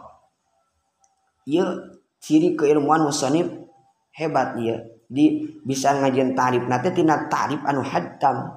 Iya 1.44 1.68
ciri 2.24 2.56
keilmuan 2.56 3.04
musonib 3.04 3.68
hebat 4.16 4.56
iya 4.56 4.80
di 5.12 5.46
bisa 5.68 5.92
ngajian 6.00 6.32
tarif 6.34 6.64
nanti 6.66 6.90
tina 6.96 7.28
tarif 7.28 7.60
anu 7.68 7.84
hadtam 7.84 8.56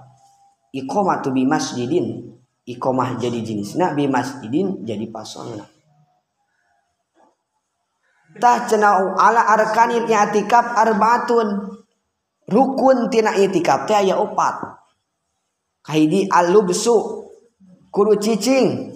ikomah 0.71 1.21
tu 1.21 1.35
bi 1.35 1.43
masjidin 1.43 2.37
iqomah 2.67 3.15
jadi 3.17 3.41
jenisna 3.41 3.95
bi 3.95 4.11
masjidin 4.11 4.83
jadi 4.83 5.07
pasolna. 5.11 5.76
Tah 8.41 8.67
cenau 8.69 9.15
ala 9.17 9.43
arkanil 9.57 10.07
i'tikaf 10.07 10.77
arbaatun 10.77 11.77
rukun 12.51 13.11
tina 13.11 13.35
i'tikaf 13.37 13.85
teh 13.89 13.97
aya 13.97 14.17
opat. 14.19 14.79
Kahiji 15.87 16.27
al-lubsu 16.31 17.27
kudu 17.91 18.19
cicing. 18.19 18.93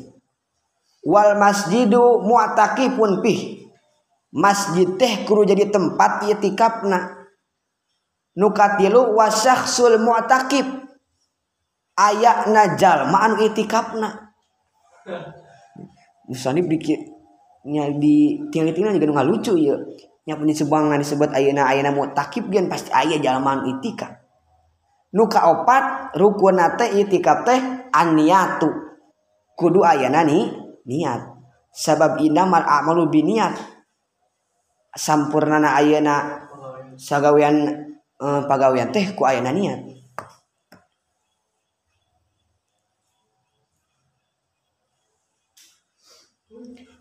Wal 1.00 1.40
masjidu 1.40 2.20
mu'takifun 2.20 3.24
pih. 3.24 3.64
Masjid 4.30 4.86
teh 5.00 5.24
kru 5.26 5.42
jadi 5.42 5.72
tempat 5.72 6.28
itikafna 6.28 7.20
nukatilu 8.38 9.16
wasyahsul 9.18 9.98
mu'takib 9.98 10.66
ayakna 11.98 12.78
jalma 12.78 13.26
anu 13.26 13.42
itikafna 13.42 14.32
Musani 16.30 16.62
nya 17.68 17.92
di 17.92 18.40
tiang-tiang 18.48 18.96
juga 18.96 19.20
nggak 19.20 19.28
lucu 19.28 19.52
ya 19.60 19.76
nya 20.24 20.36
punya 20.36 20.54
sebuah 20.56 20.96
disebut 20.96 21.28
ayana 21.36 21.68
ayana 21.68 21.92
mau 21.92 22.08
takib 22.12 22.48
gian 22.48 22.68
pasti 22.72 22.88
ayah 22.92 23.20
jalman 23.20 23.68
itikaf 23.76 24.16
nuka 25.12 25.44
opat 25.44 26.16
rukun 26.16 26.56
nate 26.56 26.88
itikaf 26.96 27.44
teh 27.44 27.60
aniatu 27.92 28.90
kudu 29.60 29.84
ayana 29.84 30.24
nih 30.24 30.70
niat. 30.88 31.36
Sabab 31.70 32.18
innamal 32.24 32.64
a'malu 32.64 33.12
biniat. 33.12 33.54
Sampurnana 34.96 35.76
ayana 35.78 36.48
sagawean 36.98 37.68
eh, 38.18 38.42
pagawean 38.48 38.90
teh 38.90 39.12
ku 39.12 39.28
ayana 39.28 39.52
niat. 39.52 39.99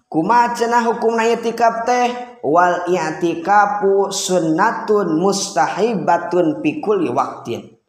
kuma 0.10 0.52
cenah 0.58 0.84
hukum 0.90 1.16
na 1.16 1.30
itikaf 1.30 1.86
teh? 1.86 2.08
Wal 2.44 2.88
i'tikafu 2.88 4.10
sunnatun 4.16 5.20
mustahibatun 5.20 6.64
pikuli 6.64 7.12
waktin 7.12 7.80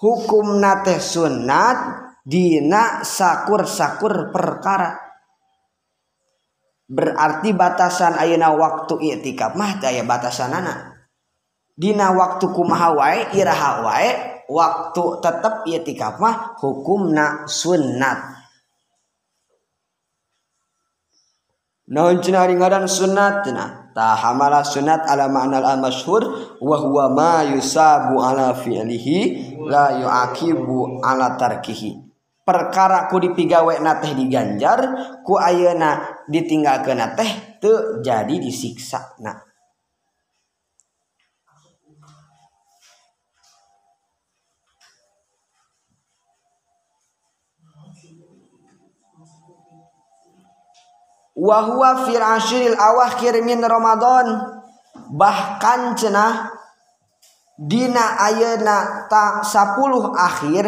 hukum 0.00 0.60
teh 0.82 1.00
sunat 1.00 1.78
dina 2.24 3.04
sakur-sakur 3.04 4.32
perkara. 4.32 5.00
Berarti 6.84 7.56
batasan 7.56 8.20
ayeuna 8.20 8.52
waktu 8.52 9.00
i'tikaf 9.16 9.56
mah 9.56 9.80
daya 9.80 10.04
batasan 10.04 10.52
anak 10.52 11.08
dina 11.72 12.12
waktu 12.12 12.44
kumaha 12.52 12.92
wae 12.92 13.20
iraha 13.32 13.70
wae 13.82 14.10
waktu 14.52 15.02
tetep 15.24 15.54
i'tikaf 15.64 16.20
mah 16.20 16.60
hukumna 16.60 17.48
sunnat. 17.48 18.33
naondan 21.94 22.90
sunnattah 22.90 24.18
sunat 24.66 25.06
tarkihi. 31.38 31.90
Perkara 32.44 33.08
ku 33.08 33.16
dipigawe 33.22 33.80
na 33.80 33.96
teh 34.02 34.12
diganjar 34.12 34.80
ku 35.24 35.40
ayeuna 35.40 36.20
ditinggal 36.28 36.84
kena 36.84 37.16
teh 37.16 37.56
tuh 37.64 38.04
jadi 38.04 38.36
disiksa 38.36 39.16
nah 39.24 39.40
wahwa 51.34 52.06
fil 52.06 52.22
ashril 52.22 52.74
awakhir 52.78 53.42
min 53.42 53.60
Ramadan. 53.60 54.54
Bahkan 55.14 55.98
cenah 55.98 56.54
dina 57.58 58.18
ayeuna 58.18 59.06
ta 59.10 59.42
10 59.42 59.78
akhir 60.14 60.64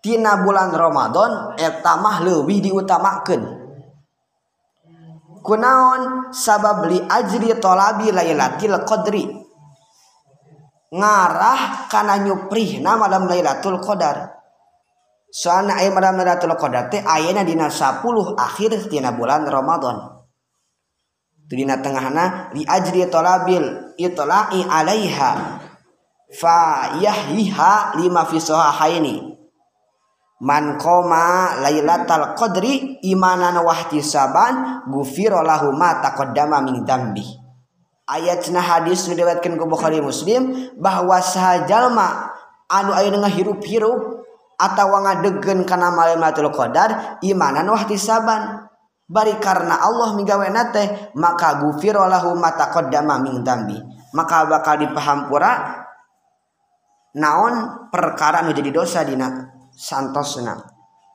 tina 0.00 0.40
bulan 0.40 0.72
Ramadan 0.72 1.54
eta 1.60 2.00
mah 2.00 2.24
leuwih 2.24 2.64
diutamakeun. 2.64 3.60
Kunaon? 5.40 6.32
Sabab 6.36 6.84
li 6.88 7.00
ajri 7.00 7.56
talabi 7.56 8.12
lailatul 8.12 8.76
qadri. 8.84 9.24
Ngarah 10.90 11.88
kana 11.88 12.20
nyuprihna 12.20 12.98
malam 13.00 13.24
lailatul 13.24 13.80
qadar. 13.80 14.39
soalnya 15.30 15.78
ayat 15.78 15.94
malam 15.94 16.18
Lailatul 16.18 16.54
Qadar 16.58 16.90
teh 16.90 17.02
ayana 17.02 17.46
dina 17.46 17.70
10 17.70 18.02
akhir 18.34 18.90
tina 18.90 19.14
bulan 19.14 19.46
Ramadan. 19.46 20.20
Tu 21.50 21.58
dina 21.58 21.82
tengahna 21.82 22.54
li 22.54 22.62
ajri 22.62 23.10
talabil 23.10 23.94
itla'i 23.98 24.62
alaiha 24.66 25.30
fa 26.30 26.58
yahyiha 26.94 27.98
lima 27.98 28.22
fi 28.26 28.38
sahihaini 28.38 29.34
man 30.46 30.78
koma 30.78 31.58
lailatal 31.58 32.38
qadri 32.38 33.02
imanan 33.02 33.60
wahtisaban 33.66 34.86
ihtisaban 34.86 35.42
lahu 35.42 35.74
ma 35.74 35.98
taqaddama 35.98 36.62
min 36.62 36.86
dambi 36.86 37.26
ayatna 38.10 38.58
hadis 38.58 39.06
nu 39.06 39.14
diriwayatkeun 39.14 39.60
ku 39.60 39.66
Bukhari 39.70 40.02
Muslim 40.02 40.74
bahwa 40.80 41.22
sahajalma 41.22 42.34
anu 42.66 42.90
aya 42.96 43.14
ngahirup-hirup 43.14 44.19
atawa 44.60 45.08
ngadegen 45.08 45.64
kana 45.64 45.88
malam 45.88 46.20
Lailatul 46.20 46.52
Qadar 46.52 47.16
imanan 47.24 47.72
wah 47.72 47.88
tisaban. 47.88 48.68
Bari 49.10 49.42
karena 49.42 49.82
Allah 49.82 50.14
migawena 50.14 50.70
teh 50.70 51.10
maka 51.18 51.58
gufiro 51.58 52.06
lahu 52.06 52.38
mata 52.38 52.70
qaddama 52.70 53.18
min 53.18 53.42
dambi 53.42 53.74
maka 54.14 54.46
bakal 54.46 54.78
dipahampura 54.78 55.82
naon 57.18 57.90
perkara 57.90 58.46
nu 58.46 58.54
jadi 58.54 58.70
dosa 58.70 59.02
dina 59.02 59.50
santosna. 59.74 60.62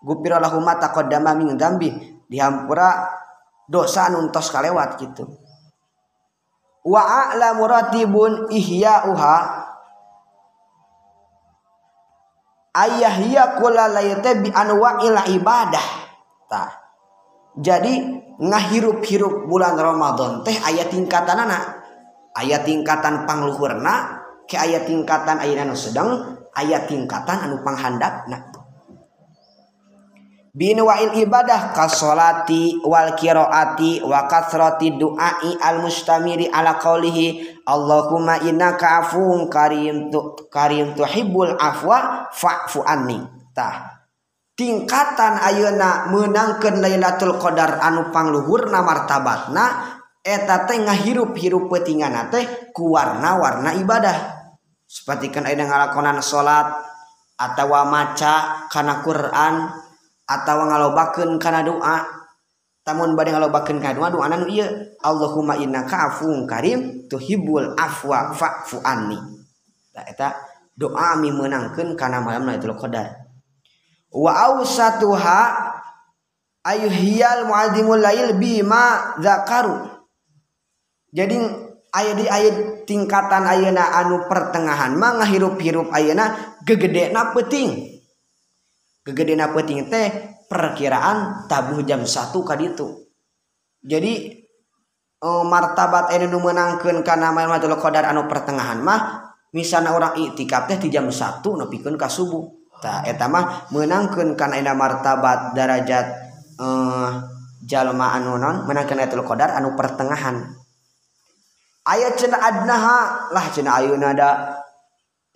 Gufiro 0.03 0.43
lahu 0.43 0.59
mata 0.59 0.91
qaddama 0.91 1.39
min 1.39 1.55
dambi 1.55 1.87
dihampura 2.27 3.07
dosa 3.63 4.11
nuntos 4.11 4.51
kalewat 4.51 4.99
gitu. 4.99 5.31
Wa 6.83 7.31
a'lamu 7.31 7.63
ratibun 7.63 8.31
ihya'uha. 8.51 9.37
ayah 12.75 13.15
hiya 13.23 13.43
kula 13.57 13.87
layate 13.91 14.43
bi 14.43 14.49
anwa'il 14.51 15.15
ibadah. 15.39 15.87
Ta. 16.45 16.63
jadi 17.57 18.21
ngahirup-hirup 18.37 19.49
bulan 19.49 19.73
Ramadan 19.79 20.45
teh 20.45 20.53
ayat 20.53 20.93
tingkatan 20.93 21.39
anak 21.39 21.81
ayat 22.37 22.67
tingkatan 22.67 23.23
pangluhurna 23.25 24.21
ke 24.45 24.59
ayat 24.59 24.85
tingkatan 24.85 25.41
ayat 25.41 25.65
anu 25.65 25.73
sedang 25.73 26.37
ayat 26.53 26.85
tingkatan 26.85 27.49
anu 27.49 27.65
panghandap 27.65 28.29
nah 28.29 28.54
binuwail 30.55 31.19
ibadah 31.19 31.75
kasolati 31.75 32.79
wal 32.87 33.11
kiroati 33.19 33.99
wa 34.07 34.23
kasrati 34.23 34.95
du'ai 34.95 35.59
al 35.59 35.83
mustamiri 35.83 36.47
ala 36.47 36.79
qawlihi 36.79 37.59
Allahumma 37.67 38.39
innaka 38.47 39.03
afuun 39.03 39.51
karim 39.51 40.07
tu 40.07 40.37
karim 40.47 40.95
tuhibbul 40.95 41.59
afwa 41.59 42.31
fa'fu 42.31 42.87
anni. 42.87 43.19
Tah. 43.51 44.05
Tingkatan 44.55 45.43
ayeuna 45.43 46.07
meunangkeun 46.15 46.79
Lailatul 46.79 47.35
Qadar 47.35 47.83
anu 47.83 48.07
pangluhurna 48.15 48.79
martabatna 48.79 49.65
eta 50.23 50.63
teh 50.63 50.79
ngahirup-hirup 50.79 51.67
peutingana 51.67 52.31
teh 52.31 52.71
ku 52.71 52.95
warna-warna 52.95 53.75
ibadah. 53.75 54.15
Sapertikeun 54.87 55.43
aya 55.43 55.59
ngalakonan 55.59 56.23
salat 56.23 56.71
atawa 57.35 57.83
maca 57.83 58.63
kana 58.71 59.03
Quran 59.03 59.84
atau 60.25 60.57
ngalobakeun 60.65 61.37
kana 61.37 61.61
doa. 61.61 62.05
Tamun 62.85 63.17
bade 63.17 63.33
ngalobakeun 63.33 63.81
kana 63.81 63.93
doa 63.97 64.09
doa 64.13 64.25
nu 64.33 64.45
ieu 64.49 64.65
Allahumma 65.01 65.57
innaka 65.57 66.13
afuwun 66.13 66.45
karim 66.45 67.09
tuhibbul 67.09 67.73
afwa 67.77 68.33
fa'fu 68.33 68.81
anni. 68.85 69.17
Da 69.89 70.05
eta 70.05 70.37
doa 70.75 71.17
mi 71.17 71.33
meunangkeun 71.33 71.97
kana 71.97 72.21
malam 72.21 72.45
Lailatul 72.45 72.77
Qadar. 72.77 73.25
Wa 74.13 74.31
ausatuha 74.53 75.39
ayuhiyal 76.65 77.45
muadzimul 77.45 78.01
lail 78.01 78.33
bima 78.41 79.13
zakaru 79.21 79.85
jadi 81.15 81.37
ayat 81.95 82.15
di 82.19 82.25
ayat 82.27 82.55
tingkatan 82.83 83.47
ayana 83.47 84.03
anu 84.03 84.27
pertengahan 84.27 84.97
mah 84.99 85.23
ngahirup-hirup 85.23 85.93
ayana 85.95 86.57
gegedena 86.67 87.31
penting 87.31 87.94
gegedena 89.05 89.53
peting 89.53 89.87
teh? 89.87 90.33
Perkiraan 90.45 91.49
tabuh 91.49 91.81
jam 91.81 92.05
satu 92.05 92.45
kali 92.45 92.73
itu 92.73 93.05
jadi 93.85 94.13
eh, 95.21 95.43
martabat 95.45 96.09
enu 96.17 96.41
menangkan 96.41 97.05
karena 97.05 97.29
Lailatul 97.29 97.77
Qadar 97.77 98.09
anu 98.09 98.25
pertengahan 98.25 98.81
mah 98.81 99.29
misalnya 99.53 99.93
orang 99.93 100.17
iktikaf 100.17 100.65
teh 100.65 100.81
di 100.81 100.89
jam 100.89 101.07
satu 101.13 101.53
nepikeun 101.55 101.95
ka 101.95 102.09
subuh. 102.09 102.49
Tah 102.81 103.07
eta 103.07 103.31
mah 103.31 103.71
menangkan 103.71 104.35
karena 104.35 104.59
ena 104.59 104.73
martabat 104.73 105.53
derajat 105.53 106.05
eh, 106.57 107.09
jalma 107.61 108.17
anu 108.17 108.41
non 108.41 108.65
menangkan 108.65 108.97
Lailatul 108.97 109.23
Qadar 109.23 109.53
anu 109.53 109.77
pertengahan. 109.77 110.41
Ayat 111.85 112.17
cenah 112.17 112.41
adnaha 112.41 113.29
lah 113.29 113.45
cenah 113.53 113.77
ayeuna 113.77 114.17
da 114.17 114.29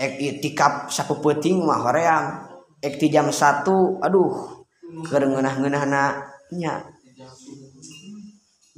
iktikaf 0.02 0.90
sapuputing 0.90 1.62
mah 1.62 1.86
horeang 1.86 2.49
ekti 2.80 3.12
jam 3.12 3.32
satu 3.32 4.00
aduh 4.00 4.64
kerengenah-ngenahnya 5.08 6.74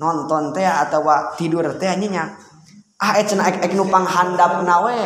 nonton 0.02 0.50
teh 0.50 0.66
atau 0.66 1.06
tidur 1.38 1.70
teh 1.78 1.90
anjingnya. 1.90 2.26
Ah 3.02 3.18
eh 3.18 3.26
cina 3.26 3.50
ek, 3.50 3.66
ek 3.66 3.74
nupang 3.74 4.06
handap 4.06 4.62
nawe. 4.62 5.00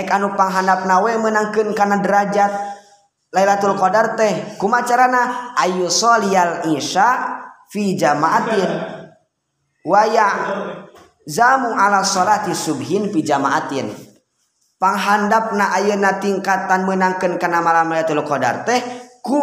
Ek 0.00 0.08
anu 0.08 0.32
panghandap 0.32 0.88
nawe 0.88 1.10
menangkan 1.20 1.76
karena 1.76 2.00
derajat 2.00 2.52
Lailatul 3.30 3.76
Qadar 3.76 4.16
teh. 4.16 4.56
Kumacarana 4.56 5.52
ayu 5.60 5.92
soliyal 5.92 6.72
isya 6.72 7.36
fi 7.68 7.94
jamaatin. 7.94 8.70
Waya 9.84 10.28
zamu 11.28 11.76
ala 11.76 12.00
salati 12.00 12.56
subhin 12.56 13.12
fi 13.12 13.20
jamaatin. 13.20 14.09
panghandapna 14.80 15.76
ayeuna 15.76 16.16
tingkatan 16.16 16.88
menangkan 16.88 17.36
kana 17.36 17.60
malam 17.60 17.92
Lailatul 17.92 18.24
Qadar 18.24 18.64
teh 18.64 18.80
ku 19.20 19.38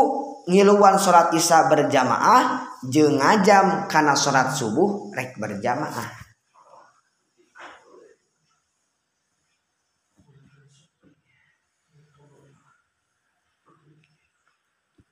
ngiluan 0.49 0.97
salat 0.97 1.29
Isya 1.37 1.69
berjamaah 1.69 2.65
jeung 2.89 3.21
ngajam 3.21 3.85
kana 3.85 4.17
salat 4.17 4.49
subuh 4.57 5.13
rek 5.13 5.37
berjamaah. 5.37 6.25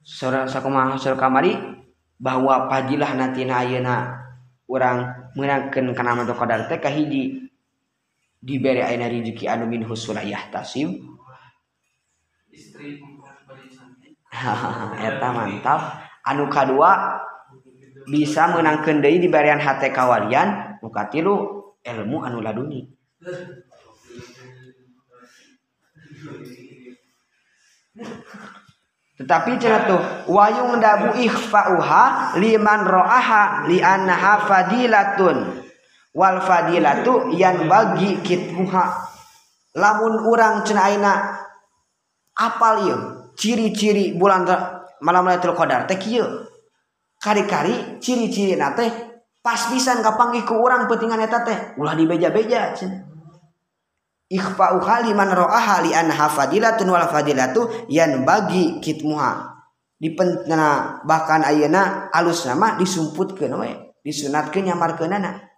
Surah 0.06 0.48
sakumaha 0.50 0.96
surah 0.96 1.20
kamari 1.20 1.54
bahwa 2.18 2.72
pajilah 2.72 3.14
nanti 3.14 3.46
ayeuna 3.46 4.26
urang 4.66 5.30
menangkan 5.38 5.94
kana 5.94 6.18
Lailatul 6.18 6.40
Qadar 6.40 6.66
teh 6.66 6.82
kahiji 6.82 7.45
diberi 8.46 8.86
ayeuna 8.86 9.10
rezeki 9.10 9.50
anu 9.50 9.66
min 9.66 9.82
husulayah 9.82 10.54
tasib 10.54 10.94
istri 12.54 13.02
eta 15.02 15.28
mantap. 15.34 15.82
Anu 16.26 16.50
kadua 16.50 17.22
bisa 18.06 18.50
menangkan 18.54 19.02
deui 19.02 19.22
diberian 19.22 19.62
hate 19.62 19.90
kawalian 19.90 20.78
nu 20.82 20.90
katilu 20.94 21.64
ilmu 21.82 22.18
anu 22.26 22.42
laduni. 22.42 22.90
Tetapi 29.16 29.52
cenah 29.56 29.82
tuh 29.88 30.02
wayung 30.28 30.84
dabu 30.84 31.16
ikhfa'uha 31.16 32.36
liman 32.36 32.82
ro'aha 32.84 33.64
li 33.72 33.80
annaha 33.80 34.44
fadilatun 34.44 35.65
wal 36.16 36.40
fadilatu 36.40 37.36
yan 37.36 37.68
bagi 37.68 38.24
kitmuha 38.24 38.86
lamun 39.76 40.24
urang 40.24 40.64
cenah 40.64 40.88
ayeuna 40.88 41.14
apal 42.40 42.76
ieu 42.88 43.00
ciri-ciri 43.36 44.16
bulan 44.16 44.48
malam 45.04 45.28
Lailatul 45.28 45.54
Qadar 45.54 45.84
teh 45.86 46.00
kieu. 46.00 46.24
Kari-kari 47.20 48.00
ciri-ciri 48.00 48.56
na 48.56 48.72
teh 48.72 48.88
pas 49.44 49.60
pisan 49.68 50.00
kapanggih 50.00 50.48
ku 50.48 50.56
urang 50.56 50.88
pentingan 50.88 51.22
eta 51.22 51.44
teh 51.44 51.58
ulah 51.78 51.94
dibeja-beja 51.94 52.74
cenah 52.74 53.06
ikhfa'u 54.26 54.82
haliman 54.82 55.30
ra'aha 55.30 55.86
li 55.86 55.94
anha 55.94 56.26
fadilatun 56.26 56.90
wal 56.90 57.06
fadilatu 57.06 57.86
yan 57.92 58.26
bagi 58.26 58.82
kitmuha 58.82 59.54
dipentena 60.02 61.02
bahkan 61.06 61.46
ayeuna 61.46 62.10
alus 62.10 62.50
nama 62.50 62.74
disumputkeun 62.80 63.54
we 63.62 63.70
disunatkeun 64.06 64.70
nyamarkeunana. 64.70 65.55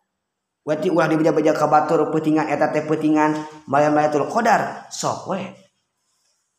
Wati 0.68 0.92
ulah 0.92 1.08
dibeja-beja 1.08 1.56
ka 1.56 1.72
batur 1.72 2.12
peutingan 2.12 2.52
eta 2.52 2.68
teh 2.76 2.84
peutingan 2.84 3.40
malam 3.72 3.96
Lailatul 3.96 4.28
Qadar. 4.28 4.92
Sok 4.92 5.32
we. 5.32 5.40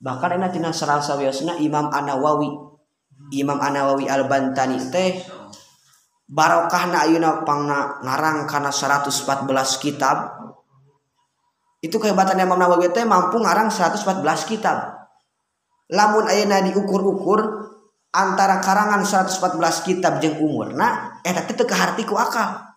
Bahkan 0.00 0.40
enak 0.40 0.56
tina 0.56 0.72
sarasa 0.72 1.20
wiosna 1.20 1.60
Imam 1.60 1.92
An-Nawawi. 1.92 2.48
Imam 3.36 3.60
An-Nawawi 3.60 4.08
Al-Bantani 4.08 4.80
teh 4.88 5.20
barokahna 6.24 7.04
ayeuna 7.04 7.44
pangna 7.44 8.00
ngarang 8.00 8.48
kana 8.48 8.72
114 8.72 9.44
kitab. 9.76 10.40
Itu 11.84 12.00
kehebatan 12.00 12.40
Imam 12.40 12.56
Nawawi 12.56 12.88
teh 12.88 13.04
mampu 13.04 13.44
ngarang 13.44 13.68
114 13.68 14.24
kitab. 14.48 15.04
Lamun 15.92 16.24
ayeuna 16.32 16.64
diukur-ukur 16.64 17.40
antara 18.16 18.64
karangan 18.64 19.04
114 19.04 19.84
kitab 19.84 20.16
jeung 20.24 20.40
umurna 20.40 21.20
eta 21.20 21.44
teh 21.44 21.52
teu 21.52 21.68
kaharti 21.68 22.08
ku 22.08 22.16
akal 22.16 22.67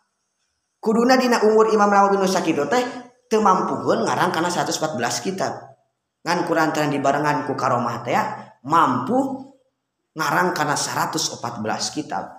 kuduna 0.82 1.16
dina 1.16 1.46
umur 1.46 1.70
Imam 1.70 1.88
Nawawi 1.88 2.18
nu 2.18 2.26
sakitu 2.26 2.66
teh 2.66 2.82
teu 3.30 3.40
mampuheun 3.40 4.04
ngarang 4.04 4.34
kana 4.34 4.50
114 4.50 4.98
kitab. 5.22 5.54
Ngan 6.22 6.46
kurantaran 6.50 6.90
dibarengan 6.90 7.46
ku 7.46 7.54
karomah 7.54 8.02
teh 8.02 8.14
ya, 8.18 8.58
mampu 8.66 9.48
ngarang 10.18 10.52
kana 10.58 10.74
114 10.74 11.38
kitab. 11.96 12.34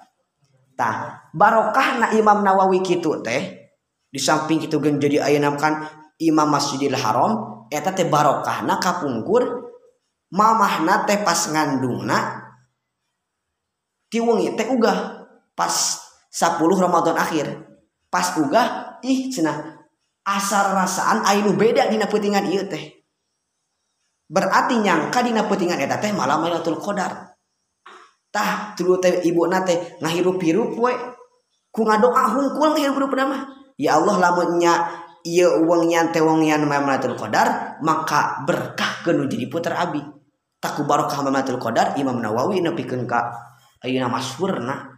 Tah 0.74 1.24
barokahna 1.32 2.12
Imam 2.18 2.42
Nawawi 2.42 2.82
kitu 2.82 3.22
teh 3.22 3.70
di 4.12 4.20
samping 4.20 4.60
kitu 4.60 4.82
geung 4.82 5.00
jadi 5.00 5.24
ayeuna 5.24 5.54
kan 5.56 5.88
Imam 6.20 6.50
Masjidil 6.50 6.98
Haram 6.98 7.64
eta 7.70 7.94
teh 7.94 8.04
barokahna 8.10 8.76
kapungkur 8.82 9.70
mamahna 10.34 11.08
teh 11.08 11.22
pas 11.24 11.48
ngandungna 11.48 12.42
tiwengi 14.12 14.52
teh 14.58 14.68
uga 14.68 15.24
pas 15.54 15.72
10 16.28 16.58
Ramadan 16.58 17.16
akhir. 17.16 17.71
pas 18.12 18.36
ugah 18.36 19.00
ih 19.00 19.32
cenah 19.32 19.80
asar 20.28 20.76
rasaan 20.76 21.24
ainu 21.24 21.56
beda 21.56 21.88
dina 21.88 22.04
peutingan 22.04 22.44
ieu 22.52 22.68
teh. 22.68 23.00
Berarti 24.28 24.80
nyangka 24.80 25.24
dina 25.24 25.48
peutingan 25.48 25.80
eta 25.80 25.96
teh 25.96 26.12
malam 26.12 26.44
Lailatul 26.44 26.76
Qadar. 26.76 27.32
Tah 28.32 28.72
tulu 28.76 29.00
teh 29.00 29.24
ibu 29.24 29.48
nate 29.48 29.96
ngahirup-hirup 30.04 30.76
we. 30.76 30.92
Ku 31.72 31.88
ngadoa 31.88 32.36
hungkul 32.36 32.76
ngahirup-hirup 32.76 33.12
nama. 33.16 33.48
Ya 33.80 33.96
Allah 33.96 34.20
lamun 34.20 34.60
nya 34.60 34.72
ieu 35.24 35.64
uang 35.64 35.88
nyan 35.88 36.12
teh 36.12 36.20
wong 36.20 36.44
nyan 36.44 36.68
malam 36.68 36.88
Lailatul 36.88 37.16
Qadar 37.16 37.80
maka 37.80 38.44
berkah 38.44 39.04
kenu 39.04 39.24
jadi 39.28 39.48
putra 39.48 39.80
abi. 39.80 40.00
Taku 40.60 40.84
barokah 40.84 41.24
malam 41.24 41.40
Lailatul 41.40 41.60
Qadar 41.60 41.96
Imam 41.96 42.20
Nawawi 42.20 42.60
nepikeun 42.60 43.08
ka 43.08 43.32
ayeuna 43.84 44.12
masyhurna. 44.12 44.91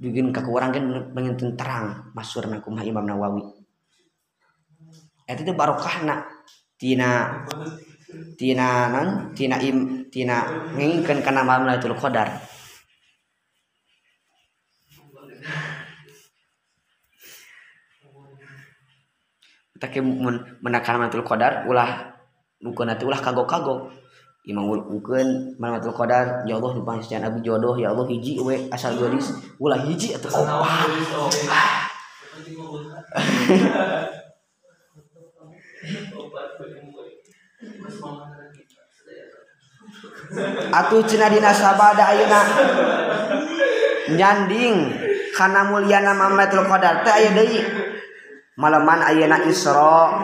Bikin 0.00 0.32
ka 0.32 0.40
urang 0.48 0.72
kan 0.72 1.12
pengen 1.12 1.36
terang 1.60 2.08
masyhurna 2.16 2.64
kumaha 2.64 2.88
Imam 2.88 3.04
Nawawi. 3.04 3.44
Eta 5.28 5.44
teh 5.44 5.52
barokahna 5.52 6.24
tina 6.80 7.44
tina 8.40 8.88
non 8.88 9.36
tina 9.36 9.60
im 9.60 10.08
tina 10.08 10.48
nginginkeun 10.72 11.20
kana 11.20 11.44
Lailatul 11.44 11.94
Qadar. 12.00 12.32
Tak 19.80 19.96
men 19.96 20.60
menakan 20.60 21.08
matul 21.08 21.24
qadar 21.24 21.64
ulah 21.64 22.12
bukan 22.60 22.92
nanti 22.92 23.08
ulah 23.08 23.16
kagok-kagok 23.16 23.99
Imamul 24.40 24.88
Uken 24.88 25.52
Malatul 25.60 25.92
Qadar 25.92 26.48
ya 26.48 26.56
Allah 26.56 26.72
di 26.72 26.80
sekian 27.04 27.20
abdi 27.20 27.44
jodoh 27.44 27.76
ya 27.76 27.92
Allah 27.92 28.08
hiji 28.08 28.40
we 28.40 28.72
asal 28.72 28.96
garis 28.96 29.36
ulah 29.60 29.76
hiji 29.84 30.16
atau 30.16 30.32
opat 30.32 30.48
ah. 31.52 31.84
Atuh 40.70 41.02
cina 41.04 41.26
dina 41.26 41.50
sabada 41.50 42.14
ayeuna. 42.14 42.40
Nyanding 44.14 44.76
kana 45.34 45.66
mulyana 45.66 46.14
Malatul 46.14 46.64
Qadar 46.70 47.02
teh 47.02 47.10
aya 47.10 47.34
deui. 47.34 47.60
Malaman 48.54 49.02
ayeuna 49.02 49.42
Isra 49.48 50.22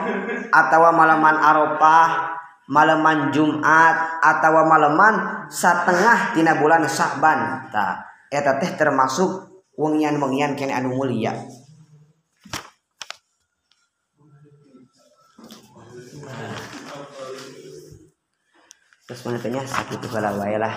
atawa 0.55 0.95
malaman 0.95 1.37
Arafah 1.41 2.36
malaman 2.67 3.31
Jumat 3.31 4.19
atau 4.23 4.67
malaman 4.67 5.47
setengah 5.47 6.35
tina 6.35 6.59
bulan 6.59 6.83
Sa'ban 6.91 7.71
ta 7.71 8.03
eta 8.27 8.59
teh 8.59 8.75
termasuk 8.75 9.47
wengian-wengian 9.79 10.59
kene 10.59 10.75
anu 10.75 10.99
mulia. 10.99 11.35
Terus 19.07 19.23
mana 19.23 19.39
tanya 19.39 19.63
sakit 19.63 20.03
kalau 20.11 20.43
wae 20.43 20.59
lah. 20.59 20.75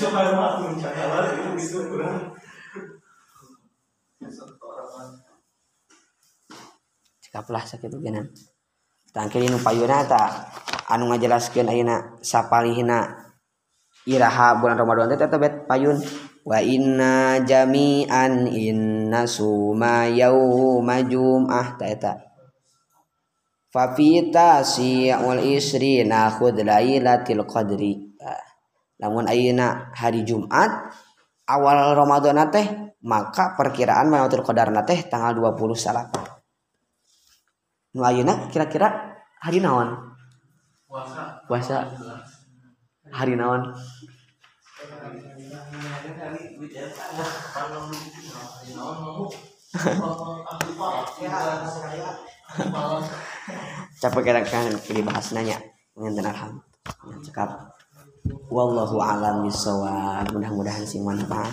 Coba 0.00 0.32
mah 0.32 0.64
mencatat 0.64 1.24
itu 1.36 1.50
bisa 1.60 1.84
kurang. 1.84 2.32
sikaplah 7.30 7.62
sakit 7.62 7.94
geunan 7.94 8.26
tangkil 9.14 9.46
nu 9.46 9.62
payuna 9.62 10.02
ta 10.02 10.50
anu 10.90 11.14
ngajelaskeun 11.14 11.70
ayeuna 11.70 12.18
sapalihna 12.18 13.30
iraha 14.02 14.58
bulan 14.58 14.74
Ramadan 14.74 15.14
teh 15.14 15.18
eta 15.18 15.38
bet 15.38 15.70
payun. 15.70 15.98
Wa 16.40 16.58
inna 16.58 17.44
jami'an 17.44 18.48
inna 18.48 19.28
suma 19.28 20.08
yauma 20.08 21.04
jum'ah 21.04 21.78
ta 21.78 21.84
eta. 21.86 22.12
Fa 23.70 23.94
fi 23.94 24.32
tasi'ul 24.32 25.46
isrina 25.46 26.32
khud 26.32 26.58
lailatul 26.64 27.46
qadri. 27.46 28.10
Lamun 28.98 29.30
ayeuna 29.30 29.94
hari 29.94 30.26
Jumat 30.26 30.90
awal 31.46 31.94
Ramadan 31.94 32.40
teh 32.50 32.66
maka 33.00 33.56
perkiraan 33.56 34.12
Lailatul 34.12 34.44
Qadar 34.44 34.68
teh 34.84 35.08
tanggal 35.08 35.32
20 35.32 35.72
salapan 35.72 36.29
Melayuna 37.90 38.46
kira-kira 38.54 39.18
hari 39.42 39.58
naon? 39.58 40.14
Puasa. 40.86 41.42
Puasa. 41.50 41.90
Hari 43.10 43.34
naon? 43.34 43.66
Capek 54.00 54.22
kira 54.22 54.40
kan 54.46 54.70
bahas 55.06 55.26
nanya 55.34 55.58
ngenten 55.98 56.30
alham 56.30 56.62
cekap 57.26 57.74
wallahu 58.50 59.02
alam 59.02 59.42
bishawab. 59.42 60.30
mudah-mudahan 60.30 60.86
sih 60.86 61.02
manfaat. 61.02 61.50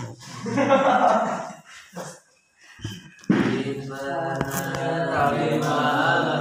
Amen. 3.89 5.63
Amen. 5.63 6.36